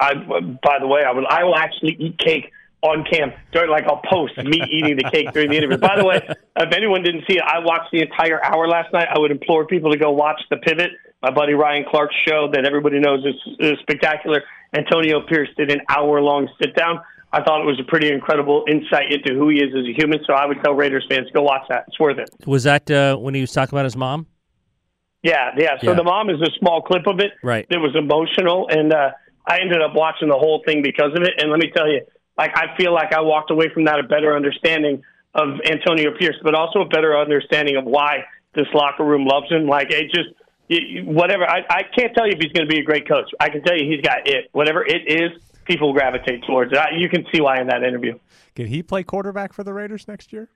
I, 0.00 0.14
by 0.14 0.78
the 0.80 0.86
way, 0.86 1.02
I 1.04 1.12
will 1.12 1.26
I 1.28 1.44
will 1.44 1.56
actually 1.56 1.96
eat 1.98 2.18
cake 2.18 2.50
on 2.82 3.04
cam 3.10 3.32
during 3.52 3.70
like 3.70 3.84
I'll 3.84 4.00
post 4.08 4.38
me 4.38 4.62
eating 4.70 4.96
the 4.96 5.10
cake 5.10 5.32
during 5.32 5.50
the 5.50 5.56
interview. 5.56 5.78
By 5.78 5.96
the 5.96 6.06
way, 6.06 6.26
if 6.56 6.72
anyone 6.74 7.02
didn't 7.02 7.24
see 7.28 7.36
it, 7.36 7.42
I 7.42 7.58
watched 7.58 7.90
the 7.92 8.00
entire 8.00 8.42
hour 8.42 8.68
last 8.68 8.92
night. 8.92 9.08
I 9.12 9.18
would 9.18 9.30
implore 9.30 9.66
people 9.66 9.90
to 9.92 9.98
go 9.98 10.10
watch 10.10 10.40
the 10.50 10.56
pivot. 10.56 10.90
My 11.22 11.30
buddy 11.30 11.52
Ryan 11.52 11.84
Clark's 11.90 12.14
show 12.26 12.48
that 12.52 12.64
everybody 12.64 13.00
knows 13.00 13.24
is, 13.26 13.34
is 13.58 13.78
spectacular. 13.82 14.44
Antonio 14.74 15.20
Pierce 15.26 15.48
did 15.56 15.70
an 15.70 15.80
hour 15.88 16.20
long 16.20 16.48
sit 16.62 16.76
down. 16.76 17.00
I 17.32 17.42
thought 17.42 17.60
it 17.60 17.66
was 17.66 17.78
a 17.78 17.84
pretty 17.84 18.10
incredible 18.10 18.64
insight 18.68 19.12
into 19.12 19.34
who 19.34 19.50
he 19.50 19.56
is 19.58 19.74
as 19.74 19.84
a 19.84 19.92
human. 19.92 20.20
So 20.26 20.32
I 20.32 20.46
would 20.46 20.58
tell 20.64 20.72
Raiders 20.74 21.04
fans 21.10 21.28
go 21.34 21.42
watch 21.42 21.62
that. 21.68 21.84
It's 21.88 21.98
worth 22.00 22.18
it. 22.18 22.30
Was 22.46 22.64
that 22.64 22.90
uh, 22.90 23.16
when 23.16 23.34
he 23.34 23.40
was 23.42 23.52
talking 23.52 23.74
about 23.76 23.84
his 23.84 23.96
mom? 23.96 24.26
Yeah, 25.22 25.50
yeah. 25.56 25.78
So 25.82 25.90
Yeah. 25.90 25.94
the 25.96 26.04
mom 26.04 26.30
is 26.30 26.40
a 26.40 26.50
small 26.58 26.80
clip 26.82 27.06
of 27.06 27.20
it. 27.20 27.32
Right. 27.42 27.66
It 27.68 27.76
was 27.78 27.94
emotional, 27.96 28.68
and 28.70 28.92
uh, 28.92 29.10
I 29.46 29.58
ended 29.60 29.82
up 29.82 29.94
watching 29.94 30.28
the 30.28 30.38
whole 30.38 30.62
thing 30.64 30.82
because 30.82 31.12
of 31.14 31.22
it. 31.22 31.34
And 31.38 31.50
let 31.50 31.60
me 31.60 31.70
tell 31.76 31.88
you, 31.88 32.00
like 32.38 32.52
I 32.56 32.76
feel 32.78 32.94
like 32.94 33.12
I 33.12 33.20
walked 33.20 33.50
away 33.50 33.68
from 33.74 33.84
that 33.84 33.98
a 33.98 34.04
better 34.04 34.34
understanding 34.34 35.02
of 35.34 35.48
Antonio 35.68 36.16
Pierce, 36.18 36.36
but 36.42 36.54
also 36.54 36.80
a 36.80 36.86
better 36.88 37.18
understanding 37.18 37.76
of 37.76 37.84
why 37.84 38.24
this 38.54 38.66
locker 38.72 39.04
room 39.04 39.26
loves 39.26 39.50
him. 39.50 39.66
Like 39.66 39.90
it 39.90 40.10
just 40.14 40.30
whatever. 41.06 41.44
I, 41.48 41.60
I 41.68 41.82
can't 41.82 42.14
tell 42.14 42.26
you 42.26 42.32
if 42.32 42.38
he's 42.40 42.52
going 42.52 42.66
to 42.68 42.72
be 42.72 42.80
a 42.80 42.84
great 42.84 43.08
coach. 43.08 43.28
I 43.40 43.48
can 43.50 43.62
tell 43.62 43.76
you 43.76 43.90
he's 43.90 44.00
got 44.02 44.26
it. 44.28 44.48
Whatever 44.52 44.84
it 44.86 45.02
is, 45.06 45.32
people 45.68 45.92
gravitate 45.92 46.42
towards 46.44 46.72
it. 46.72 46.78
You 46.98 47.08
can 47.08 47.24
see 47.32 47.40
why 47.40 47.60
in 47.60 47.68
that 47.68 47.84
interview. 47.84 48.18
Can 48.56 48.66
he 48.66 48.82
play 48.82 49.04
quarterback 49.04 49.52
for 49.52 49.62
the 49.62 49.72
Raiders 49.72 50.08
next 50.08 50.32
year? 50.32 50.48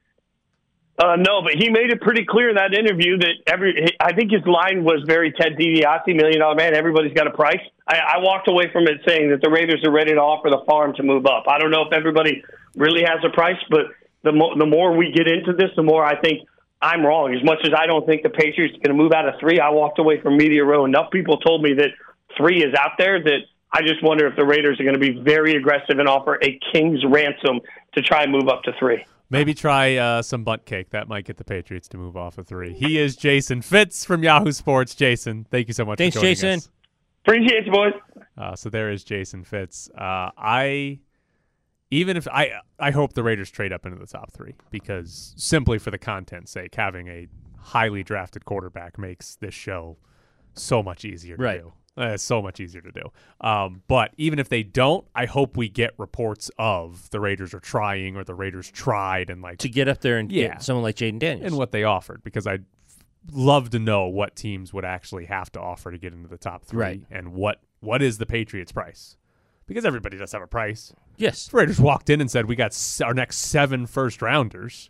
Uh, 0.99 1.17
no, 1.17 1.41
but 1.43 1.53
he 1.55 1.71
made 1.71 1.91
it 1.91 2.01
pretty 2.01 2.25
clear 2.25 2.51
in 2.51 2.57
that 2.57 2.75
interview 2.75 3.17
that 3.19 3.35
every. 3.47 3.97
I 3.99 4.13
think 4.13 4.31
his 4.31 4.45
line 4.45 4.85
was 4.85 5.03
very 5.07 5.33
Ted 5.33 5.57
DiBiase, 5.59 6.15
million 6.15 6.41
dollar 6.41 6.55
man. 6.55 6.75
Everybody's 6.75 7.15
got 7.15 7.27
a 7.27 7.31
price. 7.31 7.61
I, 7.87 7.97
I 7.97 8.19
walked 8.19 8.49
away 8.49 8.71
from 8.73 8.85
it 8.85 9.01
saying 9.07 9.31
that 9.31 9.41
the 9.41 9.51
Raiders 9.51 9.83
are 9.87 9.91
ready 9.91 10.13
to 10.13 10.21
offer 10.21 10.51
the 10.51 10.63
farm 10.67 10.93
to 10.97 11.03
move 11.03 11.25
up. 11.27 11.45
I 11.49 11.59
don't 11.59 11.71
know 11.71 11.83
if 11.83 11.93
everybody 11.93 12.43
really 12.77 13.03
has 13.03 13.25
a 13.25 13.31
price, 13.31 13.57
but 13.71 13.87
the 14.23 14.33
mo- 14.33 14.57
the 14.59 14.67
more 14.67 14.95
we 14.95 15.13
get 15.13 15.27
into 15.27 15.53
this, 15.55 15.71
the 15.77 15.83
more 15.83 16.05
I 16.05 16.21
think 16.21 16.47
I'm 16.83 17.05
wrong. 17.07 17.35
As 17.35 17.43
much 17.43 17.61
as 17.65 17.71
I 17.77 17.87
don't 17.87 18.05
think 18.07 18.23
the 18.23 18.31
Patriots 18.31 18.75
are 18.77 18.83
going 18.87 18.97
to 18.97 19.03
move 19.03 19.13
out 19.13 19.27
of 19.27 19.35
three, 19.41 19.61
I 19.61 19.71
walked 19.71 19.99
away 19.99 20.21
from 20.21 20.37
Media 20.37 20.63
Row. 20.63 20.85
Enough 20.85 21.11
people 21.11 21.39
told 21.39 21.63
me 21.63 21.73
that 21.75 21.91
three 22.37 22.63
is 22.63 22.75
out 22.79 22.99
there 22.99 23.23
that 23.23 23.41
I 23.73 23.81
just 23.83 24.03
wonder 24.03 24.27
if 24.27 24.37
the 24.37 24.45
Raiders 24.45 24.79
are 24.81 24.85
going 24.85 24.95
to 24.95 25.01
be 25.01 25.19
very 25.23 25.55
aggressive 25.55 25.99
and 25.99 26.09
offer 26.09 26.39
a 26.43 26.59
king's 26.73 27.05
ransom 27.07 27.61
to 27.95 28.03
try 28.03 28.23
and 28.23 28.31
move 28.33 28.49
up 28.49 28.63
to 28.65 28.73
three. 28.79 29.05
Maybe 29.31 29.55
try 29.55 29.97
uh, 29.97 30.21
some 30.21 30.45
Bundt 30.45 30.67
cake. 30.67 30.91
That 30.91 31.09
might 31.09 31.25
get 31.25 31.39
the 31.39 31.45
Patriots 31.45 31.89
to 31.89 31.97
move 31.97 32.15
off 32.17 32.37
of 32.37 32.47
three. 32.47 32.75
He 32.75 32.99
is 32.99 33.17
Jason 33.17 33.63
Fitz 33.63 34.05
from 34.05 34.23
Yahoo 34.23 34.53
Sports. 34.53 34.95
Jason, 34.95 35.47
thank 35.51 35.69
you 35.69 35.75
so 35.75 35.87
much 35.87 35.97
Thanks, 35.97 36.15
for 36.17 36.21
joining 36.21 36.35
Jason. 36.35 36.51
us. 36.59 36.69
Appreciate 37.25 37.65
you, 37.67 37.73
boys. 37.73 37.93
Uh, 38.37 38.55
so 38.55 38.69
there 38.69 38.91
is 38.91 39.05
Jason 39.05 39.43
Fitz. 39.45 39.89
Uh, 39.97 40.31
I 40.37 40.99
even 41.91 42.17
if 42.19 42.29
I 42.29 42.53
I 42.79 42.91
hope 42.91 43.15
the 43.15 43.23
Raiders 43.23 43.51
trade 43.51 43.73
up 43.73 43.87
into 43.87 43.99
the 43.99 44.07
top 44.07 44.33
three 44.33 44.55
because 44.71 45.33
simply 45.39 45.79
for 45.79 45.91
the 45.91 45.99
content's 45.99 46.51
sake, 46.51 46.75
having 46.75 47.09
a 47.09 47.27
highly 47.59 48.03
drafted 48.03 48.45
quarterback 48.45 48.99
makes 48.99 49.37
this 49.37 49.55
show 49.55 49.97
so 50.55 50.83
much 50.83 51.05
easier 51.07 51.37
to 51.37 51.43
Right. 51.43 51.61
do. 51.63 51.73
Uh, 51.99 52.13
it's 52.15 52.23
so 52.23 52.41
much 52.41 52.59
easier 52.59 52.81
to 52.81 52.91
do. 52.91 53.03
Um, 53.43 53.83
but 53.87 54.13
even 54.17 54.39
if 54.39 54.49
they 54.49 54.63
don't, 54.63 55.07
I 55.15 55.27
hope 55.27 55.57
we 55.59 55.69
get 55.69 55.93
reports 55.99 56.51
of 56.59 57.11
the 57.11 57.21
Raiders 57.21 57.53
are 57.53 57.61
trying 57.61 58.17
or 58.17 58.25
the 58.25 58.35
Raiders 58.35 58.71
tried 58.71 59.29
and 59.29 59.43
like 59.43 59.59
to 59.59 59.69
get 59.69 59.89
up 59.89 60.01
there 60.01 60.17
and 60.17 60.33
Yeah. 60.33 60.49
get 60.49 60.63
someone 60.63 60.83
like 60.83 60.97
Jayden 60.97 61.19
Daniels. 61.19 61.47
and 61.49 61.59
what 61.59 61.71
they 61.71 61.85
offered 61.85 62.23
because 62.25 62.47
I'd 62.47 62.65
love 63.31 63.71
to 63.71 63.79
know 63.79 64.07
what 64.07 64.35
teams 64.35 64.73
would 64.73 64.85
actually 64.87 65.27
have 65.27 65.53
to 65.53 65.61
offer 65.61 65.91
to 65.91 65.99
get 65.99 66.13
into 66.15 66.29
the 66.29 66.39
top 66.39 66.65
three 66.65 66.81
Right. 66.81 67.03
and 67.11 67.35
what 67.35 67.61
what 67.81 68.01
is 68.01 68.19
the 68.19 68.27
Patriots' 68.27 68.71
price 68.73 69.17
because 69.67 69.85
everybody 69.85 70.17
does 70.17 70.33
have 70.33 70.43
a 70.43 70.47
price. 70.47 70.93
yes. 71.17 71.49
The 71.49 71.57
Raiders 71.59 71.81
walked 71.81 72.09
in 72.11 72.21
and 72.21 72.31
said 72.31 72.47
we 72.47 72.57
got 72.57 72.71
s- 72.73 73.01
our 73.01 73.13
next 73.15 73.37
seven 73.39 73.87
first 73.87 74.23
rounders. 74.23 74.89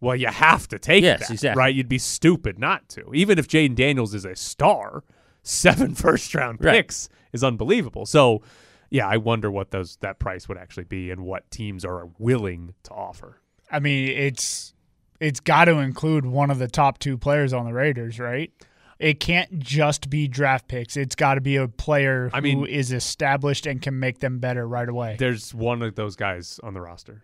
Well, 0.00 0.14
you 0.14 0.28
have 0.28 0.68
to 0.68 0.78
take 0.78 1.02
Yes, 1.02 1.20
that, 1.20 1.30
exactly. 1.32 1.58
right? 1.58 1.74
You'd 1.74 1.88
be 1.88 1.98
stupid 1.98 2.58
not 2.58 2.88
to. 2.90 3.12
Even 3.12 3.38
if 3.38 3.48
Jayden 3.48 3.74
Daniels 3.74 4.14
is 4.14 4.24
a 4.24 4.36
star, 4.36 5.02
seven 5.48 5.94
first 5.96 6.34
round 6.34 6.58
Right. 6.62 6.72
picks 6.74 7.08
is 7.32 7.42
unbelievable. 7.44 8.06
So, 8.06 8.42
yeah, 8.90 9.06
I 9.06 9.16
wonder 9.16 9.50
what 9.50 9.70
those 9.70 9.96
that 9.96 10.18
price 10.18 10.48
would 10.48 10.58
actually 10.58 10.84
be 10.84 11.10
and 11.10 11.22
what 11.24 11.50
teams 11.50 11.84
are 11.84 12.08
willing 12.18 12.74
to 12.84 12.90
offer. 12.92 13.40
I 13.70 13.80
mean, 13.80 14.08
it's 14.08 14.74
it's 15.20 15.40
got 15.40 15.64
to 15.66 15.78
include 15.78 16.24
one 16.24 16.50
of 16.50 16.58
the 16.58 16.68
top 16.68 16.98
two 16.98 17.18
players 17.18 17.52
on 17.52 17.66
the 17.66 17.72
Raiders, 17.72 18.18
right? 18.18 18.52
It 18.98 19.20
can't 19.20 19.58
just 19.60 20.10
be 20.10 20.26
draft 20.26 20.66
picks. 20.68 20.96
It's 20.96 21.14
got 21.14 21.34
to 21.34 21.40
be 21.40 21.54
a 21.56 21.68
player 21.68 22.30
I 22.32 22.40
mean- 22.40 22.66
is 22.66 22.92
established 22.92 23.66
and 23.66 23.80
can 23.82 23.98
make 24.00 24.18
them 24.20 24.38
better 24.40 24.66
right 24.66 24.88
away. 24.88 25.16
There's 25.18 25.54
one 25.54 25.82
of 25.82 25.94
those 25.94 26.16
guys 26.16 26.58
on 26.64 26.74
the 26.74 26.80
roster. 26.80 27.22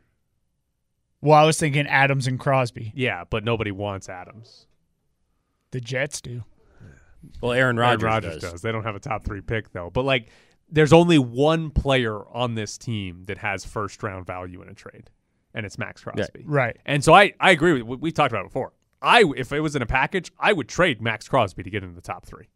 Well, 1.20 1.38
I 1.38 1.44
was 1.46 1.58
thinking 1.58 1.86
Adams 1.86 2.26
and 2.26 2.38
Crosby. 2.38 2.92
Yeah, 2.94 3.24
but 3.28 3.44
nobody 3.44 3.70
wants 3.70 4.08
Adams. 4.08 4.66
The 5.70 5.80
Jets 5.80 6.20
do. 6.20 6.44
Well, 7.40 7.52
Aaron 7.52 7.76
Rodgers, 7.76 8.02
Aaron 8.02 8.14
Rodgers 8.14 8.42
does. 8.42 8.52
does. 8.52 8.62
They 8.62 8.72
don't 8.72 8.84
have 8.84 8.96
a 8.96 9.00
top 9.00 9.24
three 9.24 9.40
pick 9.40 9.72
though. 9.72 9.90
But 9.90 10.04
like, 10.04 10.28
there's 10.70 10.92
only 10.92 11.18
one 11.18 11.70
player 11.70 12.26
on 12.28 12.54
this 12.54 12.78
team 12.78 13.24
that 13.26 13.38
has 13.38 13.64
first 13.64 14.02
round 14.02 14.26
value 14.26 14.62
in 14.62 14.68
a 14.68 14.74
trade, 14.74 15.10
and 15.54 15.66
it's 15.66 15.78
Maxx 15.78 16.02
Crosby. 16.02 16.42
Right. 16.44 16.76
And 16.86 17.04
so 17.04 17.14
I 17.14 17.32
I 17.40 17.50
agree 17.50 17.74
with 17.74 17.82
we 17.82 17.96
we've 17.96 18.14
talked 18.14 18.32
about 18.32 18.44
it 18.44 18.48
before. 18.48 18.72
I 19.02 19.24
if 19.36 19.52
it 19.52 19.60
was 19.60 19.76
in 19.76 19.82
a 19.82 19.86
package, 19.86 20.32
I 20.38 20.52
would 20.52 20.68
trade 20.68 21.02
Maxx 21.02 21.28
Crosby 21.28 21.62
to 21.62 21.70
get 21.70 21.82
into 21.82 21.94
the 21.94 22.00
top 22.00 22.26
three, 22.26 22.48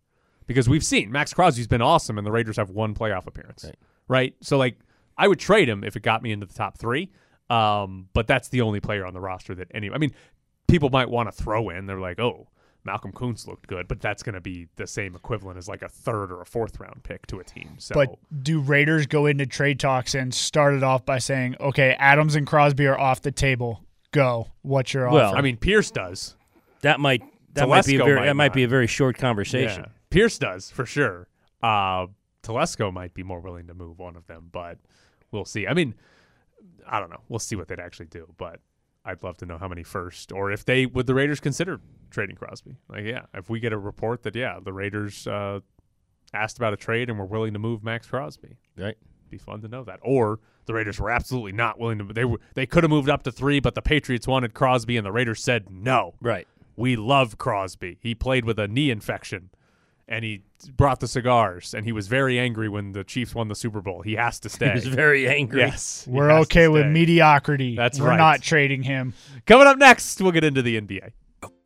because 0.47 0.69
we've 0.69 0.85
seen 0.85 1.12
Maxx 1.12 1.35
Crosby's 1.35 1.66
been 1.66 1.83
awesome, 1.83 2.19
and 2.19 2.27
the 2.27 2.33
Raiders 2.33 2.57
have 2.57 2.71
one 2.71 2.95
playoff 2.95 3.27
appearance. 3.27 3.64
Right. 3.64 3.77
Right. 4.09 4.35
So 4.41 4.57
like, 4.57 4.79
I 5.16 5.29
would 5.29 5.39
trade 5.39 5.69
him 5.69 5.85
if 5.85 5.97
it 5.97 6.03
got 6.03 6.23
me 6.23 6.33
into 6.33 6.47
the 6.47 6.55
top 6.55 6.79
three. 6.79 7.11
Um, 7.51 8.09
but 8.12 8.27
that's 8.27 8.49
the 8.49 8.62
only 8.62 8.81
player 8.81 9.07
on 9.07 9.14
the 9.14 9.21
roster 9.21 9.55
that 9.55 9.69
any. 9.73 9.91
I 9.91 9.99
mean, 9.99 10.12
people 10.66 10.91
might 10.91 11.09
want 11.09 11.29
to 11.29 11.33
throw 11.33 11.71
in. 11.71 11.87
They're 11.87 12.01
like, 12.01 12.21
oh. 12.21 12.49
Malcolm 12.85 13.12
Koonce 13.12 13.47
looked 13.47 13.66
good, 13.66 13.87
but 13.89 14.01
that's 14.01 14.22
going 14.22 14.35
to 14.35 14.41
be 14.41 14.66
the 14.76 14.87
same 14.87 15.14
equivalent 15.14 15.59
as 15.59 15.68
like 15.68 15.83
a 15.83 15.89
third 15.89 16.33
or 16.33 16.41
a 16.41 16.47
fourth 16.47 16.81
round 16.81 17.03
pick 17.03 17.26
to 17.26 17.39
a 17.39 17.45
team. 17.45 17.74
So 17.79 17.95
But 17.95 18.16
do 18.43 18.61
Raiders 18.61 19.07
go 19.07 19.26
into 19.26 19.47
trade 19.47 19.79
talks 19.81 20.14
and 20.14 20.33
start 20.33 20.74
it 20.74 20.83
off 20.83 21.05
by 21.05 21.18
saying, 21.18 21.57
"Okay, 21.61 21.95
Adams 21.99 22.35
and 22.35 22.47
Crosby 22.47 22.87
are 22.87 22.99
off 22.99 23.20
the 23.22 23.33
table. 23.33 23.85
Go. 24.12 24.49
What's 24.62 24.95
your 24.95 25.11
Well, 25.11 25.29
offer?" 25.31 25.37
I 25.39 25.43
mean, 25.43 25.57
Pierce 25.59 25.91
does. 25.91 26.37
That 26.81 27.01
might 27.01 27.22
that 27.55 27.68
might 27.68 27.85
be 27.85 27.97
a 27.97 28.05
very 28.05 28.20
might 28.20 28.26
that 28.26 28.37
might 28.37 28.47
not. 28.49 28.55
be 28.55 28.62
a 28.62 28.68
very 28.68 28.87
short 28.87 29.18
conversation. 29.18 29.83
Yeah. 29.85 29.93
Pierce 30.11 30.39
does 30.39 30.70
for 30.70 30.87
sure. 30.87 31.29
Uh, 31.62 32.07
Telesco 32.43 32.93
might 32.93 33.12
be 33.12 33.22
more 33.22 33.41
willing 33.41 33.66
to 33.66 33.74
move 33.74 33.99
one 33.99 34.16
of 34.16 34.26
them, 34.26 34.49
but 34.51 34.79
we'll 35.33 35.45
see. 35.45 35.66
I 35.66 35.74
mean, 35.74 35.95
I 36.87 37.01
don't 37.01 37.11
know. 37.11 37.20
We'll 37.29 37.41
see 37.41 37.57
what 37.57 37.68
they'd 37.68 37.81
actually 37.81 38.07
do, 38.07 38.33
but 38.39 38.61
I'd 39.09 39.22
love 39.22 39.38
to 39.38 39.46
know 39.46 39.56
how 39.56 39.68
many 39.68 39.82
first, 39.82 40.32
or 40.32 40.52
if 40.52 40.64
they 40.64 40.84
would 40.84 41.06
the 41.06 41.14
Raiders 41.14 41.40
consider 41.40 41.80
trading 42.11 42.36
Crosby. 42.36 42.76
Like, 42.88 43.04
yeah, 43.04 43.22
if 43.32 43.48
we 43.48 43.59
get 43.59 43.72
a 43.72 43.78
report 43.78 44.22
that 44.24 44.36
yeah, 44.36 44.59
the 44.62 44.72
Raiders 44.72 45.26
uh, 45.26 45.61
asked 46.34 46.59
about 46.59 46.74
a 46.74 46.76
trade 46.76 47.09
and 47.09 47.18
were 47.18 47.24
willing 47.24 47.54
to 47.54 47.59
move 47.59 47.82
Maxx 47.82 48.06
Crosby, 48.06 48.56
Right. 48.76 48.96
be 49.30 49.38
fun 49.38 49.62
to 49.62 49.68
know 49.68 49.82
that. 49.84 49.98
Or 50.02 50.40
the 50.66 50.74
Raiders 50.74 51.00
were 51.00 51.11
absolutely 51.11 51.52
not 51.52 51.78
willing 51.78 51.98
to. 51.98 52.04
They 52.04 52.26
were 52.26 52.38
they 52.54 52.66
could 52.66 52.84
have 52.84 52.90
moved 52.90 53.09
up 53.09 53.22
to 53.22 53.32
three, 53.32 53.61
but 53.61 53.74
the 53.74 53.82
Patriots 53.82 54.28
wanted 54.28 54.52
Crosby, 54.52 54.96
and 54.98 55.06
the 55.06 55.12
Raiders 55.12 55.42
said 55.42 55.70
no. 55.70 56.14
Right. 56.20 56.46
We 56.76 56.94
love 56.94 57.38
Crosby. 57.38 57.98
He 58.02 58.14
played 58.14 58.44
with 58.44 58.59
a 58.59 58.68
knee 58.68 58.90
infection 58.90 59.50
and 60.09 60.24
he 60.24 60.42
brought 60.76 61.00
the 61.00 61.09
cigars 61.09 61.74
and 61.74 61.84
he 61.84 61.92
was 61.92 62.09
very 62.09 62.38
angry 62.38 62.68
when 62.68 62.92
the 62.92 63.04
Chiefs 63.04 63.34
won 63.34 63.48
the 63.48 63.54
Super 63.54 63.80
Bowl. 63.80 64.02
He 64.02 64.14
has 64.14 64.40
to 64.40 64.48
stay. 64.48 64.68
He 64.68 64.74
was 64.74 64.86
very 64.86 65.28
angry. 65.28 65.61
yes. 65.61 66.06
We're 66.09 66.30
okay 66.42 66.68
with 66.68 66.86
mediocrity. 66.86 67.76
That's 67.76 68.00
We're 68.00 68.09
right. 68.09 68.16
not 68.16 68.42
trading 68.42 68.82
him. 68.82 69.14
Coming 69.46 69.66
up 69.66 69.78
next, 69.78 70.20
we'll 70.20 70.32
get 70.32 70.44
into 70.44 70.62
the 70.62 70.80
NBA. 70.80 71.12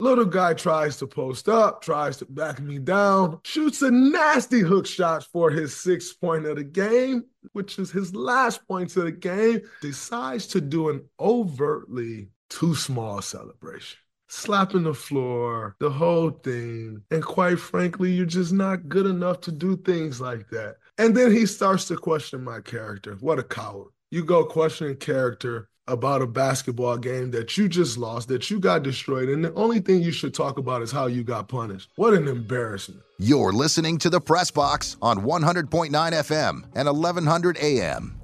Little 0.01 0.27
guy 0.27 0.53
tries 0.53 0.99
to 0.99 1.07
post 1.07 1.49
up, 1.49 1.81
tries 1.81 2.19
to 2.19 2.27
back 2.27 2.61
me 2.61 2.79
down, 2.79 3.41
shoots 3.45 3.81
a 3.81 3.91
nasty 3.91 4.61
hook 4.61 4.87
shot 4.87 5.25
for 5.33 5.51
his 5.51 5.75
sixth 5.75 6.21
point 6.21 6.45
of 6.45 6.57
the 6.57 6.65
game, 6.65 7.25
which 7.53 7.79
is 7.79 7.91
his 7.91 8.15
last 8.15 8.67
points 8.69 8.97
of 8.99 9.05
the 9.05 9.13
game, 9.13 9.63
decides 9.81 10.47
to 10.49 10.61
do 10.61 10.91
an 10.91 11.03
overtly 11.19 12.29
too 12.51 12.75
small 12.75 13.23
celebration. 13.23 13.99
Slapping 14.35 14.85
the 14.85 14.95
floor, 14.95 15.77
the 15.79 15.91
whole 15.91 16.31
thing. 16.31 17.03
And 17.11 17.23
quite 17.23 17.61
frankly, 17.61 18.13
you're 18.13 18.25
just 18.25 18.51
not 18.51 18.89
good 18.89 19.05
enough 19.05 19.43
to 19.43 19.53
do 19.53 19.77
things 19.77 20.23
like 20.23 20.49
that. 20.49 20.77
And 20.97 21.15
then 21.15 21.33
he 21.33 21.45
starts 21.45 21.85
to 21.89 21.99
question 21.99 22.43
my 22.43 22.61
character. 22.63 23.19
What 23.21 23.39
a 23.39 23.43
coward. 23.43 23.91
You 24.11 24.25
go 24.25 24.43
questioning 24.47 24.97
character 24.97 25.69
about 25.87 26.23
a 26.23 26.27
basketball 26.27 26.97
game 26.97 27.31
that 27.33 27.59
you 27.59 27.69
just 27.69 27.99
lost, 27.99 28.29
that 28.29 28.51
you 28.51 28.59
got 28.59 28.83
destroyed, 28.83 29.29
and 29.29 29.45
the 29.45 29.53
only 29.53 29.81
thing 29.81 30.01
you 30.01 30.13
should 30.13 30.33
talk 30.33 30.57
about 30.57 30.81
is 30.81 30.91
how 30.91 31.09
you 31.09 31.23
got 31.23 31.49
punished. 31.49 31.91
What 31.97 32.15
an 32.15 32.27
embarrassment. 32.27 33.03
You're 33.19 33.53
listening 33.53 33.99
to 33.99 34.09
the 34.09 34.21
Press 34.21 34.51
Box 34.51 34.97
on 35.03 35.27
100.9 35.27 35.91
FM 35.91 36.65
and 36.75 36.89
1100 36.89 37.59
AM. 37.59 38.19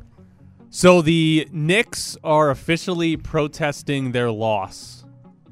So 0.70 1.02
the 1.02 1.46
Knicks 1.52 2.16
are 2.24 2.48
officially 2.48 3.18
protesting 3.18 4.12
their 4.12 4.30
loss 4.30 4.97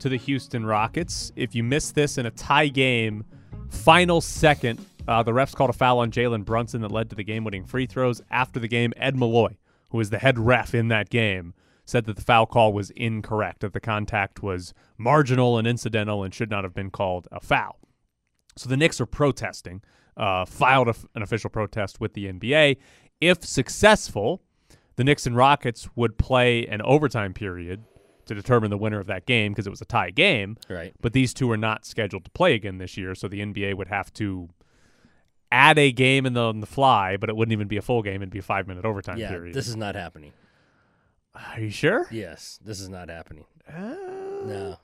to 0.01 0.09
the 0.09 0.17
Houston 0.17 0.65
Rockets. 0.67 1.33
If 1.37 1.55
you 1.55 1.63
missed 1.63 1.95
this 1.95 2.19
in 2.19 2.27
a 2.27 2.31
tie 2.31 2.69
game, 2.69 3.25
final 3.71 4.21
second, 4.21 4.85
uh, 5.09 5.23
the 5.23 5.33
refs 5.33 5.55
called 5.55 5.71
a 5.71 5.75
foul 5.75 5.99
on 5.99 6.11
Jalen 6.11 6.45
Brunson 6.45 6.81
that 6.83 6.91
led 6.91 7.11
to 7.11 7.17
the 7.17 7.25
game-winning 7.25 7.65
free 7.65 7.87
throws. 7.87 8.21
After 8.31 8.59
the 8.59 8.69
game, 8.69 8.93
Ed 8.97 9.17
Malloy, 9.17 9.57
who 9.91 9.99
was 9.99 10.11
the 10.11 10.19
head 10.19 10.39
ref 10.39 10.75
in 10.75 10.89
that 10.89 11.11
game, 11.11 11.55
said 11.85 12.05
that 12.07 12.17
the 12.17 12.23
foul 12.23 12.47
call 12.47 12.73
was 12.73 12.91
incorrect, 12.91 13.61
that 13.61 13.73
the 13.73 13.81
contact 13.81 14.43
was 14.43 14.75
marginal 14.99 15.57
and 15.57 15.67
incidental 15.67 16.25
and 16.25 16.35
should 16.35 16.51
not 16.51 16.65
have 16.65 16.75
been 16.75 16.91
called 16.91 17.29
a 17.31 17.41
foul. 17.41 17.79
So 18.57 18.69
the 18.69 18.77
Knicks 18.77 19.01
are 19.01 19.07
protesting, 19.07 19.83
uh, 20.17 20.45
filed 20.45 20.89
an 21.15 21.23
official 21.23 21.51
protest 21.51 22.01
with 22.01 22.15
the 22.15 22.27
NBA. 22.27 22.79
If 23.21 23.45
successful, 23.45 24.43
the 24.97 25.05
Knicks 25.05 25.27
and 25.27 25.37
Rockets 25.37 25.89
would 25.95 26.19
play 26.19 26.67
an 26.67 26.83
overtime 26.83 27.35
period 27.35 27.85
to 28.27 28.35
determine 28.35 28.71
the 28.71 28.77
winner 28.79 28.99
of 29.01 29.07
that 29.07 29.25
game 29.27 29.53
because 29.53 29.67
it 29.67 29.71
was 29.71 29.81
a 29.81 29.85
tie 29.87 30.11
game. 30.11 30.57
Right. 30.69 30.93
But 31.01 31.13
these 31.13 31.33
two 31.33 31.51
are 31.51 31.57
not 31.57 31.85
scheduled 31.85 32.25
to 32.25 32.31
play 32.31 32.55
again 32.55 32.79
this 32.79 32.97
year, 32.97 33.15
so 33.15 33.29
the 33.29 33.41
NBA 33.41 33.75
would 33.77 33.89
have 33.89 34.13
to 34.15 34.49
add 35.53 35.79
a 35.79 35.93
game 35.93 36.27
in 36.27 36.33
the, 36.35 36.41
on 36.43 36.61
the 36.61 36.67
fly, 36.67 37.17
but 37.17 37.29
it 37.29 37.37
wouldn't 37.37 37.53
even 37.53 37.69
be 37.69 37.77
a 37.77 37.83
full 37.83 38.03
game; 38.03 38.17
it'd 38.17 38.31
be 38.31 38.39
a 38.41 38.43
five 38.43 38.67
minute 38.67 38.85
overtime 38.85 39.19
Yeah. 39.19 39.31
period. 39.31 39.55
This 39.55 39.69
is 39.69 39.77
not 39.77 39.95
happening. 39.95 40.33
are 41.35 41.61
you 41.61 41.71
sure? 41.71 42.07
Yes. 42.11 42.59
This 42.65 42.81
is 42.81 42.89
not 42.89 43.09
happening. 43.09 43.45
Uh, 43.69 43.95
No. 44.45 44.77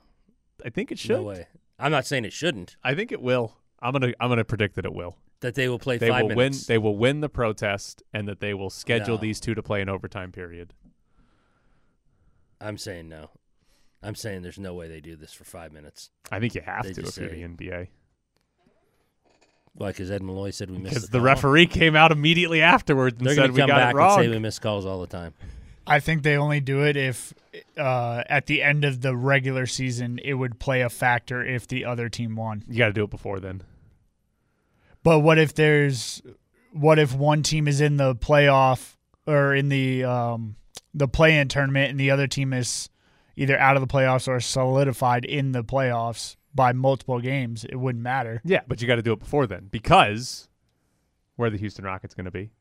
I 0.65 0.69
think 0.69 0.91
it 0.91 0.99
should. 0.99 1.11
No 1.11 1.23
way. 1.23 1.47
I'm 1.79 1.91
not 1.91 2.05
saying 2.05 2.25
it 2.25 2.33
shouldn't. 2.33 2.77
I 2.83 2.93
think 2.95 3.11
it 3.11 3.21
will. 3.21 3.57
I'm 3.81 3.91
gonna 3.91 4.13
I'm 4.19 4.29
gonna 4.29 4.45
predict 4.45 4.75
that 4.75 4.85
it 4.85 4.93
will. 4.93 5.17
That 5.41 5.55
they 5.55 5.67
will 5.67 5.79
play 5.79 5.97
They 5.97 6.07
five 6.07 6.21
will 6.23 6.29
minutes. 6.35 6.59
win. 6.59 6.73
They 6.73 6.77
will 6.77 6.95
win 6.95 7.19
the 7.19 7.27
protest, 7.27 8.01
and 8.13 8.27
that 8.29 8.39
they 8.39 8.53
will 8.53 8.69
schedule 8.69 9.15
No. 9.15 9.21
these 9.21 9.41
two 9.41 9.53
to 9.55 9.61
play 9.63 9.81
an 9.81 9.89
overtime 9.89 10.31
period. 10.31 10.73
I'm 12.63 12.77
saying 12.77 13.09
no. 13.09 13.29
I'm 14.01 14.15
saying 14.15 14.41
there's 14.41 14.59
no 14.59 14.73
way 14.73 14.87
they 14.87 14.99
do 15.01 15.15
this 15.15 15.33
for 15.33 15.43
five 15.43 15.71
minutes. 15.71 16.09
I 16.31 16.39
think 16.39 16.55
you 16.55 16.61
have 16.61 16.83
They 16.83 16.93
to 16.93 16.99
if 17.01 17.05
just 17.05 17.17
you're 17.17 17.29
the 17.29 17.35
NBA. 17.43 17.87
Why? 19.75 19.87
Because 19.89 20.11
Ed 20.11 20.21
Malloy 20.21 20.51
said 20.51 20.69
we 20.69 20.77
missed 20.77 20.89
Because 20.93 21.03
the, 21.09 21.11
the 21.13 21.17
call? 21.19 21.25
referee 21.25 21.67
came 21.67 21.95
out 21.95 22.11
immediately 22.11 22.61
afterwards 22.61 23.17
and 23.17 23.25
They're 23.27 23.35
said 23.35 23.41
gonna 23.43 23.53
we 23.53 23.59
come 23.59 23.67
got 23.67 23.77
back 23.77 23.93
it 23.93 23.97
wrong. 23.97 24.19
and 24.19 24.25
say 24.25 24.29
we 24.31 24.39
miss 24.39 24.59
calls 24.59 24.85
all 24.85 25.01
the 25.01 25.07
time. 25.07 25.33
I 25.85 25.99
think 25.99 26.23
they 26.23 26.37
only 26.37 26.59
do 26.61 26.83
it 26.85 26.95
if 26.95 27.33
uh, 27.77 28.23
at 28.29 28.45
the 28.45 28.61
end 28.61 28.85
of 28.85 29.01
the 29.01 29.15
regular 29.15 29.65
season 29.65 30.19
it 30.23 30.35
would 30.35 30.59
play 30.59 30.81
a 30.81 30.89
factor 30.89 31.43
if 31.43 31.67
the 31.67 31.85
other 31.85 32.07
team 32.07 32.35
won. 32.35 32.63
you 32.69 32.77
got 32.77 32.87
to 32.87 32.93
do 32.93 33.03
it 33.03 33.09
before 33.09 33.39
then. 33.39 33.63
But 35.03 35.19
what 35.19 35.37
if 35.37 35.53
there's 35.53 36.21
what 36.71 36.99
if 36.99 37.13
one 37.13 37.43
team 37.43 37.67
is 37.67 37.81
in 37.81 37.97
the 37.97 38.15
playoff 38.15 38.95
or 39.27 39.53
in 39.55 39.67
the 39.69 40.03
um, 40.05 40.55
the 40.93 41.07
play-in 41.07 41.47
tournament 41.47 41.91
and 41.91 41.99
the 41.99 42.11
other 42.11 42.27
team 42.27 42.53
is 42.53 42.89
either 43.35 43.57
out 43.57 43.75
of 43.75 43.81
the 43.81 43.87
playoffs 43.87 44.27
or 44.27 44.39
solidified 44.39 45.25
in 45.25 45.51
the 45.51 45.63
playoffs 45.63 46.35
by 46.53 46.73
multiple 46.73 47.19
games? 47.19 47.65
It 47.65 47.75
wouldn't 47.75 48.03
matter. 48.03 48.41
Yeah, 48.43 48.61
but 48.67 48.81
you 48.81 48.87
got 48.87 48.95
to 48.95 49.01
do 49.01 49.13
it 49.13 49.19
before 49.19 49.47
then 49.47 49.67
because 49.71 50.47
where 51.35 51.47
are 51.47 51.49
the 51.49 51.57
Houston 51.57 51.85
Rockets 51.85 52.13
going 52.13 52.25
to 52.25 52.31
be? 52.31 52.51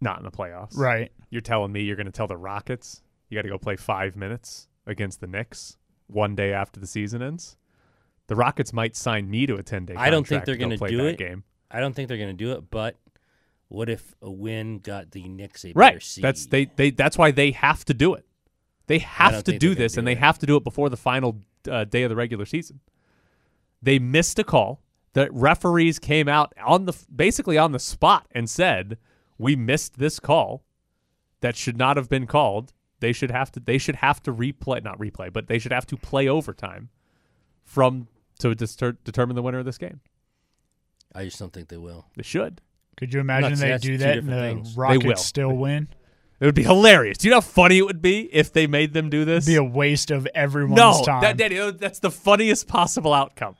Not 0.00 0.18
in 0.18 0.24
the 0.24 0.32
playoffs. 0.32 0.76
Right. 0.76 1.12
You're 1.30 1.40
telling 1.42 1.72
me 1.72 1.82
you're 1.82 1.96
going 1.96 2.06
to 2.06 2.12
tell 2.12 2.26
the 2.26 2.36
Rockets 2.36 3.02
you 3.28 3.38
got 3.38 3.42
to 3.42 3.48
go 3.48 3.58
play 3.58 3.76
five 3.76 4.16
minutes 4.16 4.68
against 4.86 5.20
the 5.20 5.26
Knicks 5.26 5.78
one 6.08 6.34
day 6.34 6.52
after 6.52 6.80
the 6.80 6.86
season 6.86 7.22
ends? 7.22 7.56
The 8.26 8.36
Rockets 8.36 8.72
might 8.72 8.96
sign 8.96 9.30
me 9.30 9.46
to 9.46 9.54
a 9.56 9.62
10 9.62 9.86
day 9.86 9.94
I 9.96 10.10
don't 10.10 10.26
think 10.26 10.44
they're 10.44 10.56
going 10.56 10.76
to 10.76 10.88
do 10.88 10.96
that 10.98 11.06
it. 11.06 11.18
game. 11.18 11.44
I 11.70 11.80
don't 11.80 11.94
think 11.94 12.08
they're 12.08 12.18
going 12.18 12.36
to 12.36 12.44
do 12.44 12.52
it. 12.52 12.70
But 12.70 12.96
what 13.72 13.88
if 13.88 14.14
a 14.20 14.30
win 14.30 14.78
got 14.78 15.10
the 15.12 15.26
Knicks 15.28 15.64
a 15.64 15.68
better 15.68 15.78
Right. 15.78 16.18
That's 16.20 16.46
they, 16.46 16.66
they 16.76 16.90
that's 16.90 17.16
why 17.16 17.30
they 17.30 17.52
have 17.52 17.84
to 17.86 17.94
do 17.94 18.14
it. 18.14 18.26
They 18.86 18.98
have 18.98 19.44
to 19.44 19.58
do 19.58 19.74
this 19.74 19.94
do 19.94 20.00
and 20.00 20.06
they 20.06 20.14
have 20.16 20.38
to 20.40 20.46
do 20.46 20.56
it 20.56 20.64
before 20.64 20.90
the 20.90 20.96
final 20.96 21.40
uh, 21.70 21.84
day 21.84 22.02
of 22.02 22.10
the 22.10 22.16
regular 22.16 22.44
season. 22.44 22.80
They 23.80 23.98
missed 23.98 24.38
a 24.38 24.44
call. 24.44 24.82
The 25.14 25.30
referees 25.30 25.98
came 25.98 26.28
out 26.28 26.52
on 26.64 26.86
the 26.86 26.92
basically 27.14 27.58
on 27.58 27.72
the 27.72 27.78
spot 27.78 28.26
and 28.32 28.48
said, 28.48 28.98
"We 29.38 29.56
missed 29.56 29.98
this 29.98 30.20
call 30.20 30.64
that 31.40 31.56
should 31.56 31.76
not 31.76 31.96
have 31.96 32.08
been 32.08 32.26
called. 32.26 32.72
They 33.00 33.12
should 33.12 33.30
have 33.30 33.50
to 33.52 33.60
they 33.60 33.78
should 33.78 33.96
have 33.96 34.22
to 34.24 34.32
replay 34.32 34.82
not 34.84 34.98
replay, 34.98 35.32
but 35.32 35.48
they 35.48 35.58
should 35.58 35.72
have 35.72 35.86
to 35.86 35.96
play 35.96 36.28
overtime 36.28 36.90
from 37.64 38.08
to 38.40 38.54
distur- 38.54 38.98
determine 39.04 39.36
the 39.36 39.42
winner 39.42 39.58
of 39.58 39.64
this 39.64 39.78
game. 39.78 40.00
I 41.14 41.24
just 41.24 41.38
don't 41.38 41.52
think 41.52 41.68
they 41.68 41.78
will. 41.78 42.06
They 42.16 42.22
should. 42.22 42.60
Could 42.96 43.14
you 43.14 43.20
imagine 43.20 43.50
Nuts, 43.50 43.60
they 43.60 43.78
do 43.78 43.98
that 43.98 44.18
and 44.18 44.28
the 44.28 44.32
things. 44.32 44.76
Rockets 44.76 45.24
still 45.24 45.52
win? 45.52 45.88
It 46.40 46.46
would 46.46 46.54
be 46.54 46.64
hilarious. 46.64 47.18
Do 47.18 47.28
you 47.28 47.30
know 47.30 47.36
how 47.36 47.42
funny 47.42 47.78
it 47.78 47.86
would 47.86 48.02
be 48.02 48.28
if 48.32 48.52
they 48.52 48.66
made 48.66 48.94
them 48.94 49.10
do 49.10 49.24
this? 49.24 49.46
It'd 49.46 49.52
be 49.52 49.56
a 49.56 49.62
waste 49.62 50.10
of 50.10 50.26
everyone's 50.34 50.76
no, 50.76 51.02
time. 51.04 51.22
that, 51.22 51.38
that- 51.38 51.78
that's 51.78 52.00
the 52.00 52.10
funniest 52.10 52.66
possible 52.66 53.14
outcome. 53.14 53.54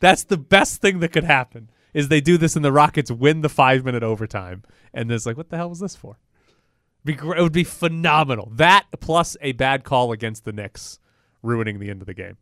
That's 0.00 0.24
the 0.24 0.36
best 0.36 0.82
thing 0.82 1.00
that 1.00 1.12
could 1.12 1.24
happen. 1.24 1.70
Is 1.94 2.08
they 2.08 2.20
do 2.20 2.36
this 2.36 2.54
and 2.54 2.62
the 2.62 2.72
Rockets 2.72 3.10
win 3.10 3.40
the 3.40 3.48
five 3.48 3.82
minute 3.86 4.02
overtime, 4.02 4.64
and 4.92 5.10
it's 5.10 5.24
like, 5.24 5.38
what 5.38 5.48
the 5.48 5.56
hell 5.56 5.70
was 5.70 5.80
this 5.80 5.96
for? 5.96 6.18
Be 7.06 7.14
gr- 7.14 7.36
it 7.36 7.40
would 7.40 7.52
be 7.54 7.64
phenomenal. 7.64 8.50
That 8.52 8.84
plus 9.00 9.34
a 9.40 9.52
bad 9.52 9.82
call 9.82 10.12
against 10.12 10.44
the 10.44 10.52
Knicks, 10.52 10.98
ruining 11.42 11.78
the 11.78 11.88
end 11.88 12.02
of 12.02 12.06
the 12.06 12.12
game. 12.12 12.36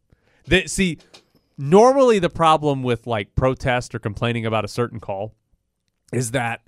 They, 0.45 0.67
see, 0.67 0.99
normally 1.57 2.19
the 2.19 2.31
problem 2.31 2.83
with 2.83 3.07
like 3.07 3.37
protest 3.37 3.95
or 3.95 4.01
complaining 4.01 4.45
about 4.45 4.65
a 4.65 4.69
certain 4.69 4.99
call 4.99 5.35
is 6.13 6.33
that 6.33 6.61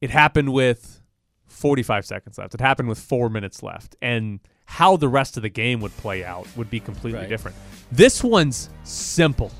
it 0.00 0.10
happened 0.10 0.52
with 0.52 1.00
45 1.46 2.04
seconds 2.04 2.38
left. 2.38 2.54
It 2.54 2.60
happened 2.60 2.88
with 2.88 2.98
four 2.98 3.28
minutes 3.30 3.62
left. 3.62 3.96
And 4.02 4.40
how 4.66 4.96
the 4.96 5.08
rest 5.08 5.36
of 5.36 5.42
the 5.42 5.48
game 5.48 5.80
would 5.80 5.96
play 5.96 6.24
out 6.24 6.46
would 6.56 6.68
be 6.70 6.80
completely 6.80 7.20
Right. 7.20 7.28
different. 7.28 7.56
This 7.90 8.22
one's 8.22 8.68
simple. 8.84 9.50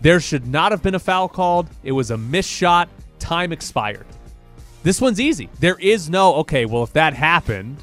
There 0.00 0.20
should 0.20 0.46
not 0.46 0.72
have 0.72 0.82
been 0.82 0.94
a 0.94 0.98
foul 1.00 1.28
called. 1.28 1.68
It 1.82 1.92
was 1.92 2.10
a 2.10 2.18
missed 2.18 2.50
shot. 2.50 2.88
Time 3.18 3.52
expired. 3.52 4.06
This 4.82 5.00
one's 5.00 5.20
easy. 5.20 5.48
There 5.60 5.78
is 5.78 6.08
no, 6.08 6.34
okay, 6.36 6.64
well, 6.66 6.82
if 6.84 6.92
that 6.92 7.14
happened, 7.14 7.76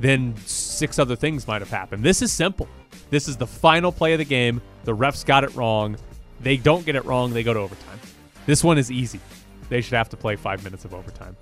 then 0.00 0.34
six 0.44 0.98
other 0.98 1.14
things 1.14 1.46
might 1.46 1.62
have 1.62 1.70
happened. 1.70 2.02
This 2.02 2.20
is 2.22 2.32
simple. 2.32 2.68
This 3.10 3.28
is 3.28 3.36
the 3.36 3.46
final 3.46 3.92
play 3.92 4.12
of 4.12 4.18
the 4.18 4.24
game. 4.24 4.60
The 4.84 4.96
refs 4.96 5.24
got 5.24 5.44
it 5.44 5.54
wrong. 5.54 5.96
They 6.40 6.56
don't 6.56 6.84
get 6.84 6.96
it 6.96 7.04
wrong. 7.04 7.32
They 7.32 7.42
go 7.44 7.54
to 7.54 7.60
overtime. 7.60 8.00
This 8.46 8.64
one 8.64 8.78
is 8.78 8.90
easy. 8.90 9.20
They 9.72 9.80
should 9.80 9.94
have 9.94 10.10
to 10.10 10.18
play 10.18 10.36
five 10.36 10.62
minutes 10.64 10.84
of 10.84 10.92
overtime. 10.92 11.34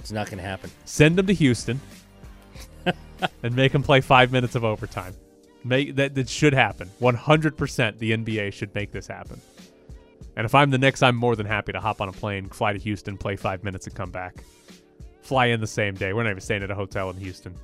It's 0.00 0.10
not 0.10 0.26
going 0.26 0.38
to 0.38 0.42
happen. 0.42 0.72
Send 0.86 1.14
them 1.14 1.28
to 1.28 1.32
Houston 1.32 1.80
and 3.44 3.54
make 3.54 3.70
them 3.70 3.84
play 3.84 4.00
five 4.00 4.32
minutes 4.32 4.56
of 4.56 4.64
overtime. 4.64 5.14
Make 5.62 5.94
that 5.94 6.16
that 6.16 6.28
should 6.28 6.52
happen. 6.52 6.90
One 6.98 7.14
hundred 7.14 7.56
percent, 7.56 8.00
the 8.00 8.10
NBA 8.10 8.52
should 8.52 8.74
make 8.74 8.90
this 8.90 9.06
happen. 9.06 9.40
And 10.34 10.44
if 10.44 10.52
I'm 10.52 10.70
the 10.70 10.78
Knicks, 10.78 11.00
I'm 11.00 11.14
more 11.14 11.36
than 11.36 11.46
happy 11.46 11.70
to 11.70 11.78
hop 11.78 12.00
on 12.00 12.08
a 12.08 12.12
plane, 12.12 12.48
fly 12.48 12.72
to 12.72 12.78
Houston, 12.80 13.16
play 13.16 13.36
five 13.36 13.62
minutes, 13.62 13.86
and 13.86 13.94
come 13.94 14.10
back. 14.10 14.42
Fly 15.20 15.46
in 15.46 15.60
the 15.60 15.66
same 15.68 15.94
day. 15.94 16.12
We're 16.12 16.24
not 16.24 16.30
even 16.30 16.40
staying 16.40 16.64
at 16.64 16.72
a 16.72 16.74
hotel 16.74 17.08
in 17.10 17.16
Houston. 17.18 17.54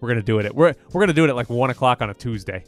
We're 0.00 0.08
gonna 0.08 0.22
do 0.22 0.38
it 0.38 0.46
at 0.46 0.54
we're 0.54 0.74
we're 0.90 1.02
gonna 1.02 1.12
do 1.12 1.26
it 1.26 1.28
at 1.28 1.36
like 1.36 1.50
one 1.50 1.68
o'clock 1.68 2.00
on 2.00 2.08
a 2.08 2.14
Tuesday. 2.14 2.64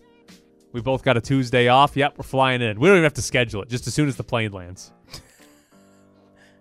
We 0.73 0.83
both 0.83 1.05
got 1.05 1.17
a 1.17 1.23
Tuesday 1.23 1.69
off. 1.69 1.97
Yep, 1.97 2.19
we're 2.19 2.25
flying 2.25 2.61
in. 2.61 2.79
We 2.79 2.89
don't 2.89 2.97
even 2.99 3.05
have 3.05 3.15
to 3.15 3.23
schedule 3.23 3.63
it. 3.63 3.71
Just 3.71 3.87
as 3.87 3.95
soon 3.95 4.09
as 4.09 4.17
the 4.17 4.25
plane 4.25 4.53
lands. 4.53 4.93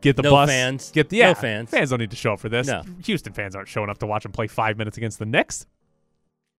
Get 0.04 0.16
the 0.18 0.22
No 0.22 0.32
bus. 0.32 0.50
fans. 0.50 0.92
Get 0.92 1.10
the 1.10 1.22
No 1.22 1.34
fans. 1.34 1.70
Fans 1.72 1.90
don't 1.90 2.00
need 2.00 2.12
to 2.12 2.16
show 2.18 2.34
up 2.34 2.40
for 2.40 2.50
this. 2.50 2.68
No. 2.68 2.84
Houston 3.06 3.34
fans 3.34 3.56
aren't 3.56 3.70
showing 3.70 3.90
up 3.90 3.98
to 4.00 4.06
watch 4.06 4.24
them 4.24 4.32
play 4.32 4.48
five 4.48 4.78
minutes 4.78 4.98
against 4.98 5.18
the 5.18 5.26
Knicks. 5.26 5.66